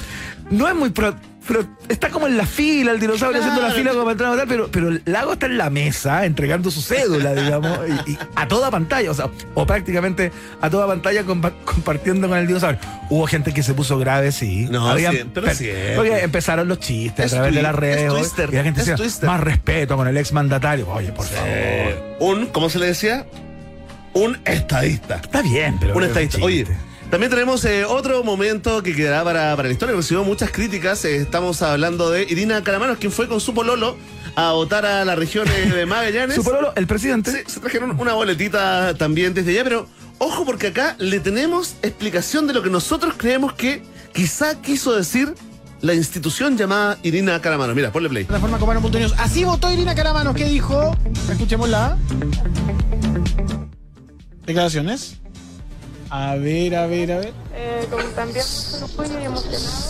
[0.51, 1.15] No es muy pro.
[1.47, 4.34] Pero está como en la fila, el dinosaurio haciendo la fila como para entrar a
[4.34, 8.19] votar, pero, pero el Lago está en la mesa entregando su cédula, digamos, y, y
[8.35, 10.31] a toda pantalla, o sea, o prácticamente
[10.61, 12.80] a toda pantalla compa- compartiendo con el dinosaurio.
[13.09, 14.67] Hubo gente que se puso grave, sí.
[14.69, 15.95] No, Habían- siempre, siempre.
[15.95, 18.13] Porque empezaron los chistes Es a través de las redes.
[18.13, 19.27] twister, y la gente decía, twister.
[19.27, 20.88] más respeto con el ex mandatario.
[20.88, 21.49] Oye, por favor.
[22.19, 23.26] Un, ¿cómo se le decía?
[24.13, 25.15] Un estadista.
[25.15, 25.95] Está bien, pero.
[25.95, 26.38] Un es estadista.
[26.43, 26.67] Oye,
[27.10, 29.95] también tenemos eh, otro momento que quedará para, para la historia.
[29.95, 31.03] Recibió muchas críticas.
[31.06, 33.98] Eh, estamos hablando de Irina Caramanos, quien fue con su pololo
[34.36, 36.36] a votar a la región eh, de Magallanes.
[36.36, 37.31] Su pololo, el presidente.
[37.31, 39.88] Sí, se trajeron una boletita también desde allá, pero
[40.19, 43.81] ojo porque acá le tenemos explicación de lo que nosotros creemos que
[44.14, 45.34] quizá quiso decir
[45.81, 47.76] la institución llamada Irina Caramanos.
[47.76, 48.26] Mira, ponle play.
[48.26, 49.15] Plataforma Copano.news.
[49.18, 50.36] Así votó Irina Caramanos.
[50.36, 50.95] ¿Qué dijo?
[51.30, 51.98] Escuchémosla.
[54.45, 55.19] Declaraciones.
[56.10, 57.48] A ver, a ver, a ver.
[57.61, 58.45] Eh, como también
[58.95, 59.90] muy emocionada.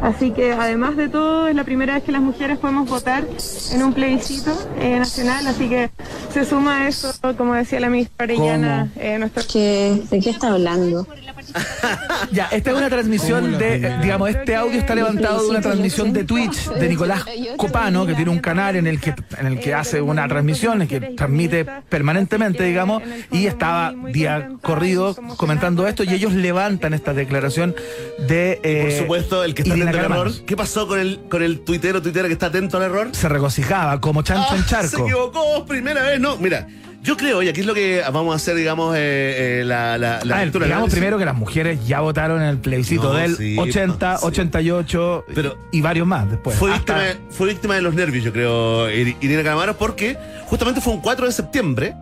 [0.00, 3.24] Así que además de todo, es la primera vez que las mujeres podemos votar
[3.72, 5.90] en un plebiscito eh, nacional, así que
[6.32, 9.42] Se suma a eso, como decía la ministra Orellana, eh, nuestro...
[9.52, 11.06] ¿Qué, ¿De qué está hablando?
[12.32, 16.12] Ya, esta es una transmisión de, eh, digamos, este audio está levantado de una transmisión
[16.12, 17.24] de Twitch de Nicolás
[17.56, 20.88] Copano, que tiene un canal en el que, en el que hace una transmisión, en
[20.88, 23.02] que transmite permanentemente, digamos,
[23.32, 27.74] y estaba día corrido comentando esto, y ellos levantan esta declaración
[28.18, 28.60] de.
[28.62, 30.32] eh, Por supuesto, el que está atento al error.
[30.46, 33.08] ¿Qué pasó con el, con el tuitero, tuitera que está atento al error?
[33.12, 34.88] Se regocijaba como chancho en Ah, charco.
[34.96, 36.20] Se equivocó, primera vez.
[36.20, 36.66] No, mira,
[37.02, 40.20] yo creo, y aquí es lo que vamos a hacer, digamos, eh, eh, la, la,
[40.22, 43.36] la Ah, lectura, digamos primero que las mujeres ya votaron en el plebiscito No, del
[43.36, 44.26] sí, 80, sí.
[44.26, 46.56] 88 Pero y varios más después.
[46.56, 50.82] Fue Hasta- víctima, fue víctima de los nervios, yo creo, Ir- Irina Calamaros, porque justamente
[50.82, 51.94] fue un 4 de septiembre,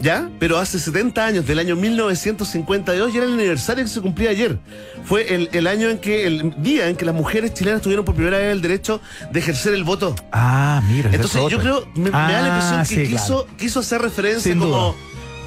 [0.00, 0.28] ¿ya?
[0.38, 4.58] Pero hace 70 años, del año 1952, y era el aniversario que se cumplía ayer.
[5.04, 8.14] Fue el, el año en que, el día en que las mujeres chilenas tuvieron por
[8.14, 9.00] primera vez el derecho
[9.32, 10.14] de ejercer el voto.
[10.32, 11.10] Ah, mira.
[11.12, 13.56] Entonces es yo creo, me, me da la Ah, impresión que sí, quiso, claro.
[13.58, 14.94] quiso hacer referencia Sin como duda.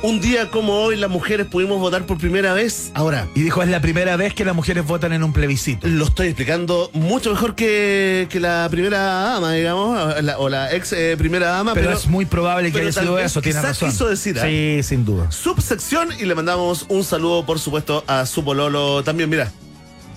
[0.01, 2.91] Un día como hoy las mujeres pudimos votar por primera vez.
[2.93, 5.87] Ahora, Y dijo, es la primera vez que las mujeres votan en un plebiscito.
[5.87, 10.73] lo estoy explicando mucho mejor que, que la primera dama, digamos, o la, o la
[10.73, 13.89] ex eh, primera dama, Pero, pero, es muy probable que haya sido eso, tiene razón.
[13.89, 14.37] quiso decir.
[14.39, 15.29] Sí, sin duda.
[15.31, 19.29] subsección y le mandamos un saludo, por supuesto, a su pololo también.
[19.29, 19.51] Mira,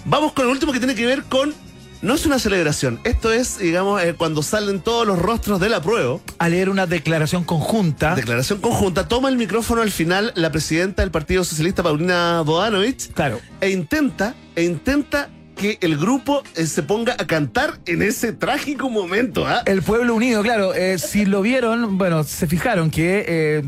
[0.05, 1.55] vamos con el último que tiene que ver con.
[2.03, 5.81] No es una celebración, esto es, digamos, eh, cuando salen todos los rostros de la
[5.81, 6.19] prueba.
[6.39, 8.16] A leer una declaración conjunta.
[8.16, 9.07] Declaración conjunta.
[9.07, 13.39] Toma el micrófono al final la presidenta del Partido Socialista, Paulina Bodanovich, Claro.
[13.61, 18.91] e intenta, e intenta que el grupo eh, se ponga a cantar en ese trágico
[18.91, 19.47] momento.
[19.47, 19.62] ¿ah?
[19.66, 20.74] El pueblo unido, claro.
[20.74, 23.62] eh, si lo vieron, bueno, se fijaron que eh,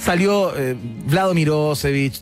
[0.00, 0.76] salió eh,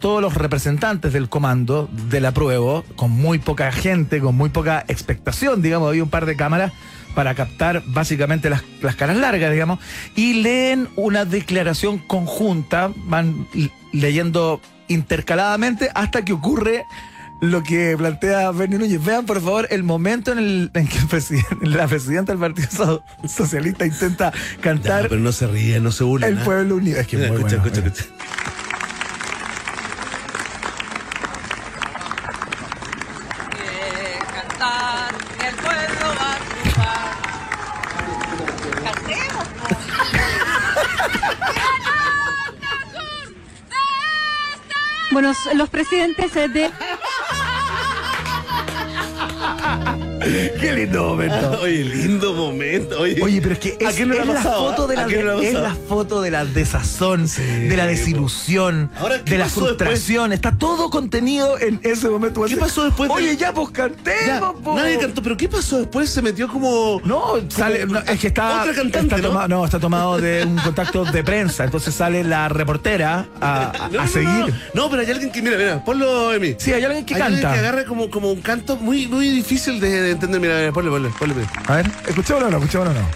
[0.00, 4.84] todos los representantes del comando de la prueba, con muy poca gente, con muy poca
[4.88, 6.72] expectación, digamos, había un par de cámaras
[7.14, 9.78] para captar básicamente las, las caras largas, digamos,
[10.14, 13.46] y leen una declaración conjunta, van
[13.92, 16.84] leyendo intercaladamente hasta que ocurre
[17.40, 19.04] lo que plantea Bernie Núñez.
[19.04, 22.68] Vean, por favor, el momento en el en que el presidente- la presidenta del Partido
[22.70, 26.30] So- Socialista intenta Ya, cantar pero no se ríe, no se burlen.
[26.32, 26.44] El ¿ah?
[26.44, 26.98] Pueblo Unido.
[27.00, 27.94] Es que Mira, muy escucha, bueno, escucha, mira.
[27.96, 28.38] escucha.
[34.34, 35.14] cantar,
[35.46, 37.16] el pueblo va a triunfar.
[38.84, 39.46] Cantemos.
[45.10, 46.70] Bueno, los presidentes eh, de...
[50.60, 51.58] Qué lindo momento.
[51.62, 53.00] Oye, lindo momento.
[53.00, 55.40] Oye, Oye, pero es que ¿A es, no la foto de la, ¿A quién no
[55.40, 60.32] es la foto de la desazón, de la desilusión, Ahora, ¿qué de la frustración.
[60.32, 62.42] Está todo contenido en ese momento.
[62.44, 64.74] ¿Qué pasó después de- Oye, ya pues Ya, cantemos, po.
[64.76, 66.10] nadie cantó, pero ¿qué pasó después?
[66.10, 67.00] Se metió como.
[67.04, 71.04] No, sale, no, es que está, Otra cantante, tomado, no, está tomado de un contacto
[71.04, 71.64] de prensa.
[71.64, 74.54] Entonces sale la reportera a, a- seguir.
[74.74, 76.54] No, pero hay alguien que, mira, mira, ponlo, Emi.
[76.58, 77.36] Sí, hay alguien que hay canta.
[77.48, 80.40] alguien que agarra como, como un canto muy, muy difícil de, de entender.
[80.40, 81.10] Mira, ponle, ponle.
[81.10, 81.46] ponle.
[81.66, 83.08] A ver, escuchémoslo o no, escuchémoslo o no.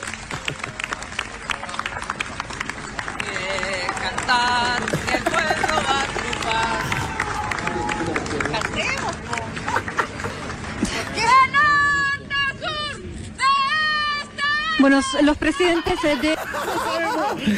[14.82, 16.36] Bueno, los presidentes de...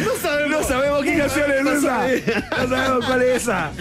[0.04, 2.06] No sabemos, no sabemos qué canción es esa.
[2.58, 3.72] No sabemos cuál es esa.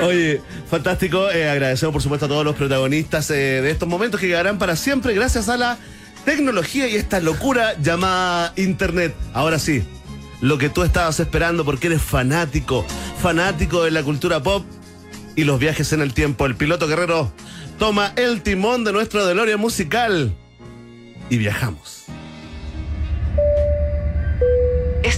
[0.00, 0.40] Oye,
[0.70, 1.28] fantástico.
[1.32, 4.76] Eh, agradecemos, por supuesto, a todos los protagonistas eh, de estos momentos que quedarán para
[4.76, 5.76] siempre gracias a la
[6.24, 9.12] tecnología y esta locura llamada Internet.
[9.34, 9.82] Ahora sí,
[10.40, 12.86] lo que tú estabas esperando porque eres fanático,
[13.20, 14.64] fanático de la cultura pop
[15.34, 16.46] y los viajes en el tiempo.
[16.46, 17.32] El piloto guerrero
[17.80, 20.32] toma el timón de nuestro DeLorean musical
[21.28, 22.01] y viajamos.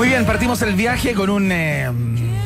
[0.00, 1.90] Muy bien, partimos el viaje con un eh,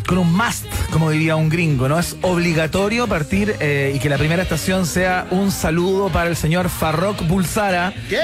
[0.08, 2.00] con un must, como diría un gringo, ¿no?
[2.00, 6.68] Es obligatorio partir eh, y que la primera estación sea un saludo para el señor
[6.68, 7.94] Farrokh Bulsara.
[8.08, 8.20] ¿Qué?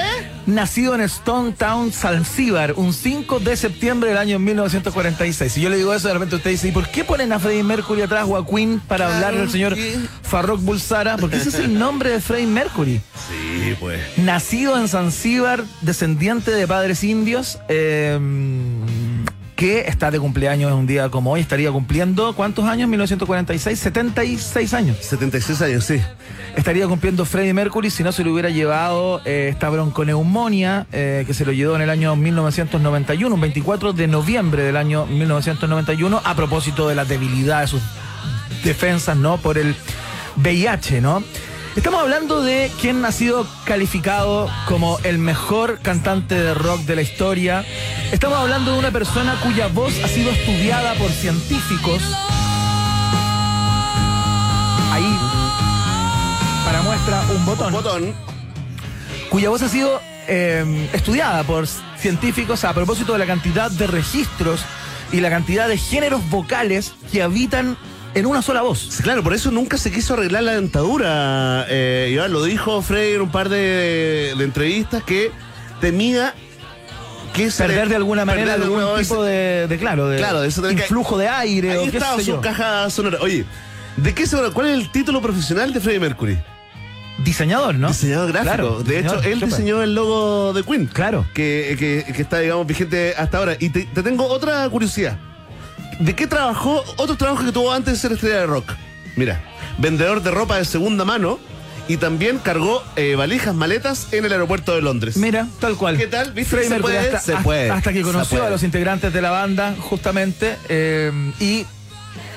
[0.47, 5.49] Nacido en Stone Town, Zanzíbar, un 5 de septiembre del año 1946.
[5.53, 7.63] Si yo le digo eso, de repente usted dice, ¿y por qué ponen a Freddie
[7.63, 11.15] Mercury atrás o a Queen para Claro hablar del señor que- Farrokh Bulsara?
[11.15, 13.01] Porque ese es el nombre de Freddie Mercury.
[13.29, 14.01] Sí, pues.
[14.17, 18.19] Nacido en Zanzíbar, descendiente de padres indios, eh,
[19.61, 22.89] que está de cumpleaños un día como hoy, estaría cumpliendo, ¿cuántos años?
[22.89, 24.97] 1946, 76 años.
[24.97, 26.01] 76 años, sí.
[26.55, 31.35] Estaría cumpliendo Freddie Mercury si no se le hubiera llevado eh, esta bronconeumonía eh, que
[31.35, 36.35] se lo llevó en el año 1991, un 24 de noviembre del año 1991, a
[36.35, 37.83] propósito de la debilidad de sus
[38.63, 39.37] defensas, ¿no?
[39.37, 39.75] Por el
[40.37, 41.21] VIH, ¿no?
[41.75, 47.01] Estamos hablando de quien ha sido calificado como el mejor cantante de rock de la
[47.01, 47.63] historia.
[48.11, 52.01] Estamos hablando de una persona cuya voz ha sido estudiada por científicos.
[54.91, 55.17] Ahí,
[56.65, 57.71] para muestra, un botón.
[57.71, 58.13] Botón.
[59.29, 61.65] Cuya voz ha sido eh, estudiada por
[61.97, 64.65] científicos a propósito de la cantidad de registros
[65.13, 67.77] y la cantidad de géneros vocales que habitan
[68.13, 68.99] en una sola voz.
[69.03, 71.65] Claro, por eso nunca se quiso arreglar la dentadura.
[71.69, 75.31] Eh, Iván, lo dijo Frey en un par de, de entrevistas que
[75.79, 76.33] temía
[77.33, 80.49] que se Perder de alguna manera de algún tipo de, de, claro, de Claro, de
[80.49, 80.67] eso que-
[81.17, 82.41] de aire o Ahí qué estaba sé su yo.
[82.41, 83.19] caja sonora.
[83.21, 83.45] Oye,
[83.95, 86.37] ¿de qué se ¿Cuál es el título profesional de Freddie Mercury?
[87.23, 87.87] Diseñador, ¿no?
[87.87, 88.53] Diseñador gráfico.
[88.53, 90.87] Claro, de diseñador, hecho, él diseñó el logo de Queen.
[90.87, 91.25] Claro.
[91.33, 93.55] Que, que- que está, digamos, vigente hasta ahora.
[93.59, 95.17] Y te, te tengo otra curiosidad.
[96.01, 98.71] ¿De qué trabajó otro trabajo que tuvo antes de ser estrella de rock?
[99.15, 99.41] Mira,
[99.77, 101.37] vendedor de ropa de segunda mano
[101.87, 105.15] y también cargó eh, valijas, maletas en el aeropuerto de Londres.
[105.17, 105.97] Mira, tal cual.
[105.97, 106.31] ¿Qué tal?
[106.31, 107.15] ¿Viste se Mercury puede?
[107.15, 107.69] hasta, Se puede.
[107.69, 108.47] hasta que conoció puede.
[108.47, 111.67] a los integrantes de la banda, justamente, eh, y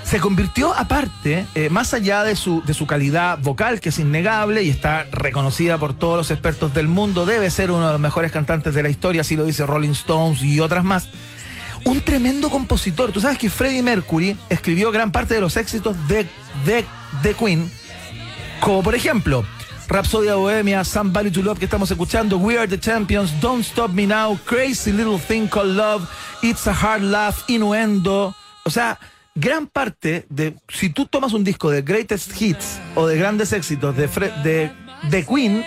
[0.02, 4.62] se convirtió aparte, eh, más allá de su, de su calidad vocal, que es innegable
[4.62, 8.30] y está reconocida por todos los expertos del mundo, debe ser uno de los mejores
[8.30, 11.08] cantantes de la historia, así lo dice Rolling Stones y otras más.
[11.84, 13.12] Un tremendo compositor.
[13.12, 16.26] Tú sabes que Freddie Mercury escribió gran parte de los éxitos de,
[16.64, 16.84] de,
[17.22, 17.70] de Queen,
[18.60, 19.44] como por ejemplo,
[19.88, 24.06] Rhapsodia Bohemia, Somebody to Love que estamos escuchando, We Are the Champions, Don't Stop Me
[24.06, 26.08] Now, Crazy Little Thing Called Love,
[26.42, 28.34] It's a Hard Laugh, Innuendo.
[28.64, 28.98] O sea,
[29.34, 30.56] gran parte de.
[30.68, 34.72] Si tú tomas un disco de Greatest Hits o de grandes éxitos de, Fre- de,
[35.10, 35.62] de Queen,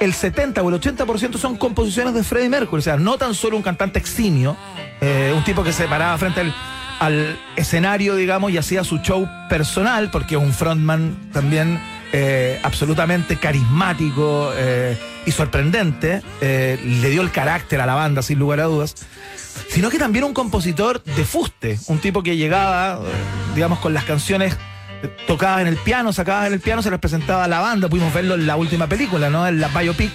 [0.00, 2.80] el 70 o el 80% son composiciones de Freddie Mercury.
[2.80, 4.56] O sea, no tan solo un cantante eximio,
[5.00, 6.52] eh, un tipo que se paraba frente
[6.98, 11.80] al, escenario, digamos, y hacía su show personal, porque es un frontman también
[12.12, 16.22] eh, absolutamente carismático eh, y sorprendente.
[16.40, 18.94] le dio el carácter a la banda, sin lugar a dudas.
[19.68, 23.00] Sino que también un compositor de fuste, un tipo que llegaba,
[23.54, 24.56] digamos, con las canciones
[25.26, 27.88] tocadas en el piano, sacadas en el piano, se las presentaba a la banda.
[27.88, 29.46] Pudimos verlo en la última película, ¿no?
[29.46, 30.12] En la biopic.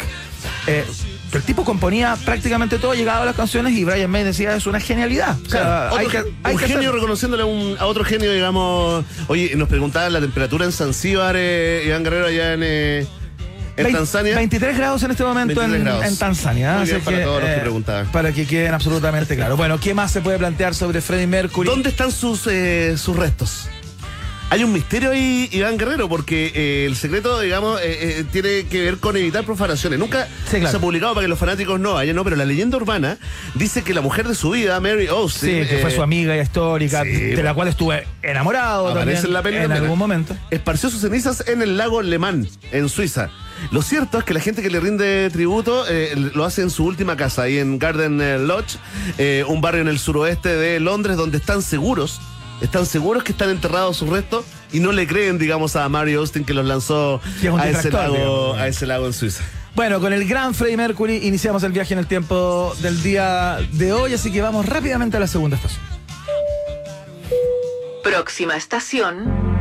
[0.67, 0.85] Eh,
[1.31, 4.67] que el tipo componía prácticamente todo, llegaba a las canciones y Brian May decía, es
[4.67, 5.35] una genialidad.
[5.45, 8.31] O sea, Claro, hay que, hay un que genio reconociéndole a, un- a otro genio,
[8.31, 9.03] digamos.
[9.27, 13.07] Oye, nos preguntaban la temperatura en Zanzíbar, eh, Iván Guerrero, allá en, eh,
[13.77, 14.35] en Tanzania.
[14.35, 16.77] 23 grados en este momento 23 en, Tanzania.
[16.77, 18.05] Muy bien para todos los que eh, preguntaban.
[18.11, 19.57] Para que queden absolutamente claros.
[19.57, 21.67] Bueno, ¿qué más se puede plantear sobre Freddie Mercury?
[21.67, 23.67] ¿Dónde están sus, eh, sus restos?
[24.51, 28.83] Hay un misterio ahí, Iván Guerrero, porque eh, el secreto, digamos, eh, eh, tiene que
[28.83, 29.97] ver con evitar profanaciones.
[29.97, 30.69] Nunca Sí, claro.
[30.69, 32.23] se ha publicado para que los fanáticos no vayan, ¿no?
[32.23, 33.17] Pero la leyenda urbana
[33.55, 37.03] dice que la mujer de su vida, Mary Austin, Sí, que fue su amiga histórica,
[37.03, 40.37] sí, de la cual estuve enamorado Aparece también en la algún momento.
[40.51, 43.31] esparció sus cenizas en el lago Le Mans, en Suiza.
[43.71, 46.85] Lo cierto es que la gente que le rinde tributo eh, lo hace en su
[46.85, 48.77] última casa, ahí en Garden Lodge,
[49.17, 52.21] eh, un barrio en el suroeste de Londres, donde están seguros,
[52.61, 56.43] están seguros que están enterrados sus restos y no le creen, digamos, a Mary Austin
[56.43, 59.43] que los lanzó es a ese, lago, a ese lago en Suiza.
[59.75, 63.91] Bueno, con el gran Freddie Mercury iniciamos el viaje en el tiempo del día de
[63.91, 65.83] hoy, así que vamos rápidamente a la segunda estación.
[68.03, 69.55] Próxima estación.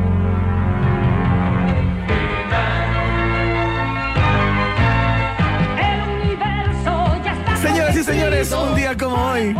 [7.61, 9.55] Señoras y señores, un día como hoy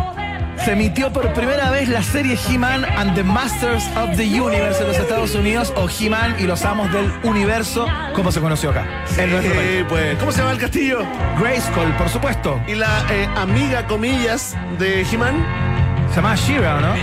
[0.65, 4.87] se emitió por primera vez la serie He-Man and the Masters of the Universe en
[4.87, 7.85] los Estados Unidos, o He-Man y los Amos del Universo,
[8.15, 9.69] como se conoció acá, en nuestro país.
[9.69, 11.05] Eh, pues, ¿Cómo se llama el castillo?
[11.39, 12.59] Grayskull, por supuesto.
[12.67, 15.74] Y la eh, amiga, comillas, de He-Man.
[16.15, 16.93] Se llamaba Shira, ¿no?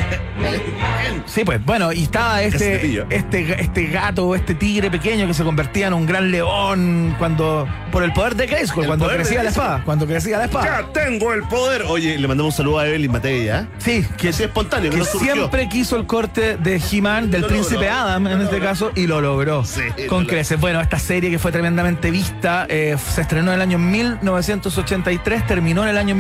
[1.26, 5.89] Sí, pues bueno, y estaba este, este, este gato, este tigre pequeño que se convertía
[5.89, 10.06] en un gran león cuando por el poder de Grayskull, cuando crecía la espada, cuando
[10.06, 10.80] crecía la espada.
[10.80, 11.82] Ya tengo el poder.
[11.89, 13.68] Oye, le mandamos un saludo a Evelyn Matei, ¿ah?
[13.76, 17.90] Sí, que, Así espontáneo, que siempre quiso el corte de He-Man, del príncipe.
[17.90, 20.59] Adam en este caso, y lo logró Sí, con creces.
[20.59, 25.82] Bueno, esta serie que fue tremendamente vista eh, se estrenó en el año 1983, terminó
[25.82, 26.14] en el año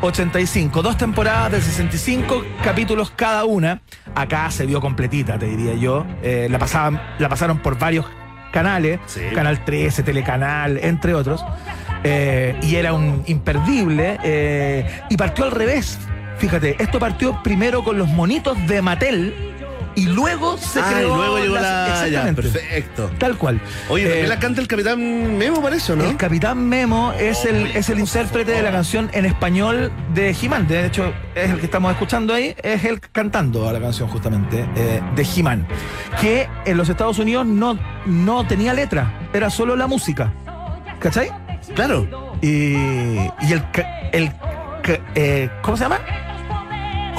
[0.00, 0.82] 1985.
[0.82, 3.82] Dos temporadas de 65 capítulos cada una.
[4.14, 6.06] Acá se vio completita, te diría yo.
[6.22, 8.06] Eh, la, pasaban, la pasaron por varios
[8.52, 9.20] canales, Sí.
[9.34, 11.44] Canal 13, Telecanal, entre otros.
[12.02, 14.18] Eh, y era un imperdible.
[14.24, 15.98] eh, y partió al revés.
[16.38, 19.49] Fíjate, esto partió primero con los monitos de Mattel
[19.94, 21.16] y luego se Ah, y creó.
[21.16, 21.86] luego llegó las- la.
[21.86, 22.42] Ya, Exactamente.
[22.42, 23.10] perfecto.
[23.18, 23.60] Tal cual.
[23.88, 26.04] Oye, Eh, también la canta el capitán Memo, parece, ¿o ¿no?
[26.04, 30.66] el Capitán Memo es el, es el intérprete de la canción en español de He-Man.
[30.68, 35.00] De hecho, es el que estamos escuchando ahí, es él cantando la canción justamente eh,
[35.16, 35.66] de He-Man.
[36.20, 40.32] Que en los Estados Unidos no, no tenía letra, era solo la música.
[40.98, 41.30] ¿Cachai?
[41.74, 42.36] Claro.
[42.42, 43.62] Y, y el,
[44.12, 44.32] el
[45.14, 45.98] eh, ¿cómo se llama?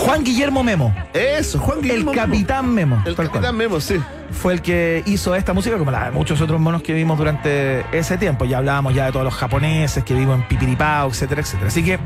[0.01, 0.95] Juan Guillermo Memo.
[1.13, 2.11] Eso, Juan El Guillermo.
[2.11, 2.25] Memo.
[2.25, 3.03] Capitán Memo.
[3.05, 4.01] El cual capitán Memo, sí.
[4.31, 7.85] fue el que hizo esta música, como la de muchos otros monos que vimos durante
[7.95, 8.45] ese tiempo.
[8.45, 11.67] Ya hablábamos ya de todos los japoneses que vimos en Pipiripao, etcétera, etcétera.
[11.67, 11.99] Así que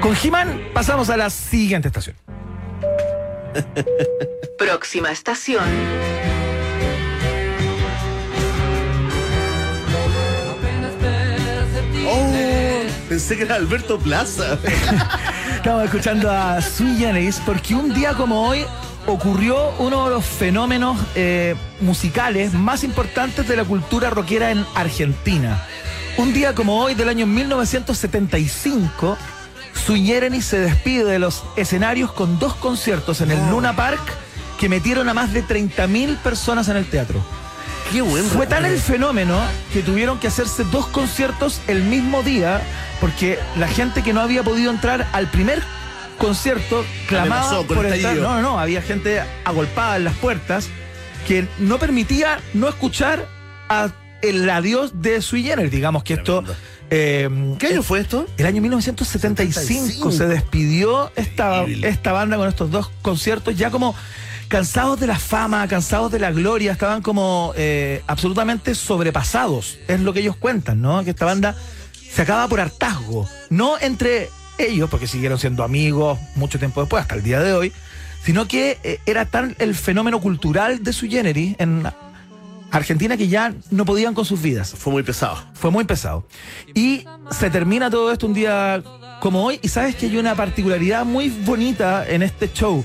[0.00, 2.14] con He-Man pasamos a la siguiente estación.
[4.58, 5.64] Próxima estación.
[12.08, 12.32] Oh,
[13.08, 14.56] pensé que era Alberto Plaza.
[15.62, 18.64] Estamos escuchando a Sui Generis porque un día como hoy
[19.06, 25.64] ocurrió uno de los fenómenos eh, musicales más importantes de la cultura rockera en Argentina.
[26.16, 29.16] Un día como hoy del año 1975,
[29.72, 34.02] Sui Generis se despide de los escenarios con dos conciertos en el Luna Park
[34.58, 37.22] que metieron a más de 30.000 personas en el teatro.
[37.92, 39.38] Qué buen Fue tan el fenómeno
[39.70, 42.62] que tuvieron que hacerse dos conciertos el mismo día
[43.00, 45.62] porque la gente que no había podido entrar al primer
[46.16, 48.16] concierto clamaba Amenazó con por entrar.
[48.16, 50.68] No, no, no, había gente agolpada en las puertas
[51.28, 53.28] que no permitía no escuchar
[53.68, 53.90] a
[54.22, 55.70] el adiós de Sui Generis.
[55.70, 56.44] Digamos que esto.
[56.88, 57.28] eh,
[57.58, 58.26] ¿Qué año fue esto?
[58.38, 63.94] el año 1975 se despidió esta, esta banda con estos dos conciertos, ya como
[64.52, 70.12] cansados de la fama, cansados de la gloria, estaban como eh, absolutamente sobrepasados, es lo
[70.12, 71.02] que ellos cuentan, ¿no?
[71.04, 71.56] Que esta banda
[72.10, 77.14] se acaba por hartazgo, no entre ellos, porque siguieron siendo amigos mucho tiempo después, hasta
[77.14, 77.72] el día de hoy,
[78.26, 81.84] sino que eh, era tan el fenómeno cultural de su generis en
[82.70, 84.74] Argentina que ya no podían con sus vidas.
[84.76, 85.38] Fue muy pesado.
[85.54, 86.26] Fue muy pesado.
[86.74, 88.82] Y se termina todo esto un día
[89.20, 89.60] como hoy.
[89.62, 92.84] Y sabes que hay una particularidad muy bonita en este show.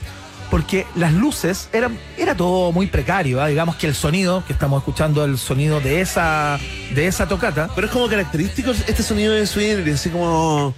[0.49, 3.47] Porque las luces eran, era todo muy precario, ¿ah?
[3.47, 6.57] digamos que el sonido, que estamos escuchando el sonido de esa,
[6.95, 7.69] de esa tocata.
[7.75, 10.73] Pero es como característico este sonido de Swing, así como.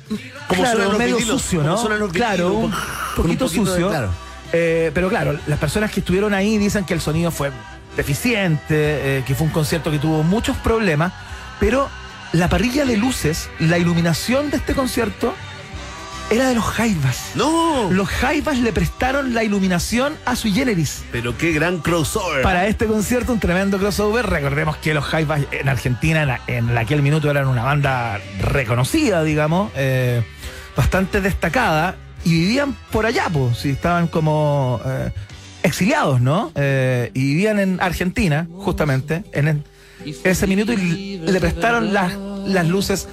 [0.48, 2.10] Como claro, medio vinilos, sucio, ¿no?
[2.10, 2.74] claro, un
[3.16, 3.90] poquito de- sucio.
[3.90, 4.10] claro.
[4.52, 7.52] Eh, pero claro, las personas que estuvieron ahí dicen que el sonido fue
[7.96, 11.14] deficiente, eh, que fue un concierto que tuvo muchos problemas,
[11.60, 11.88] pero
[12.34, 15.36] la parrilla de luces, la iluminación de este concierto
[16.32, 17.32] era de los Jaivas.
[17.36, 17.90] No.
[17.92, 21.04] Los Jaivas le prestaron la iluminación a Sui Generis.
[21.12, 22.44] Pero qué gran crossover.
[22.44, 24.28] Para este concierto, un tremendo crossover.
[24.28, 29.72] Recordemos que los Jaivas en Argentina en, en aquel minuto eran una banda reconocida, digamos,
[29.76, 30.24] eh,
[30.78, 35.12] bastante destacada, y vivían por allá, pues, si estaban como eh,
[35.64, 36.52] exiliados, ¿no?
[36.56, 39.64] Eh, y vivían en Argentina, justamente, en el-
[40.24, 42.14] ese minuto, y le prestaron las,
[42.46, 43.08] las luces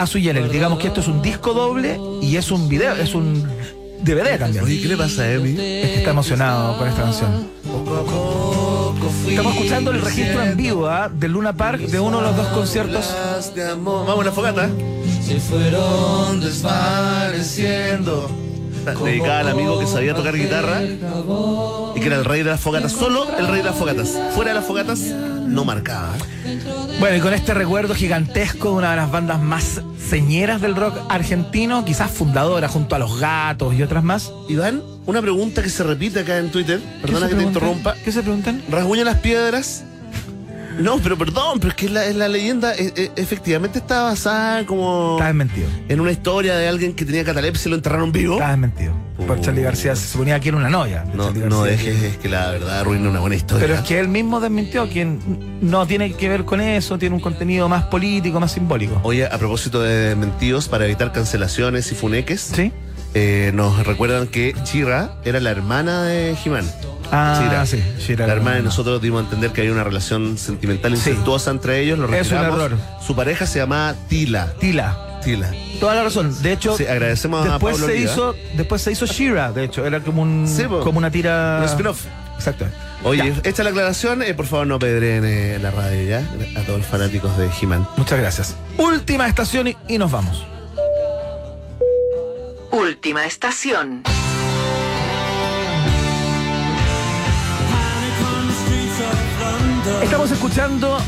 [0.00, 0.50] a su Generis.
[0.50, 3.46] Digamos que esto es un disco doble y es un video, es un
[4.02, 4.64] DVD también.
[4.64, 5.50] Oye, ¿qué le pasa a Emi?
[5.50, 7.50] Es que está emocionado con esta canción.
[9.28, 11.10] Estamos escuchando el registro en vivo ¿ah?
[11.12, 13.14] del Luna Park de uno de los dos conciertos.
[13.76, 14.70] Vamos a la fogata.
[15.22, 18.49] Se fueron desvaneciendo.
[18.84, 22.92] Dedicada al amigo que sabía tocar guitarra y que era el rey de las fogatas.
[22.92, 24.18] Solo el rey de las fogatas.
[24.34, 26.14] Fuera de las fogatas, no marcaba.
[26.98, 30.98] Bueno, y con este recuerdo gigantesco de una de las bandas más señeras del rock
[31.08, 34.32] argentino, quizás fundadora junto a Los Gatos y otras más.
[34.48, 36.80] Iván, una pregunta que se repite acá en Twitter.
[37.00, 37.94] Perdona que te interrumpa.
[38.04, 38.62] ¿Qué se preguntan?
[38.70, 39.84] ¿Rasguña las piedras?
[40.80, 45.16] No, pero perdón, pero es que la, la leyenda eh, eh, efectivamente está basada como
[45.16, 45.68] Está desmentido.
[45.88, 48.34] en una historia de alguien que tenía catalepsia y lo enterraron vivo.
[48.34, 48.92] Está desmentido.
[49.26, 49.38] Por.
[49.42, 51.04] Charlie García se suponía que era una novia.
[51.04, 53.66] de No, no dejes que la verdad arruine una buena historia.
[53.66, 57.20] Pero es que él mismo desmintió que no tiene que ver con eso, tiene un
[57.20, 58.98] contenido más político, más simbólico.
[59.02, 62.72] Oye, a propósito de mentidos, para evitar cancelaciones y funeques, ¿Sí?
[63.14, 66.70] Eh, nos recuerdan que Chira era la hermana de Jimán.
[67.12, 70.92] Ah, sí, Shira, la hermana de nosotros dimos a entender que hay una relación sentimental
[70.92, 71.98] incestuosa entre ellos.
[71.98, 72.76] Lo Es un error.
[73.04, 74.52] Su pareja se llama Tila.
[74.60, 75.18] Tila.
[75.24, 75.50] Tila.
[75.80, 76.34] Toda la razón.
[76.42, 78.12] De hecho, Sí, agradecemos a después Pablo se Oliva.
[78.12, 81.64] hizo, después se hizo Shira, de hecho, era como un Sí, como una tira Un
[81.66, 82.04] spin-off.
[82.36, 82.64] Exacto.
[83.02, 83.50] Oye, Ya.
[83.50, 86.18] hecha la aclaración, eh, por favor no pedreen eh, la radio ya.
[86.58, 87.86] A todos los fanáticos de He-Man.
[87.96, 88.56] Muchas gracias.
[88.78, 90.46] Última estación y, y nos vamos.
[92.72, 94.02] Última estación.
[100.02, 100.98] Estamos escuchando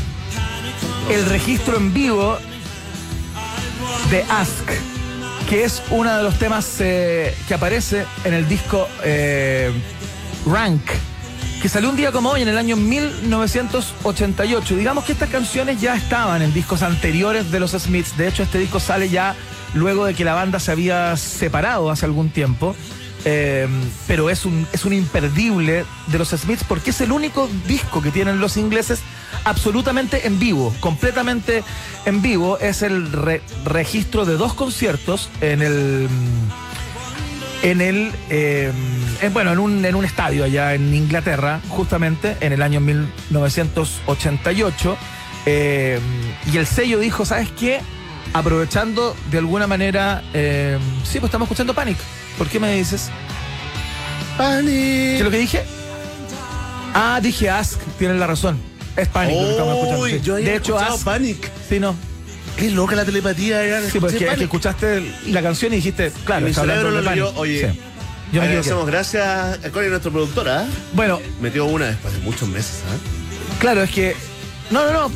[1.09, 2.37] el registro en vivo
[4.11, 4.69] de Ask,
[5.49, 9.71] que es uno de los temas eh, que aparece en el disco eh,
[10.45, 10.81] Rank,
[11.61, 14.75] que salió un día como hoy, en el año 1988.
[14.75, 18.17] Digamos que estas canciones ya estaban en discos anteriores de los Smiths.
[18.17, 19.33] De hecho, este disco sale ya
[19.73, 22.75] luego de que la banda se había separado hace algún tiempo.
[23.25, 23.69] Eh,
[24.05, 28.11] pero es un, es un imperdible de los Smiths porque es el único disco que
[28.11, 28.99] tienen los ingleses
[29.45, 31.63] absolutamente en vivo, completamente
[32.05, 32.57] en vivo.
[32.59, 36.09] Es el re- registro de dos conciertos en el
[37.61, 38.73] en el eh,
[39.21, 44.97] en- bueno en un, en un estadio allá en Inglaterra justamente en el año 1988
[45.45, 45.97] eh,
[46.51, 47.79] y el sello dijo sabes qué
[48.33, 51.97] aprovechando de alguna manera eh, sí pues estamos escuchando Panic
[52.37, 53.09] ¿por qué me dices?
[54.37, 55.63] Panic ¿qué es lo que dije?
[56.93, 58.57] ah dije Ask tienes la razón
[58.95, 60.21] es Panic lo que estamos escuchando Uy, sí.
[60.21, 61.49] yo de hecho Ask Panic.
[61.69, 61.95] sí no
[62.57, 63.63] Qué loca la telepatía.
[63.63, 67.31] era, sí pues escuché que, escuchaste la canción y dijiste claro Mi cerebro lo leyó.
[67.35, 67.79] Oye, Sí.
[68.31, 68.85] Yo me agradecemos.
[68.87, 69.25] Gracias
[69.63, 70.65] a Connie, nuestra productora.
[70.93, 72.77] bueno Metió una después de muchos meses.
[72.77, 73.57] ¿eh?
[73.59, 74.15] Claro, es que.
[74.69, 75.11] No, no, no.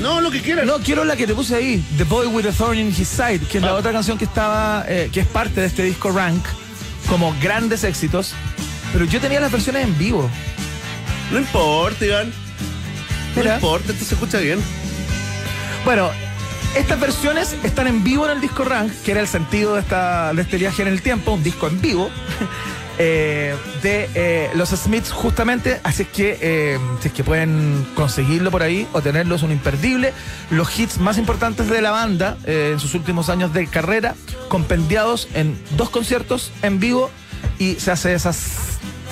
[0.00, 0.66] No, lo que quieras.
[0.66, 3.40] No, quiero la que te puse ahí, The Boy with a Thorn in His Side,
[3.50, 3.74] que es la Ah.
[3.74, 6.44] otra canción que estaba, eh, que es parte de este disco Rank,
[7.08, 8.32] como grandes éxitos.
[8.92, 10.28] Pero yo tenía las versiones en vivo.
[11.30, 12.28] No importa, Iván.
[13.36, 13.54] No Mira.
[13.56, 14.60] importa, esto se escucha bien.
[15.84, 16.10] Bueno,
[16.76, 20.32] estas versiones están en vivo en el disco Rank, que era el sentido de, esta,
[20.34, 22.10] de este viaje en el tiempo, un disco en vivo.
[22.98, 28.50] Eh, de eh, los Smiths justamente, así es que eh, si es que pueden conseguirlo
[28.50, 30.12] por ahí o tenerlo es un imperdible.
[30.50, 34.14] Los hits más importantes de la banda eh, en sus últimos años de carrera,
[34.48, 37.10] compendiados en dos conciertos en vivo
[37.58, 38.32] y se hace esa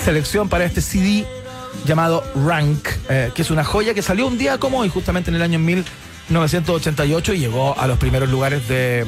[0.04, 1.26] selección para este CD
[1.84, 2.86] llamado Rank,
[3.34, 7.34] que es una joya que salió un día como hoy, justamente en el año 1988
[7.34, 9.04] y llegó a los primeros lugares de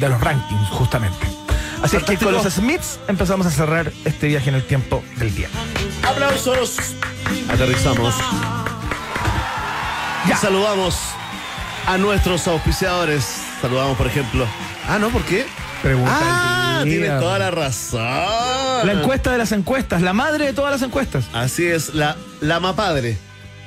[0.00, 1.45] los rankings, justamente.
[1.82, 5.34] Así es que con los Smiths empezamos a cerrar este viaje en el tiempo del
[5.34, 5.48] día.
[6.02, 6.76] Aplausos.
[7.48, 8.14] Aterrizamos.
[10.28, 10.98] Y saludamos
[11.86, 13.24] a nuestros auspiciadores.
[13.60, 14.46] Saludamos, por ejemplo.
[14.88, 15.46] Ah, no, ¿por qué?
[15.82, 18.00] Pregunta Ah, tienen toda la razón.
[18.86, 21.26] La encuesta de las encuestas, la madre de todas las encuestas.
[21.32, 23.16] Así es, la, la Mapadre.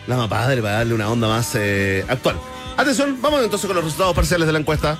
[0.07, 2.35] La Mapadre para darle una onda más eh, actual.
[2.77, 4.97] Atención, vamos entonces con los resultados parciales de la encuesta.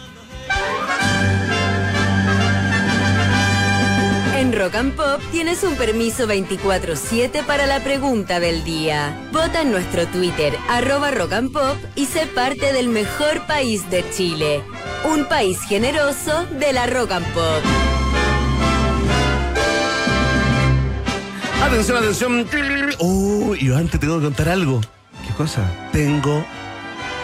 [4.59, 9.17] Rock and Pop tienes un permiso 24-7 para la pregunta del día.
[9.31, 14.03] Vota en nuestro Twitter, arroba Rock and Pop, y sé parte del mejor país de
[14.11, 14.61] Chile.
[15.05, 17.63] Un país generoso de la Rock and Pop.
[21.63, 22.45] Atención, atención.
[22.97, 24.81] Oh, Iván, te tengo que contar algo.
[25.25, 25.61] ¿Qué cosa?
[25.93, 26.43] Tengo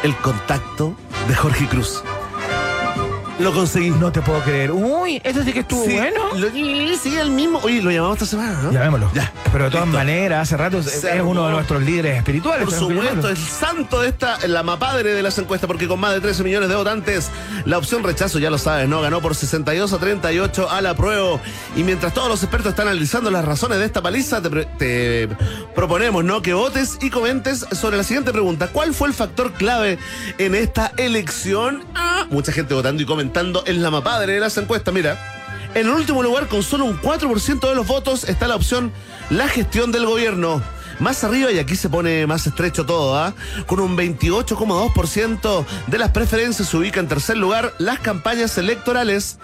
[0.03, 0.95] el contacto
[1.27, 2.01] de Jorge Cruz.
[3.39, 3.89] Lo conseguí.
[3.89, 4.71] No te puedo creer.
[4.71, 6.33] Uy, eso sí que estuvo Sí, bueno.
[6.35, 6.49] lo-
[6.97, 7.59] sí, el mismo.
[7.63, 8.71] Oye, lo llamamos esta semana, ¿no?
[8.71, 9.11] Llamémoslo.
[9.13, 9.29] Ya.
[9.51, 9.97] Pero de todas Listo.
[9.97, 12.63] maneras, hace rato es, Se es uno de nuestros líderes espirituales.
[12.65, 16.21] Por supuesto, el santo de esta, la mapadre de las encuestas, porque con más de
[16.21, 17.29] 13 millones de votantes,
[17.65, 19.01] la opción rechazo, ya lo sabes, ¿no?
[19.01, 21.39] Ganó por 62 a 38 a la prueba.
[21.75, 25.27] Y mientras todos los expertos están analizando las razones de esta paliza, te
[25.75, 26.41] proponemos, ¿no?
[26.41, 28.67] Que votes y comentes sobre la siguiente pregunta.
[28.69, 29.97] ¿Cuál fue el factor clave
[30.37, 31.83] en esta elección?
[31.95, 33.24] Ah, mucha gente votando y comentando
[33.65, 34.93] en la mapadre de las encuestas.
[34.93, 35.17] Mira,
[35.73, 38.91] en el último lugar, con solo un 4% de los votos, está la opción
[39.29, 40.61] la gestión del gobierno.
[40.99, 43.33] Más arriba, y aquí se pone más estrecho todo, ¿ah?
[43.65, 49.37] Con un 28,2% de las preferencias se ubica en tercer lugar las campañas electorales.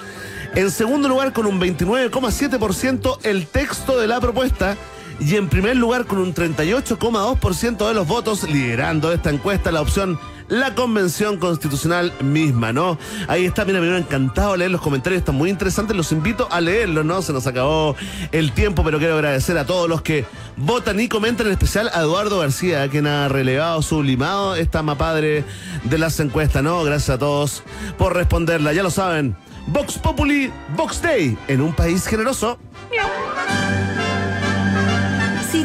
[0.55, 4.77] En segundo lugar, con un 29,7% el texto de la propuesta.
[5.19, 10.17] Y en primer lugar, con un 38,2% de los votos, liderando esta encuesta, la opción
[10.51, 12.97] la convención constitucional misma, ¿no?
[13.29, 16.59] Ahí está, mira, me hubiera encantado leer los comentarios, están muy interesantes, los invito a
[16.59, 17.21] leerlos, ¿no?
[17.21, 17.95] Se nos acabó
[18.33, 20.25] el tiempo, pero quiero agradecer a todos los que
[20.57, 25.45] votan y comentan, en especial a Eduardo García, quien ha relevado, sublimado esta mapadre
[25.85, 26.83] de las encuestas, ¿no?
[26.83, 27.63] Gracias a todos
[27.97, 29.37] por responderla, ya lo saben.
[29.67, 32.59] Vox Populi, Vox Day, en un país generoso.
[32.89, 32.97] Si